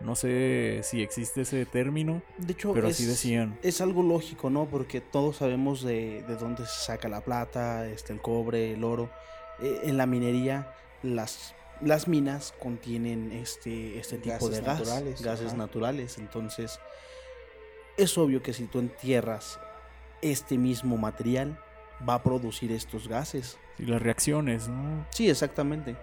No 0.01 0.17
sé 0.17 0.81
si 0.83 1.03
existe 1.03 1.43
ese 1.43 1.65
término, 1.67 2.21
De 2.37 2.53
hecho, 2.53 2.73
pero 2.75 2.89
es, 2.89 2.97
así 2.97 3.07
decían. 3.07 3.59
es 3.63 3.81
algo 3.81 4.03
lógico, 4.03 4.51
¿no? 4.51 4.67
Porque 4.67 5.01
todos 5.01 5.37
sabemos 5.37 5.83
de, 5.83 6.23
de 6.27 6.37
dónde 6.37 6.67
se 6.67 6.85
saca 6.87 7.09
la 7.09 7.23
plata, 7.23 7.87
este, 7.89 8.13
el 8.13 8.21
cobre, 8.21 8.73
el 8.73 8.85
oro. 8.85 9.11
Eh, 9.61 9.83
en 9.85 9.97
la 9.97 10.07
minería, 10.07 10.75
las, 11.03 11.55
las 11.81 12.09
minas 12.09 12.53
contienen 12.61 13.33
este, 13.33 13.99
este 13.99 14.19
tipo 14.19 14.35
Gases 14.35 14.51
de 14.51 14.61
gas, 14.61 14.79
naturales, 14.81 15.23
gases 15.23 15.47
ajá. 15.49 15.57
naturales. 15.57 16.19
Entonces, 16.19 16.81
es 17.97 18.19
obvio 18.19 18.43
que 18.43 18.53
si 18.53 18.67
tú 18.67 18.81
entierras 18.81 19.59
este 20.23 20.59
mismo 20.59 20.97
material, 20.97 21.59
va 22.07 22.15
a 22.15 22.23
producir 22.23 22.73
estos 22.73 23.09
gases. 23.09 23.59
Y 23.79 23.85
las 23.87 24.03
reacciones, 24.03 24.69
¿no? 24.69 25.07
Sí, 25.11 25.31
exactamente. 25.31 25.97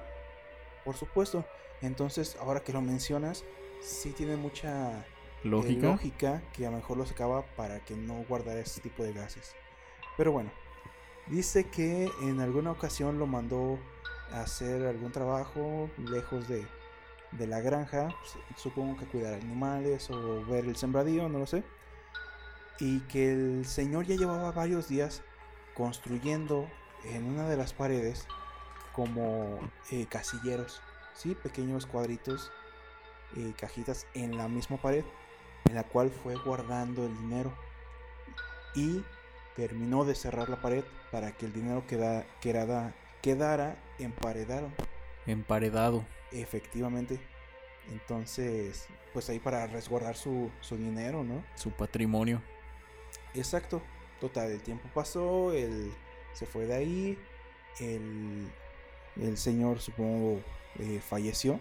Por 0.85 0.95
supuesto. 0.95 1.45
Entonces, 1.81 2.37
ahora 2.39 2.61
que 2.61 2.71
lo 2.73 2.81
mencionas, 2.81 3.43
sí 3.81 4.11
tiene 4.11 4.35
mucha 4.37 4.99
eh, 4.99 5.05
Lógica. 5.43 6.41
que 6.53 6.65
a 6.67 6.71
lo 6.71 6.77
mejor 6.77 6.97
lo 6.97 7.05
sacaba 7.05 7.43
para 7.55 7.79
que 7.83 7.95
no 7.95 8.23
guardara 8.29 8.59
ese 8.59 8.81
tipo 8.81 9.03
de 9.03 9.13
gases. 9.13 9.55
Pero 10.17 10.31
bueno, 10.31 10.51
dice 11.27 11.65
que 11.69 12.09
en 12.21 12.39
alguna 12.39 12.71
ocasión 12.71 13.17
lo 13.19 13.25
mandó 13.27 13.79
a 14.31 14.41
hacer 14.41 14.85
algún 14.85 15.11
trabajo 15.11 15.89
lejos 15.97 16.47
de, 16.47 16.65
de 17.31 17.47
la 17.47 17.59
granja, 17.59 18.09
s- 18.23 18.39
supongo 18.55 18.97
que 18.97 19.05
cuidar 19.05 19.33
animales 19.33 20.09
o 20.11 20.45
ver 20.45 20.65
el 20.65 20.75
sembradío, 20.75 21.27
no 21.29 21.39
lo 21.39 21.47
sé. 21.47 21.63
Y 22.79 22.99
que 23.01 23.31
el 23.31 23.65
señor 23.65 24.05
ya 24.05 24.15
llevaba 24.15 24.51
varios 24.51 24.87
días 24.87 25.21
construyendo 25.75 26.67
en 27.05 27.25
una 27.25 27.47
de 27.47 27.57
las 27.57 27.73
paredes 27.73 28.27
como 28.93 29.59
eh, 29.91 30.05
casilleros, 30.07 30.81
¿sí? 31.13 31.35
pequeños 31.35 31.85
cuadritos, 31.85 32.51
eh, 33.37 33.53
cajitas 33.57 34.07
en 34.13 34.37
la 34.37 34.47
misma 34.47 34.77
pared, 34.77 35.03
en 35.69 35.75
la 35.75 35.83
cual 35.83 36.09
fue 36.11 36.35
guardando 36.35 37.05
el 37.05 37.17
dinero. 37.17 37.53
Y 38.75 39.03
terminó 39.55 40.05
de 40.05 40.15
cerrar 40.15 40.49
la 40.49 40.61
pared 40.61 40.83
para 41.11 41.31
que 41.33 41.45
el 41.45 41.53
dinero 41.53 41.85
queda, 41.87 42.25
quedara, 42.39 42.93
quedara 43.21 43.75
emparedado, 43.99 44.69
Emparedado. 45.27 46.05
efectivamente. 46.31 47.19
Entonces, 47.91 48.87
pues 49.11 49.29
ahí 49.29 49.39
para 49.39 49.67
resguardar 49.67 50.15
su, 50.15 50.49
su 50.61 50.77
dinero, 50.77 51.23
¿no? 51.23 51.43
Su 51.55 51.71
patrimonio. 51.71 52.41
Exacto. 53.33 53.81
Total, 54.19 54.51
el 54.51 54.61
tiempo 54.61 54.87
pasó, 54.93 55.51
él 55.51 55.91
se 56.33 56.45
fue 56.45 56.65
de 56.67 56.75
ahí, 56.75 57.19
el, 57.79 58.47
el 59.19 59.35
señor 59.37 59.79
supongo 59.79 60.39
eh, 60.79 61.01
falleció 61.01 61.59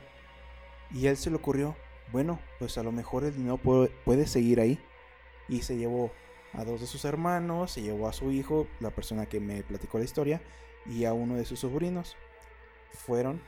y 0.93 1.07
él 1.07 1.17
se 1.17 1.31
le 1.31 1.37
ocurrió, 1.37 1.77
bueno, 2.13 2.41
pues 2.59 2.79
a 2.79 2.83
lo 2.83 2.93
mejor 2.93 3.25
el 3.25 3.35
dinero 3.35 3.57
puede, 3.57 3.89
puede 4.05 4.27
seguir 4.27 4.61
ahí. 4.61 4.79
Y 5.49 5.63
se 5.63 5.77
llevó 5.77 6.13
a 6.53 6.65
dos 6.65 6.81
de 6.81 6.87
sus 6.87 7.05
hermanos, 7.05 7.73
se 7.73 7.83
llevó 7.83 8.09
a 8.09 8.13
su 8.13 8.31
hijo, 8.31 8.67
la 8.81 8.91
persona 8.91 9.27
que 9.27 9.41
me 9.41 9.63
platicó 9.63 9.99
la 9.99 10.05
historia, 10.05 10.41
y 10.87 11.05
a 11.05 11.13
uno 11.13 11.37
de 11.37 11.45
sus 11.45 11.61
sobrinos. 11.61 12.17
Fueron, 12.93 13.41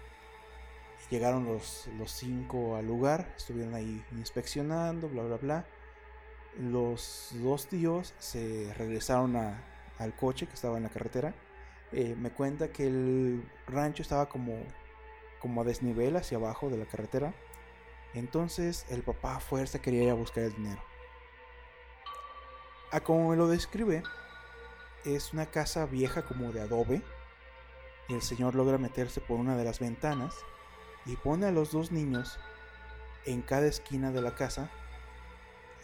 llegaron 1.11 1.45
los, 1.45 1.89
los 1.99 2.13
cinco 2.13 2.77
al 2.77 2.87
lugar, 2.87 3.35
estuvieron 3.37 3.75
ahí 3.75 4.05
inspeccionando, 4.13 5.09
bla, 5.09 5.23
bla, 5.23 5.37
bla 5.37 5.67
los 6.59 7.31
dos 7.43 7.67
tíos 7.67 8.15
se 8.19 8.73
regresaron 8.77 9.37
a, 9.37 9.63
al 9.99 10.15
coche 10.15 10.47
que 10.47 10.55
estaba 10.55 10.77
en 10.77 10.85
la 10.85 10.91
carretera. 10.91 11.35
Eh, 11.93 12.15
me 12.19 12.31
cuenta 12.31 12.69
que 12.69 12.87
el 12.87 13.45
rancho 13.67 14.03
estaba 14.03 14.29
como, 14.29 14.55
como 15.43 15.61
a 15.61 15.65
desnivel 15.65 16.17
hacia 16.17 16.39
abajo 16.39 16.71
de 16.71 16.79
la 16.79 16.87
carretera. 16.87 17.35
Entonces 18.15 18.87
el 18.89 19.03
papá 19.03 19.37
a 19.37 19.41
fuerza 19.41 19.83
quería 19.83 20.05
ir 20.05 20.11
a 20.11 20.15
buscar 20.15 20.45
el 20.45 20.55
dinero. 20.55 20.81
A 22.93 23.01
como 23.01 23.31
me 23.31 23.37
lo 23.37 23.49
describe, 23.49 24.05
es 25.05 25.33
una 25.33 25.47
casa 25.47 25.85
vieja 25.87 26.23
como 26.23 26.53
de 26.53 26.61
adobe. 26.61 27.03
El 28.09 28.23
señor 28.23 28.55
logra 28.55 28.79
meterse 28.79 29.21
por 29.21 29.41
una 29.41 29.57
de 29.57 29.65
las 29.65 29.81
ventanas 29.81 30.37
y 31.07 31.17
pone 31.17 31.47
a 31.47 31.51
los 31.51 31.73
dos 31.73 31.91
niños 31.91 32.39
en 33.25 33.43
cada 33.43 33.67
esquina 33.67 34.13
de 34.13 34.23
la 34.23 34.35
casa, 34.35 34.71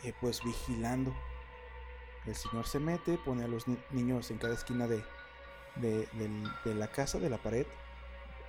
eh, 0.05 0.13
pues 0.21 0.43
vigilando. 0.45 1.15
El 2.27 2.37
señor 2.37 2.67
se 2.67 2.79
mete, 2.79 3.19
pone 3.19 3.45
a 3.45 3.49
los 3.49 3.65
niños 3.91 4.31
en 4.31 4.39
cada 4.39 4.55
esquina 4.55 4.87
de, 4.87 5.03
de 5.77 6.75
la 6.75 6.89
casa, 6.89 7.19
de 7.19 7.31
la 7.31 7.39
pared, 7.39 7.67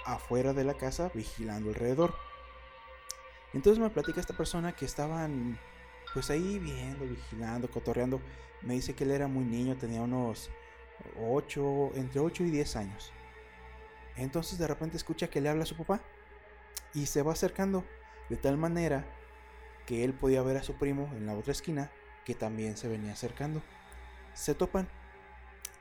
afuera 0.05 0.53
de 0.53 0.63
la 0.63 0.75
casa, 0.75 1.11
vigilando 1.13 1.69
alrededor. 1.69 2.15
Entonces 3.53 3.79
me 3.79 3.89
platica 3.89 4.19
esta 4.19 4.37
persona 4.37 4.73
que 4.73 4.85
estaban 4.85 5.59
pues 6.13 6.29
ahí 6.29 6.59
viendo, 6.59 7.05
vigilando, 7.05 7.69
cotorreando. 7.69 8.21
Me 8.61 8.73
dice 8.73 8.93
que 8.93 9.03
él 9.03 9.11
era 9.11 9.27
muy 9.27 9.45
niño, 9.45 9.77
tenía 9.77 10.01
unos 10.01 10.49
8, 11.19 11.91
entre 11.95 12.19
8 12.19 12.43
y 12.43 12.51
10 12.51 12.75
años. 12.75 13.13
Entonces 14.15 14.59
de 14.59 14.67
repente 14.67 14.97
escucha 14.97 15.29
que 15.29 15.41
le 15.41 15.49
habla 15.49 15.63
a 15.63 15.67
su 15.67 15.77
papá 15.77 16.01
y 16.93 17.05
se 17.05 17.21
va 17.21 17.33
acercando 17.33 17.85
de 18.29 18.37
tal 18.37 18.57
manera 18.57 19.05
que 19.85 20.03
él 20.03 20.13
podía 20.13 20.41
ver 20.41 20.57
a 20.57 20.63
su 20.63 20.75
primo 20.75 21.09
en 21.15 21.25
la 21.25 21.33
otra 21.33 21.51
esquina 21.51 21.91
que 22.25 22.35
también 22.35 22.77
se 22.77 22.87
venía 22.87 23.13
acercando. 23.13 23.61
Se 24.33 24.53
topan 24.53 24.87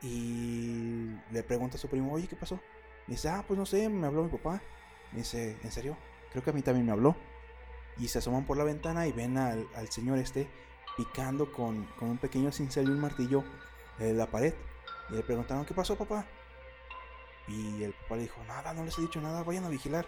y 0.01 1.15
le 1.31 1.43
pregunta 1.43 1.77
a 1.77 1.79
su 1.79 1.87
primo, 1.89 2.13
oye, 2.13 2.27
¿qué 2.27 2.35
pasó? 2.35 2.59
Dice, 3.09 3.29
ah, 3.29 3.43
pues 3.47 3.57
no 3.57 3.65
sé, 3.65 3.89
me 3.89 4.07
habló 4.07 4.23
mi 4.23 4.29
papá. 4.29 4.61
dice, 5.11 5.57
¿en 5.63 5.71
serio? 5.71 5.97
Creo 6.31 6.43
que 6.43 6.51
a 6.51 6.53
mí 6.53 6.61
también 6.61 6.85
me 6.85 6.91
habló 6.91 7.15
y 7.99 8.07
se 8.07 8.19
asoman 8.19 8.45
por 8.45 8.57
la 8.57 8.63
ventana 8.63 9.07
y 9.07 9.11
ven 9.11 9.37
al, 9.37 9.67
señor 9.89 10.17
este 10.17 10.47
picando 10.95 11.51
con, 11.51 11.87
un 12.01 12.17
pequeño 12.17 12.51
cincel 12.51 12.87
y 12.87 12.91
un 12.91 12.99
martillo 12.99 13.43
en 13.99 14.17
la 14.17 14.27
pared. 14.27 14.53
Y 15.09 15.13
le 15.13 15.23
preguntaron, 15.23 15.65
¿qué 15.65 15.73
pasó, 15.73 15.95
papá? 15.95 16.25
Y 17.47 17.83
el 17.83 17.93
papá 17.93 18.15
le 18.15 18.23
dijo, 18.23 18.41
nada, 18.47 18.73
no 18.73 18.83
les 18.83 18.97
he 18.97 19.01
dicho 19.01 19.21
nada, 19.21 19.43
vayan 19.43 19.63
a 19.65 19.69
vigilar. 19.69 20.05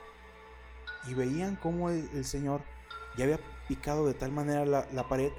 Y 1.08 1.14
veían 1.14 1.56
cómo 1.56 1.90
el, 1.90 2.26
señor 2.26 2.62
ya 3.18 3.24
había 3.24 3.40
picado 3.68 4.06
de 4.06 4.14
tal 4.14 4.32
manera 4.32 4.66
la, 4.66 5.08
pared 5.08 5.32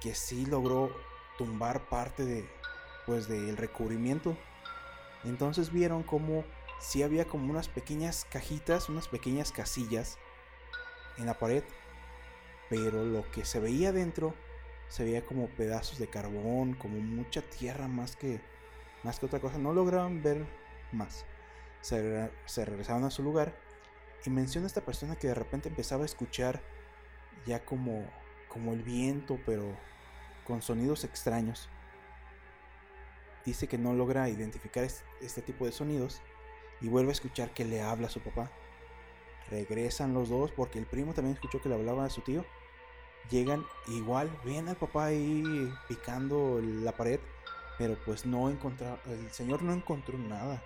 que 0.00 0.14
sí 0.14 0.46
logró 0.46 0.90
tumbar 1.36 1.88
parte 1.88 2.24
de, 2.24 2.48
pues, 3.06 3.28
del 3.28 3.56
recubrimiento. 3.56 4.36
Entonces 5.24 5.70
vieron 5.70 6.02
como 6.02 6.44
sí 6.80 7.02
había 7.02 7.24
como 7.24 7.50
unas 7.50 7.68
pequeñas 7.68 8.26
cajitas, 8.30 8.88
unas 8.88 9.08
pequeñas 9.08 9.52
casillas 9.52 10.18
en 11.16 11.26
la 11.26 11.38
pared, 11.38 11.64
pero 12.68 13.04
lo 13.04 13.30
que 13.30 13.44
se 13.44 13.60
veía 13.60 13.92
dentro 13.92 14.34
se 14.88 15.04
veía 15.04 15.24
como 15.24 15.48
pedazos 15.48 15.98
de 15.98 16.08
carbón, 16.08 16.74
como 16.74 16.98
mucha 17.00 17.42
tierra 17.42 17.88
más 17.88 18.16
que, 18.16 18.40
más 19.02 19.18
que 19.18 19.26
otra 19.26 19.40
cosa. 19.40 19.58
No 19.58 19.72
lograban 19.72 20.22
ver 20.22 20.46
más. 20.92 21.24
Se, 21.80 22.30
se 22.46 22.64
regresaron 22.64 23.04
a 23.04 23.10
su 23.10 23.22
lugar 23.22 23.54
y 24.24 24.30
menciona 24.30 24.66
a 24.66 24.68
esta 24.68 24.82
persona 24.82 25.16
que 25.16 25.28
de 25.28 25.34
repente 25.34 25.68
empezaba 25.68 26.02
a 26.02 26.06
escuchar 26.06 26.62
ya 27.46 27.64
como, 27.64 28.08
como 28.48 28.72
el 28.72 28.82
viento, 28.82 29.38
pero 29.44 29.76
con 30.46 30.62
sonidos 30.62 31.04
extraños. 31.04 31.68
Dice 33.44 33.66
que 33.66 33.78
no 33.78 33.92
logra 33.92 34.28
identificar 34.28 34.84
este 34.84 35.42
tipo 35.42 35.66
de 35.66 35.72
sonidos 35.72 36.22
y 36.80 36.88
vuelve 36.88 37.10
a 37.10 37.12
escuchar 37.12 37.52
que 37.52 37.64
le 37.64 37.82
habla 37.82 38.06
a 38.06 38.10
su 38.10 38.20
papá. 38.20 38.50
Regresan 39.50 40.14
los 40.14 40.28
dos 40.30 40.50
porque 40.52 40.78
el 40.78 40.86
primo 40.86 41.12
también 41.12 41.34
escuchó 41.34 41.60
que 41.60 41.68
le 41.68 41.74
hablaba 41.74 42.04
a 42.04 42.10
su 42.10 42.22
tío. 42.22 42.44
Llegan 43.30 43.64
igual, 43.88 44.30
ven 44.44 44.68
al 44.68 44.76
papá 44.76 45.06
ahí 45.06 45.72
picando 45.88 46.60
la 46.62 46.92
pared, 46.92 47.20
pero 47.78 47.98
pues 48.04 48.26
no 48.26 48.50
encontraron, 48.50 48.98
el 49.06 49.30
señor 49.30 49.62
no 49.62 49.72
encontró 49.72 50.18
nada. 50.18 50.62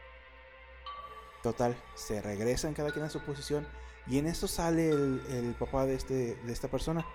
Total, 1.43 1.76
se 1.95 2.20
regresan 2.20 2.74
cada 2.74 2.93
quien 2.93 3.05
a 3.05 3.11
su 3.11 3.20
posición 3.20 3.66
y 4.07 4.18
en 4.18 4.26
esto 4.26 4.49
sale 4.49 4.91
el, 4.91 5.55
papá 5.59 5.87
de, 5.87 5.95
este, 5.95 6.35
de 6.35 6.53
esta 6.53 6.68
persona 6.68 7.07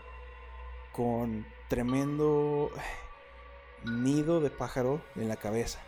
con 0.94 1.46
tremendo 1.68 2.72
nido 3.86 4.42
de 4.42 4.50
pájaro 4.50 5.02
en 5.16 5.28
la 5.28 5.36
cabeza. 5.36 5.80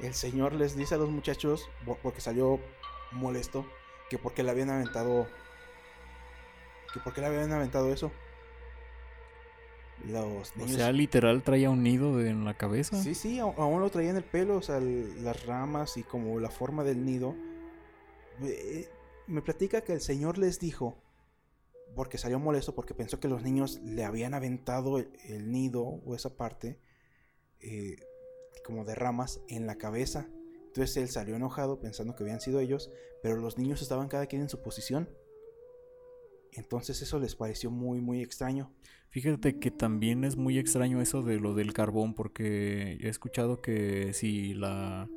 El 0.00 0.14
señor 0.14 0.54
les 0.54 0.76
dice 0.76 0.94
a 0.94 0.98
los 0.98 1.10
muchachos, 1.10 1.68
porque 2.02 2.20
salió 2.20 2.60
molesto, 3.12 3.66
que 4.08 4.18
porque 4.18 4.42
le 4.42 4.50
habían 4.50 4.70
aventado 4.70 5.26
que 6.92 7.00
porque 7.00 7.20
le 7.22 7.28
habían 7.28 7.52
aventado 7.52 7.90
eso 7.90 8.12
los 10.06 10.56
niños... 10.56 10.72
O 10.72 10.76
sea, 10.76 10.92
literal 10.92 11.42
traía 11.42 11.70
un 11.70 11.82
nido 11.82 12.20
en 12.20 12.44
la 12.44 12.54
cabeza. 12.54 13.00
Sí, 13.02 13.14
sí, 13.14 13.38
aún 13.38 13.80
lo 13.80 13.90
traía 13.90 14.10
en 14.10 14.16
el 14.16 14.24
pelo, 14.24 14.56
o 14.56 14.62
sea, 14.62 14.80
las 14.80 15.46
ramas 15.46 15.96
y 15.96 16.02
como 16.02 16.38
la 16.40 16.50
forma 16.50 16.84
del 16.84 17.04
nido. 17.04 17.34
Me 19.26 19.42
platica 19.42 19.82
que 19.82 19.92
el 19.92 20.00
señor 20.00 20.38
les 20.38 20.58
dijo, 20.58 20.96
porque 21.94 22.18
salió 22.18 22.38
molesto, 22.38 22.74
porque 22.74 22.94
pensó 22.94 23.20
que 23.20 23.28
los 23.28 23.42
niños 23.42 23.80
le 23.82 24.04
habían 24.04 24.34
aventado 24.34 24.98
el, 24.98 25.50
nido 25.50 25.82
o 25.82 26.14
esa 26.14 26.36
parte, 26.36 26.78
eh, 27.60 27.96
como 28.64 28.84
de 28.84 28.94
ramas, 28.94 29.40
en 29.48 29.66
la 29.66 29.76
cabeza. 29.76 30.28
Entonces 30.66 30.96
él 30.96 31.08
salió 31.08 31.36
enojado 31.36 31.80
pensando 31.80 32.14
que 32.14 32.22
habían 32.22 32.40
sido 32.40 32.60
ellos, 32.60 32.90
pero 33.22 33.36
los 33.36 33.58
niños 33.58 33.82
estaban 33.82 34.08
cada 34.08 34.26
quien 34.26 34.42
en 34.42 34.48
su 34.48 34.62
posición. 34.62 35.08
Entonces 36.52 37.00
eso 37.02 37.18
les 37.18 37.34
pareció 37.34 37.70
muy, 37.70 38.00
muy 38.00 38.22
extraño. 38.22 38.72
Fíjate 39.10 39.58
que 39.58 39.70
también 39.70 40.24
es 40.24 40.36
muy 40.36 40.58
extraño 40.58 41.02
eso 41.02 41.22
de 41.22 41.38
lo 41.38 41.54
del 41.54 41.72
carbón, 41.72 42.14
porque 42.14 42.98
he 43.00 43.08
escuchado 43.08 43.60
que 43.60 44.12
si 44.14 44.54
la. 44.54 45.08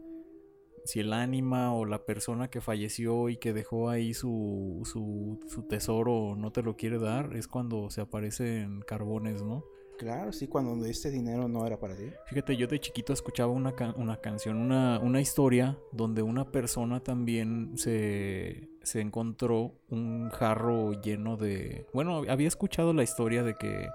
Si 0.86 1.00
el 1.00 1.14
ánima 1.14 1.74
o 1.74 1.86
la 1.86 2.06
persona 2.06 2.50
que 2.50 2.62
falleció 2.62 3.30
y 3.30 3.38
que 3.38 3.54
dejó 3.54 3.90
ahí 3.90 4.14
su, 4.14 4.82
su, 4.86 5.40
su 5.48 5.64
tesoro 5.64 6.36
no 6.38 6.52
te 6.52 6.62
lo 6.62 6.78
quiere 6.78 7.00
dar, 7.00 7.36
es 7.36 7.48
cuando 7.48 7.90
se 7.90 8.02
aparecen 8.02 8.82
carbones, 8.82 9.42
¿no? 9.42 9.66
Claro, 9.98 10.34
sí, 10.34 10.48
cuando 10.48 10.86
este 10.86 11.10
dinero 11.10 11.48
no 11.48 11.66
era 11.66 11.80
para 11.80 11.96
ti. 11.96 12.12
Fíjate, 12.26 12.58
yo 12.58 12.68
de 12.68 12.80
chiquito 12.80 13.14
escuchaba 13.14 13.52
una, 13.52 13.74
una 13.96 14.18
canción, 14.18 14.58
una, 14.58 15.00
una, 15.00 15.22
historia 15.22 15.78
donde 15.92 16.22
una 16.22 16.52
persona 16.52 17.02
también 17.02 17.78
se, 17.78 18.70
se 18.84 19.00
encontró 19.00 19.74
un 19.90 20.30
jarro 20.32 20.94
lleno 21.02 21.38
de... 21.38 21.88
Bueno, 21.94 22.24
había 22.28 22.48
escuchado 22.48 22.94
la 22.94 23.04
historia 23.04 23.44
de 23.44 23.56
que, 23.56 23.88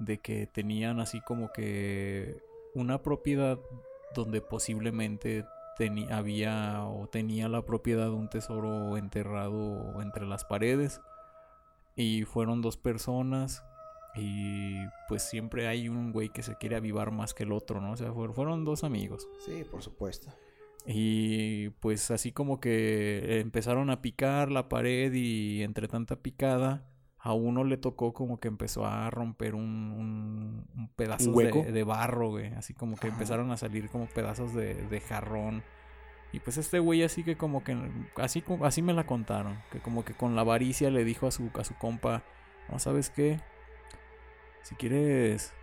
de 0.00 0.18
que 0.18 0.48
tenían 0.48 0.98
así 0.98 1.20
como 1.20 1.52
que 1.52 2.42
una 2.74 3.02
propiedad 3.02 3.58
donde 4.14 4.40
posiblemente 4.40 5.44
tenía, 5.76 6.16
había 6.16 6.84
o 6.84 7.08
tenía 7.08 7.48
la 7.48 7.64
propiedad 7.64 8.06
de 8.06 8.14
un 8.14 8.28
tesoro 8.28 8.96
enterrado 8.96 10.00
entre 10.00 10.26
las 10.26 10.44
paredes. 10.44 11.00
Y 11.96 12.24
fueron 12.24 12.60
dos 12.60 12.76
personas 12.76 13.64
y 14.14 14.76
pues 15.08 15.22
siempre 15.22 15.66
hay 15.66 15.88
un 15.88 16.12
güey 16.12 16.28
que 16.28 16.42
se 16.42 16.56
quiere 16.56 16.76
avivar 16.76 17.10
más 17.10 17.34
que 17.34 17.44
el 17.44 17.52
otro, 17.52 17.80
¿no? 17.80 17.92
O 17.92 17.96
sea, 17.96 18.12
fueron 18.12 18.64
dos 18.64 18.84
amigos. 18.84 19.28
Sí, 19.44 19.64
por 19.68 19.82
supuesto. 19.82 20.32
Y 20.86 21.70
pues 21.80 22.10
así 22.10 22.30
como 22.30 22.60
que 22.60 23.40
empezaron 23.40 23.90
a 23.90 24.02
picar 24.02 24.50
la 24.50 24.68
pared 24.68 25.12
y 25.12 25.62
entre 25.62 25.88
tanta 25.88 26.16
picada, 26.16 26.86
a 27.24 27.32
uno 27.32 27.64
le 27.64 27.78
tocó 27.78 28.12
como 28.12 28.38
que 28.38 28.48
empezó 28.48 28.84
a 28.86 29.08
romper 29.08 29.54
un, 29.54 30.66
un, 30.76 30.88
pedazo 30.94 31.32
De, 31.32 31.82
barro, 31.82 32.28
güey. 32.28 32.52
Así 32.52 32.74
como 32.74 32.96
que 32.96 33.08
empezaron 33.08 33.50
a 33.50 33.56
salir 33.56 33.88
como 33.88 34.04
pedazos 34.06 34.52
de, 34.54 34.74
de 34.74 35.00
jarrón. 35.00 35.64
Y 36.32 36.40
pues 36.40 36.58
este 36.58 36.80
güey 36.80 37.02
así 37.02 37.24
que 37.24 37.36
como 37.36 37.64
que, 37.64 37.76
así, 38.16 38.44
así 38.62 38.82
me 38.82 38.92
la 38.92 39.06
contaron. 39.06 39.58
Que 39.72 39.80
como 39.80 40.04
que 40.04 40.12
con 40.12 40.36
la 40.36 40.42
avaricia 40.42 40.90
le 40.90 41.02
dijo 41.02 41.26
a 41.26 41.30
su, 41.30 41.48
a 41.54 41.64
su 41.64 41.74
compa, 41.76 42.22
no 42.70 42.78
sabes 42.78 43.08
qué, 43.08 43.40
si 44.60 44.74
quieres, 44.74 45.54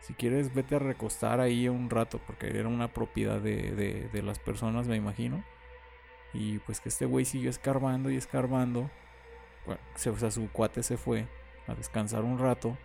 si 0.00 0.14
quieres, 0.14 0.52
vete 0.52 0.74
a 0.74 0.80
recostar 0.80 1.38
ahí 1.38 1.68
un 1.68 1.88
rato, 1.88 2.20
porque 2.26 2.48
era 2.48 2.68
una 2.68 2.92
propiedad 2.92 3.40
de, 3.40 4.08
de, 4.12 4.22
las 4.22 4.40
personas, 4.40 4.88
me 4.88 4.96
imagino. 4.96 5.44
Y 6.32 6.58
pues 6.60 6.80
que 6.80 6.88
este 6.88 7.06
güey 7.06 7.24
siguió 7.24 7.48
escarbando 7.48 8.10
y 8.10 8.16
escarbando. 8.16 8.90
O 9.66 10.16
sea, 10.16 10.30
su 10.30 10.50
cuate 10.50 10.82
se 10.82 10.96
fue 10.96 11.26
a 11.66 11.74
descansar 11.74 12.22
un 12.24 12.38
rato. 12.38 12.76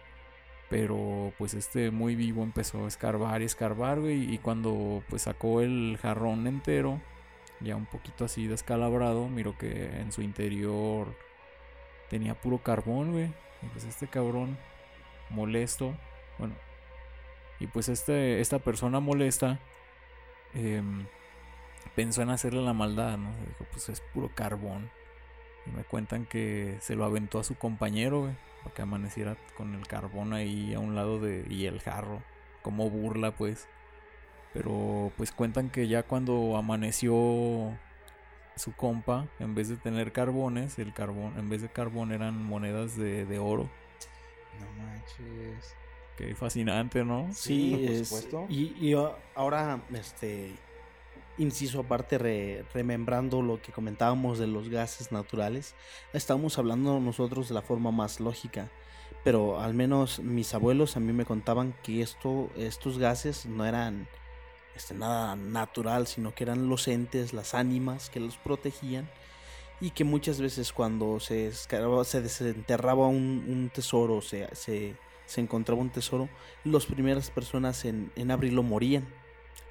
Pero 0.69 1.31
pues 1.37 1.53
este 1.53 1.91
muy 1.91 2.15
vivo 2.15 2.43
empezó 2.43 2.85
a 2.85 2.87
escarbar 2.87 3.41
y 3.41 3.45
escarbar, 3.45 3.99
güey. 3.99 4.33
Y 4.33 4.39
cuando 4.39 5.03
pues 5.09 5.23
sacó 5.23 5.61
el 5.61 5.97
jarrón 6.01 6.47
entero, 6.47 7.01
ya 7.61 7.75
un 7.75 7.85
poquito 7.85 8.25
así 8.25 8.47
descalabrado, 8.47 9.27
miro 9.29 9.57
que 9.57 9.85
en 9.99 10.11
su 10.11 10.21
interior 10.21 11.15
tenía 12.09 12.33
puro 12.33 12.59
carbón, 12.59 13.11
güey. 13.11 13.25
Y 13.61 13.67
pues 13.67 13.83
este 13.85 14.07
cabrón 14.07 14.57
molesto. 15.29 15.95
Bueno, 16.37 16.55
Y 17.59 17.67
pues 17.67 17.87
este, 17.89 18.41
esta 18.41 18.59
persona 18.59 18.99
molesta 18.99 19.59
em, 20.53 21.05
pensó 21.95 22.21
en 22.21 22.29
hacerle 22.31 22.61
la 22.61 22.73
maldad, 22.73 23.17
¿no? 23.17 23.29
Dijo, 23.47 23.65
pues 23.71 23.89
es 23.89 24.01
puro 24.01 24.29
carbón. 24.35 24.89
Y 25.65 25.71
me 25.71 25.83
cuentan 25.83 26.25
que 26.25 26.77
se 26.81 26.95
lo 26.95 27.05
aventó 27.05 27.39
a 27.39 27.43
su 27.43 27.55
compañero, 27.55 28.21
güey, 28.21 28.33
para 28.63 28.75
que 28.75 28.81
amaneciera 28.81 29.35
con 29.57 29.73
el 29.75 29.87
carbón 29.87 30.33
ahí 30.33 30.73
a 30.73 30.79
un 30.79 30.95
lado 30.95 31.19
de 31.19 31.45
y 31.49 31.65
el 31.65 31.79
jarro, 31.81 32.21
como 32.61 32.89
burla, 32.89 33.31
pues. 33.35 33.67
Pero 34.53 35.11
pues 35.17 35.31
cuentan 35.31 35.69
que 35.69 35.87
ya 35.87 36.03
cuando 36.03 36.55
amaneció 36.55 37.77
su 38.55 38.71
compa, 38.77 39.27
en 39.39 39.53
vez 39.53 39.67
de 39.69 39.75
tener 39.75 40.11
carbones, 40.13 40.79
el 40.79 40.93
carbón, 40.93 41.33
en 41.37 41.49
vez 41.49 41.61
de 41.61 41.69
carbón 41.69 42.11
eran 42.13 42.41
monedas 42.41 42.95
de, 42.95 43.25
de 43.25 43.39
oro. 43.39 43.69
No 44.59 44.83
manches. 44.83 45.75
Qué 46.15 46.33
fascinante, 46.33 47.03
¿no? 47.03 47.27
Sí, 47.33 47.71
por 47.71 47.79
es- 47.91 48.07
supuesto. 48.07 48.45
Y, 48.47 48.73
y 48.79 48.95
ahora, 49.35 49.81
este, 49.93 50.55
inciso 51.37 51.81
aparte, 51.81 52.17
re- 52.17 52.65
remembrando 52.73 53.41
lo 53.41 53.61
que 53.61 53.71
comentábamos 53.71 54.39
de 54.39 54.47
los 54.47 54.69
gases 54.69 55.11
naturales, 55.11 55.75
estamos 56.13 56.57
hablando 56.57 56.99
nosotros 56.99 57.49
de 57.49 57.55
la 57.55 57.61
forma 57.61 57.91
más 57.91 58.19
lógica. 58.19 58.69
Pero 59.23 59.59
al 59.59 59.73
menos 59.73 60.19
mis 60.19 60.53
abuelos 60.53 60.97
a 60.97 60.99
mí 60.99 61.11
me 61.11 61.25
contaban 61.25 61.73
que 61.83 62.01
esto, 62.01 62.49
estos 62.55 62.99
gases 62.99 63.45
no 63.47 63.65
eran 63.65 64.07
este, 64.75 64.93
nada 64.93 65.35
natural, 65.35 66.05
sino 66.05 66.35
que 66.35 66.43
eran 66.43 66.69
los 66.69 66.87
entes, 66.87 67.33
las 67.33 67.53
ánimas 67.55 68.09
que 68.09 68.19
los 68.19 68.37
protegían 68.37 69.09
y 69.81 69.89
que 69.91 70.03
muchas 70.03 70.39
veces 70.39 70.71
cuando 70.71 71.19
se, 71.19 71.51
se 71.51 72.21
desenterraba 72.21 73.07
un, 73.07 73.71
tesoro, 73.73 74.21
se, 74.21 74.47
se, 74.55 74.95
se 75.25 75.41
encontraba 75.41 75.81
un 75.81 75.89
tesoro, 75.89 76.29
las 76.63 76.85
primeras 76.85 77.31
personas 77.31 77.83
en, 77.85 78.11
en 78.15 78.31
abrirlo 78.31 78.63
morían. 78.63 79.07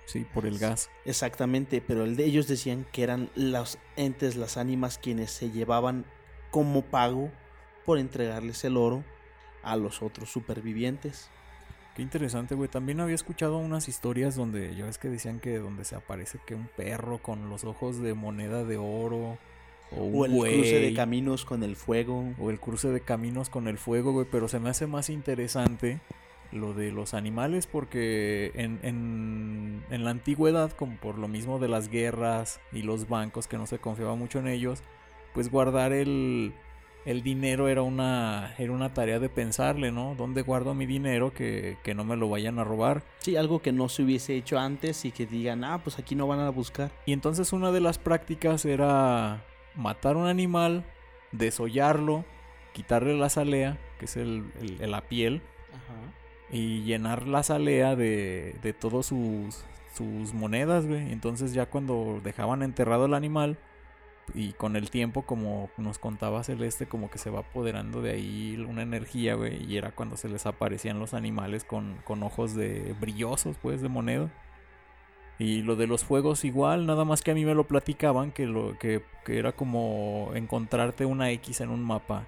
Sí, 0.07 0.27
por 0.35 0.47
el 0.47 0.59
gas. 0.59 0.91
Exactamente, 1.05 1.81
pero 1.81 2.05
el 2.05 2.17
de 2.17 2.25
ellos 2.25 2.47
decían 2.47 2.87
que 2.93 3.03
eran 3.03 3.31
los 3.35 3.79
entes, 3.97 4.37
las 4.37 4.57
ánimas 4.57 4.99
quienes 4.99 5.31
se 5.31 5.51
llevaban 5.51 6.05
como 6.51 6.83
pago 6.83 7.31
por 7.85 7.99
entregarles 7.99 8.65
el 8.65 8.77
oro 8.77 9.05
a 9.63 9.77
los 9.77 10.03
otros 10.03 10.31
supervivientes. 10.31 11.31
Qué 11.95 12.03
interesante, 12.03 12.55
güey. 12.55 12.69
También 12.69 13.01
había 13.01 13.15
escuchado 13.15 13.57
unas 13.59 13.89
historias 13.89 14.35
donde 14.35 14.75
ya 14.75 14.85
ves 14.85 14.99
que 14.99 15.09
decían 15.09 15.39
que 15.39 15.59
donde 15.59 15.85
se 15.85 15.95
aparece 15.95 16.39
que 16.45 16.55
un 16.55 16.69
perro 16.77 17.19
con 17.19 17.49
los 17.49 17.65
ojos 17.65 18.01
de 18.01 18.15
moneda 18.15 18.65
de 18.65 18.77
oro 18.79 19.39
o 19.97 20.25
el 20.25 20.33
cruce 20.33 20.81
de 20.81 20.93
caminos 20.93 21.45
con 21.45 21.63
el 21.63 21.77
fuego. 21.77 22.35
o 22.41 22.51
el 22.51 22.59
cruce 22.59 22.89
de 22.89 23.01
caminos 23.01 23.49
con 23.49 23.69
el 23.69 23.79
fuego, 23.79 24.13
güey. 24.13 24.27
Pero 24.31 24.49
se 24.49 24.59
me 24.59 24.71
hace 24.71 24.89
más 24.89 25.09
interesante 25.09 26.01
lo 26.55 26.73
de 26.75 26.93
los 26.93 27.15
animales 27.15 27.67
porque 27.67 28.53
en, 28.55 28.79
en, 28.83 29.85
en 29.91 30.05
la 30.05 30.11
antigüedad, 30.11 30.73
como 30.73 30.97
por 30.97 31.19
lo 31.19 31.29
mismo 31.29 31.59
de 31.59 31.69
las 31.69 31.89
guerras 31.89 32.61
y 32.73 32.83
los 32.83 33.09
bancos 33.09 33.47
que 33.49 33.59
no 33.59 33.67
se 33.67 33.79
confiaba 33.79 34.15
mucho 34.15 34.39
en 34.39 34.49
ellos, 34.49 34.83
pues 35.33 35.51
guardar 35.51 35.93
el, 35.93 36.55
el 37.05 37.23
dinero 37.23 37.69
era 37.69 37.83
una, 37.83 38.55
era 38.59 38.73
una 38.73 38.95
tarea 38.95 39.19
de 39.19 39.29
pensarle, 39.29 39.91
¿no? 39.93 40.15
¿Dónde 40.17 40.43
guardo 40.43 40.75
mi 40.75 40.87
dinero 40.87 41.33
que, 41.35 41.77
que 41.83 41.95
no 41.95 42.05
me 42.05 42.17
lo 42.17 42.29
vayan 42.29 42.59
a 42.59 42.65
robar? 42.65 43.03
Sí, 43.19 43.37
algo 43.37 43.61
que 43.61 43.73
no 43.73 43.89
se 43.89 44.03
hubiese 44.05 44.37
hecho 44.37 44.59
antes 44.59 45.05
y 45.05 45.11
que 45.13 45.27
digan, 45.27 45.65
ah, 45.65 45.81
pues 45.83 45.99
aquí 45.99 46.15
no 46.15 46.27
van 46.27 46.41
a 46.41 46.51
buscar. 46.51 46.93
Y 47.05 47.13
entonces 47.13 47.53
una 47.53 47.73
de 47.73 47.81
las 47.81 47.99
prácticas 47.99 48.65
era 48.65 49.45
matar 49.75 50.17
un 50.17 50.27
animal, 50.29 50.85
desollarlo, 51.33 52.25
quitarle 52.73 53.17
la 53.19 53.29
salea, 53.29 53.77
que 53.99 54.05
es 54.07 54.17
el, 54.17 54.45
el- 54.61 54.91
la 54.91 55.01
piel, 55.03 55.43
y 56.51 56.83
llenar 56.83 57.27
la 57.27 57.43
salea 57.43 57.97
de, 57.97 58.57
de 58.63 58.73
todos 58.73 59.07
sus, 59.07 59.65
sus 59.95 60.35
monedas, 60.35 60.87
güey. 60.87 61.13
Entonces 61.13 61.53
ya 61.53 61.67
cuando 61.67 62.21
dejaban 62.23 62.63
enterrado 62.63 63.07
el 63.07 63.15
animal 63.15 63.59
y 64.33 64.53
con 64.53 64.77
el 64.77 64.91
tiempo, 64.91 65.23
como 65.23 65.69
nos 65.77 65.99
contaba 65.99 66.45
Celeste, 66.45 66.87
como 66.87 67.11
que 67.11 67.19
se 67.19 67.31
va 67.31 67.41
apoderando 67.41 68.01
de 68.01 68.13
ahí 68.13 68.65
una 68.69 68.83
energía, 68.83 69.35
güey. 69.35 69.65
Y 69.71 69.77
era 69.77 69.91
cuando 69.93 70.17
se 70.17 70.29
les 70.29 70.47
aparecían 70.47 70.99
los 70.99 71.15
animales 71.15 71.65
con, 71.65 71.97
con 72.05 72.23
ojos 72.23 72.55
de 72.55 72.95
brillosos, 73.01 73.57
pues, 73.61 73.83
de 73.83 73.89
moneda. 73.89 74.31
Y 75.39 75.63
lo 75.63 75.77
de 75.77 75.87
los 75.87 76.05
fuegos 76.05 76.45
igual, 76.45 76.87
nada 76.87 77.05
más 77.05 77.23
que 77.23 77.33
a 77.33 77.35
mí 77.35 77.45
me 77.45 77.55
lo 77.55 77.67
platicaban 77.67 78.31
que, 78.31 78.47
lo, 78.47 78.79
que, 78.79 79.03
que 79.25 79.39
era 79.39 79.53
como 79.53 80.31
encontrarte 80.35 81.05
una 81.07 81.31
X 81.33 81.61
en 81.61 81.71
un 81.71 81.83
mapa. 81.83 82.27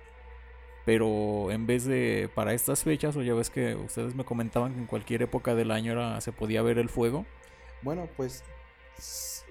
Pero 0.87 1.51
en 1.51 1.67
vez 1.67 1.85
de 1.85 2.31
para 2.33 2.55
estas 2.55 2.85
fechas, 2.85 3.17
o 3.17 3.23
ya 3.23 3.35
ves 3.35 3.51
que 3.51 3.75
ustedes 3.75 4.15
me 4.15 4.25
comentaban 4.25 4.73
que 4.73 4.79
en 4.79 4.87
cualquier 4.87 5.21
época 5.21 5.57
del 5.57 5.73
año 5.73 5.93
era, 5.93 6.21
se 6.21 6.31
podía 6.31 6.63
ver 6.63 6.79
el 6.79 6.89
fuego. 6.89 7.27
Bueno, 7.83 8.09
pues. 8.17 8.45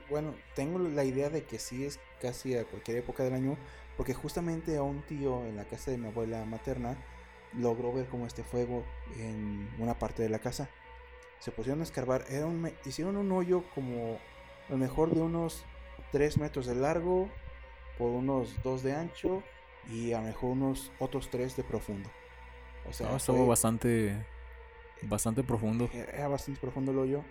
Bueno, 0.10 0.34
tengo 0.56 0.80
la 0.80 1.04
idea 1.04 1.30
de 1.30 1.44
que 1.44 1.60
sí 1.60 1.84
es 1.84 2.00
casi 2.22 2.56
a 2.56 2.64
cualquier 2.64 2.98
época 2.98 3.24
del 3.24 3.34
año. 3.34 3.58
Porque 3.98 4.14
justamente 4.14 4.78
a 4.78 4.84
un 4.84 5.02
tío 5.02 5.46
en 5.46 5.58
la 5.58 5.66
casa 5.66 5.92
de 5.92 5.98
mi 5.98 6.08
abuela 6.08 6.46
materna 6.46 6.98
logró 7.54 7.92
ver 7.92 8.08
como 8.08 8.28
este 8.28 8.44
fuego 8.44 8.86
en 9.20 9.70
una 9.78 10.00
parte 10.00 10.24
de 10.24 10.30
la 10.30 10.40
casa. 10.40 10.70
Se 11.40 11.52
pusieron 11.52 11.82
a 11.82 11.84
escarbar. 11.84 12.24
Era 12.30 12.46
un, 12.46 12.72
hicieron 12.86 13.18
un 13.18 13.30
hoyo 13.34 13.64
como 13.74 14.20
a 14.70 14.72
lo 14.72 14.78
mejor 14.78 15.14
de 15.14 15.22
unos 15.22 15.66
3 16.14 16.38
metros 16.38 16.66
de 16.66 16.76
largo 16.76 17.30
por 17.98 18.12
unos 18.12 18.62
2 18.64 18.84
de 18.84 18.94
ancho 18.94 19.44
y 19.90 20.14
a 20.14 20.20
lo 20.20 20.26
mejor 20.28 20.52
unos 20.52 20.92
otros 21.00 21.30
3 21.30 21.56
de 21.56 21.64
profundo. 21.64 22.10
O 22.88 22.94
sea, 22.94 23.10
No, 23.10 23.18
estaba 23.18 23.38
fue- 23.40 23.48
bastante, 23.48 24.26
bastante 25.04 25.44
profundo. 25.44 25.90
era 25.94 26.28
bastante 26.28 26.60
profundo 26.62 26.92
el 26.92 27.00
hoyo, 27.00 27.24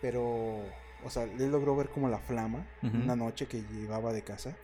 pero, 0.00 0.22
o 1.04 1.10
sea, 1.10 1.24
él 1.24 1.50
logró 1.50 1.76
ver 1.76 1.88
como 1.90 2.08
la 2.08 2.18
flama 2.18 2.66
una 2.82 3.16
noche 3.16 3.46
que 3.46 3.62
llegaba 3.62 4.12
de 4.12 4.22
casa, 4.22 4.56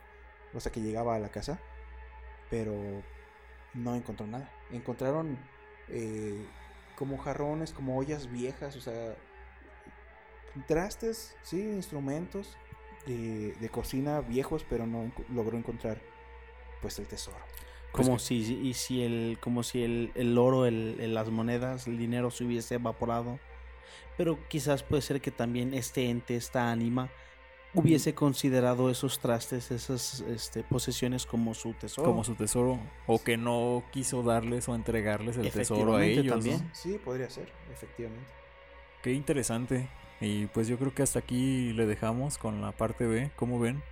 o 0.55 0.61
sea, 0.61 0.73
que 0.73 0.81
llegaba 0.81 1.15
a 1.15 1.19
la 1.19 1.29
casa, 1.29 1.61
pero 2.51 2.75
no 3.75 3.95
encontró 3.95 4.27
nada. 4.27 4.51
Encontraron 4.71 5.39
eh, 5.89 6.45
como 6.97 7.19
jarrones, 7.19 7.73
como 7.73 7.97
ollas 7.99 8.31
viejas, 8.31 8.77
o 8.77 8.81
sea, 8.81 9.15
trastes, 10.67 11.37
sí, 11.43 11.61
instrumentos 11.61 12.57
de, 13.07 13.53
de 13.61 13.69
cocina 13.69 14.21
viejos, 14.21 14.65
pero 14.69 14.87
no 14.87 15.13
logró 15.29 15.57
encontrar, 15.57 16.01
pues, 16.81 16.99
el 16.99 17.07
tesoro. 17.07 17.37
Como 17.93 18.19
si, 18.19 18.37
y 18.37 18.75
si 18.75 19.03
el, 19.03 19.39
como 19.41 19.63
si 19.63 19.83
el, 19.83 20.13
el 20.15 20.37
oro, 20.39 20.67
el, 20.67 20.97
el- 21.01 21.15
las 21.15 21.31
monedas, 21.31 21.87
el 21.87 21.97
dinero 21.99 22.31
se 22.31 22.45
hubiese 22.45 22.75
evaporado. 22.77 23.39
Pero 24.17 24.39
quizás 24.49 24.83
puede 24.83 25.01
ser 25.03 25.21
que 25.21 25.31
también 25.31 25.73
este 25.75 26.11
ente, 26.11 26.37
esta 26.37 26.71
ánima, 26.71 27.09
hubiese 27.75 28.15
considerado 28.15 28.91
esos 28.91 29.21
trastes, 29.21 29.71
esas 29.71 30.21
este, 30.23 30.65
posesiones 30.65 31.25
como 31.25 31.55
su 31.55 31.73
tesoro. 31.75 32.05
Como 32.11 32.25
su 32.25 32.35
tesoro. 32.35 32.79
O 33.07 33.23
que 33.23 33.37
no 33.37 33.83
quiso 33.93 34.23
darles 34.23 34.69
o 34.69 34.75
entregarles 34.75 35.37
el 35.39 35.51
tesoro 35.51 35.97
a 35.97 36.05
ellos. 36.05 36.25
¿no? 36.27 36.33
también. 36.33 36.71
Sí, 36.75 36.99
podría 37.03 37.31
ser, 37.31 37.51
efectivamente. 37.73 38.31
Qué 39.03 39.13
interesante. 39.13 39.89
Y 40.21 40.47
pues 40.47 40.67
yo 40.69 40.79
creo 40.79 40.93
que 40.95 41.03
hasta 41.03 41.21
aquí 41.21 41.73
le 41.73 41.87
dejamos 41.87 42.39
con 42.39 42.61
la 42.61 42.73
parte 42.73 43.07
B. 43.07 43.31
¿Cómo 43.37 43.59
ven? 43.61 43.83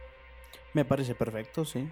Me 0.74 0.84
parece 0.84 1.14
perfecto, 1.14 1.64
sí. 1.64 1.89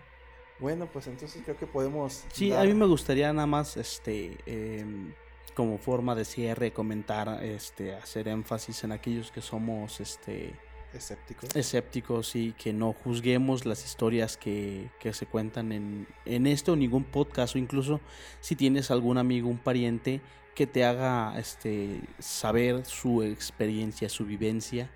Bueno, 0.58 0.86
pues 0.86 1.06
entonces 1.06 1.42
creo 1.44 1.56
que 1.56 1.66
podemos. 1.66 2.24
Sí, 2.32 2.52
a 2.52 2.62
mí 2.62 2.74
me 2.74 2.86
gustaría 2.86 3.32
nada 3.32 3.46
más, 3.46 3.76
este, 3.76 4.38
em, 4.46 5.12
como 5.54 5.78
forma 5.78 6.14
de 6.14 6.24
cierre, 6.24 6.72
comentar, 6.72 7.42
este, 7.42 7.94
hacer 7.94 8.28
énfasis 8.28 8.84
en 8.84 8.92
aquellos 8.92 9.30
que 9.30 9.40
somos, 9.40 10.00
este, 10.00 10.54
escépticos. 10.92 11.54
escépticos 11.56 12.36
y 12.36 12.52
que 12.52 12.72
no 12.72 12.92
juzguemos 12.92 13.66
las 13.66 13.84
historias 13.84 14.36
que, 14.36 14.90
que 15.00 15.12
se 15.12 15.26
cuentan 15.26 15.72
en, 15.72 16.06
en 16.24 16.46
este 16.46 16.70
o 16.70 16.76
ningún 16.76 17.04
podcast 17.04 17.56
o 17.56 17.58
incluso 17.58 18.00
si 18.40 18.54
tienes 18.54 18.90
algún 18.90 19.18
amigo, 19.18 19.48
un 19.48 19.58
pariente 19.58 20.20
que 20.54 20.66
te 20.66 20.84
haga 20.84 21.36
este, 21.38 22.00
saber 22.20 22.84
su 22.86 23.22
experiencia, 23.22 24.08
su 24.08 24.24
vivencia, 24.24 24.90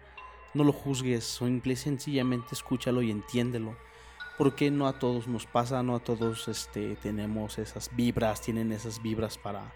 no 0.54 0.64
lo 0.64 0.72
juzgues, 0.72 1.24
simple 1.24 1.72
y 1.72 1.76
sencillamente 1.76 2.48
escúchalo 2.52 3.02
y 3.02 3.10
entiéndelo. 3.10 3.76
Porque 4.38 4.70
no 4.70 4.86
a 4.86 4.98
todos 4.98 5.26
nos 5.26 5.46
pasa, 5.46 5.82
no 5.82 5.96
a 5.96 6.00
todos 6.00 6.46
este, 6.48 6.96
tenemos 6.96 7.58
esas 7.58 7.90
vibras, 7.94 8.40
tienen 8.40 8.72
esas 8.72 9.02
vibras 9.02 9.36
para, 9.36 9.72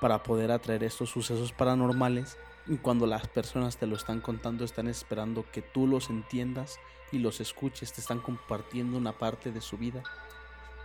para 0.00 0.22
poder 0.22 0.50
atraer 0.50 0.82
estos 0.84 1.10
sucesos 1.10 1.52
paranormales. 1.52 2.38
Y 2.66 2.78
cuando 2.78 3.06
las 3.06 3.28
personas 3.28 3.76
te 3.76 3.86
lo 3.86 3.96
están 3.96 4.20
contando, 4.20 4.64
están 4.64 4.88
esperando 4.88 5.44
que 5.52 5.60
tú 5.60 5.86
los 5.86 6.08
entiendas 6.08 6.78
y 7.12 7.18
los 7.18 7.40
escuches, 7.40 7.92
te 7.92 8.00
están 8.00 8.20
compartiendo 8.20 8.96
una 8.96 9.12
parte 9.12 9.52
de 9.52 9.60
su 9.60 9.76
vida. 9.76 10.02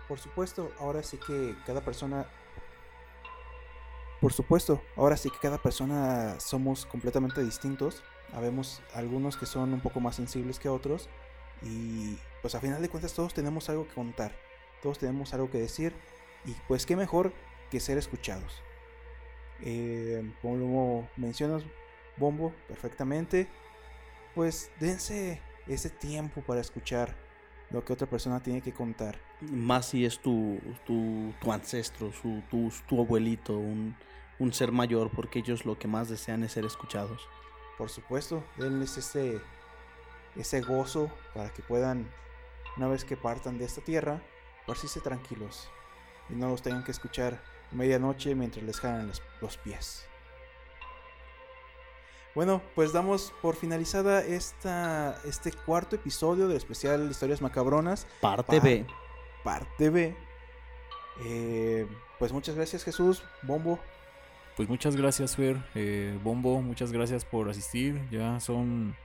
Por 0.07 0.19
supuesto, 0.19 0.71
ahora 0.79 1.01
sí 1.03 1.17
que 1.17 1.55
cada 1.65 1.81
persona. 1.81 2.27
Por 4.21 4.33
supuesto, 4.33 4.81
ahora 4.95 5.17
sí 5.17 5.29
que 5.29 5.39
cada 5.39 5.57
persona 5.57 6.39
somos 6.39 6.85
completamente 6.85 7.43
distintos. 7.43 8.03
Habemos 8.33 8.81
algunos 8.93 9.37
que 9.37 9.45
son 9.45 9.73
un 9.73 9.81
poco 9.81 9.99
más 9.99 10.15
sensibles 10.15 10.59
que 10.59 10.69
otros. 10.69 11.09
Y 11.65 12.17
pues 12.41 12.55
a 12.55 12.61
final 12.61 12.81
de 12.81 12.89
cuentas 12.89 13.13
todos 13.13 13.33
tenemos 13.33 13.67
algo 13.69 13.87
que 13.87 13.93
contar. 13.93 14.33
Todos 14.81 14.99
tenemos 14.99 15.33
algo 15.33 15.49
que 15.49 15.57
decir. 15.57 15.93
Y 16.45 16.51
pues 16.67 16.85
qué 16.85 16.95
mejor 16.95 17.33
que 17.69 17.79
ser 17.79 17.97
escuchados. 17.97 18.61
Eh, 19.61 20.31
como 20.41 21.09
mencionas, 21.17 21.63
Bombo, 22.17 22.53
perfectamente. 22.67 23.47
Pues 24.35 24.71
dense 24.79 25.41
ese 25.67 25.89
tiempo 25.89 26.41
para 26.41 26.61
escuchar 26.61 27.15
lo 27.71 27.83
que 27.83 27.93
otra 27.93 28.07
persona 28.07 28.41
tiene 28.43 28.61
que 28.61 28.73
contar. 28.73 29.19
Más 29.41 29.87
si 29.87 30.05
es 30.05 30.19
tu, 30.19 30.59
tu, 30.85 31.33
tu 31.41 31.51
ancestro, 31.51 32.11
su, 32.11 32.41
tu, 32.49 32.71
tu 32.87 33.01
abuelito, 33.01 33.57
un, 33.57 33.95
un 34.39 34.53
ser 34.53 34.71
mayor, 34.71 35.09
porque 35.09 35.39
ellos 35.39 35.65
lo 35.65 35.77
que 35.77 35.87
más 35.87 36.09
desean 36.09 36.43
es 36.43 36.51
ser 36.51 36.65
escuchados. 36.65 37.27
Por 37.77 37.89
supuesto, 37.89 38.43
denles 38.57 38.97
ese, 38.97 39.41
ese 40.35 40.61
gozo 40.61 41.11
para 41.33 41.51
que 41.51 41.61
puedan, 41.61 42.09
una 42.77 42.87
vez 42.87 43.05
que 43.05 43.17
partan 43.17 43.57
de 43.57 43.65
esta 43.65 43.81
tierra, 43.81 44.21
partirse 44.65 44.99
tranquilos 44.99 45.69
y 46.29 46.33
no 46.33 46.49
los 46.49 46.61
tengan 46.61 46.83
que 46.83 46.91
escuchar 46.91 47.41
a 47.71 47.75
medianoche 47.75 48.35
mientras 48.35 48.63
les 48.63 48.79
jalan 48.79 49.07
los, 49.07 49.21
los 49.41 49.57
pies. 49.57 50.05
Bueno, 52.35 52.61
pues 52.75 52.91
damos 52.91 53.33
por 53.41 53.55
finalizada 53.55 54.21
esta, 54.21 55.21
este 55.23 55.53
cuarto 55.53 55.95
episodio 55.95 56.49
del 56.49 56.57
especial 56.57 57.09
Historias 57.09 57.41
Macabronas. 57.41 58.07
Parte 58.19 58.59
B. 58.59 58.85
Parte 59.41 59.89
B. 59.89 60.17
Eh, 61.23 61.87
pues 62.19 62.33
muchas 62.33 62.55
gracias 62.55 62.83
Jesús, 62.83 63.23
Bombo. 63.41 63.79
Pues 64.57 64.67
muchas 64.67 64.97
gracias 64.97 65.37
Fer, 65.37 65.63
eh, 65.75 66.19
Bombo, 66.23 66.61
muchas 66.61 66.91
gracias 66.91 67.23
por 67.23 67.49
asistir. 67.49 68.01
Ya 68.09 68.39
son... 68.41 68.97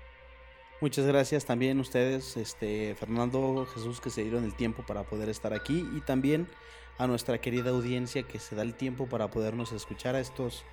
Muchas 0.81 1.05
gracias 1.07 1.45
también 1.45 1.79
ustedes, 1.79 2.39
este, 2.39 2.95
Fernando, 2.95 3.67
Jesús, 3.75 4.01
que 4.01 4.09
se 4.09 4.23
dieron 4.23 4.45
el 4.45 4.55
tiempo 4.55 4.83
para 4.87 5.03
poder 5.03 5.29
estar 5.29 5.53
aquí 5.53 5.87
y 5.95 6.01
también 6.01 6.49
a 6.97 7.07
nuestra 7.07 7.39
querida 7.39 7.71
audiencia 7.71 8.23
que 8.23 8.39
se 8.39 8.57
da 8.57 8.63
el 8.63 8.75
tiempo 8.75 9.07
para 9.07 9.29
podernos 9.31 9.73
escuchar 9.73 10.15
a 10.15 10.21
estos 10.21 10.65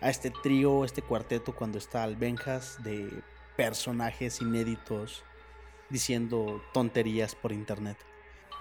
a 0.00 0.10
este 0.10 0.30
trío, 0.30 0.84
este 0.84 1.00
cuarteto 1.00 1.54
cuando 1.54 1.78
está 1.78 2.02
Albenjas 2.02 2.82
de 2.82 3.08
personajes 3.56 4.40
inéditos 4.40 5.22
diciendo 5.90 6.62
tonterías 6.72 7.34
por 7.34 7.52
internet. 7.52 7.96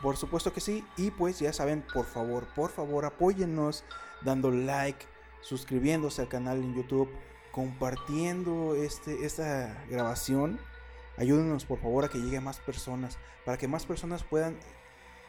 Por 0.01 0.17
supuesto 0.17 0.53
que 0.53 0.61
sí, 0.61 0.85
y 0.97 1.11
pues 1.11 1.39
ya 1.39 1.53
saben, 1.53 1.83
por 1.93 2.05
favor, 2.05 2.47
por 2.53 2.69
favor, 2.69 3.05
apóyennos 3.05 3.83
dando 4.21 4.51
like, 4.51 5.05
suscribiéndose 5.41 6.21
al 6.21 6.27
canal 6.27 6.57
en 6.57 6.75
YouTube, 6.75 7.09
compartiendo 7.51 8.75
este, 8.75 9.25
esta 9.25 9.85
grabación. 9.89 10.59
Ayúdenos 11.17 11.65
por 11.65 11.79
favor 11.79 12.05
a 12.05 12.09
que 12.09 12.19
llegue 12.19 12.37
a 12.37 12.41
más 12.41 12.59
personas, 12.59 13.17
para 13.45 13.57
que 13.57 13.67
más 13.67 13.85
personas 13.85 14.23
puedan, 14.23 14.57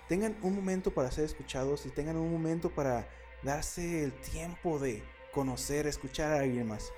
tengan 0.09 0.37
un 0.43 0.55
momento 0.55 0.93
para 0.93 1.11
ser 1.11 1.25
escuchados 1.25 1.87
y 1.87 1.91
tengan 1.91 2.17
un 2.17 2.31
momento 2.31 2.71
para 2.71 3.09
darse 3.43 4.05
el 4.05 4.13
tiempo 4.13 4.79
de 4.79 5.03
conocer, 5.33 5.87
escuchar 5.87 6.33
a 6.33 6.41
alguien 6.41 6.69
más. 6.69 6.93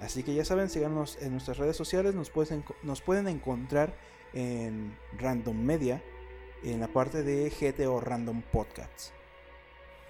Así 0.00 0.22
que 0.22 0.34
ya 0.34 0.44
saben, 0.44 0.68
síganos 0.68 1.16
en 1.22 1.30
nuestras 1.30 1.58
redes 1.58 1.76
sociales, 1.76 2.14
nos 2.14 2.30
pueden, 2.30 2.64
nos 2.82 3.00
pueden 3.00 3.28
encontrar 3.28 3.94
en 4.32 4.96
Random 5.18 5.56
Media, 5.56 6.02
en 6.64 6.80
la 6.80 6.88
parte 6.88 7.22
de 7.22 7.50
GTO 7.50 8.00
Random 8.00 8.42
Podcasts. 8.42 9.12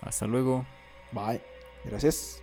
Hasta 0.00 0.26
luego. 0.26 0.66
Bye. 1.12 1.42
Gracias. 1.84 2.41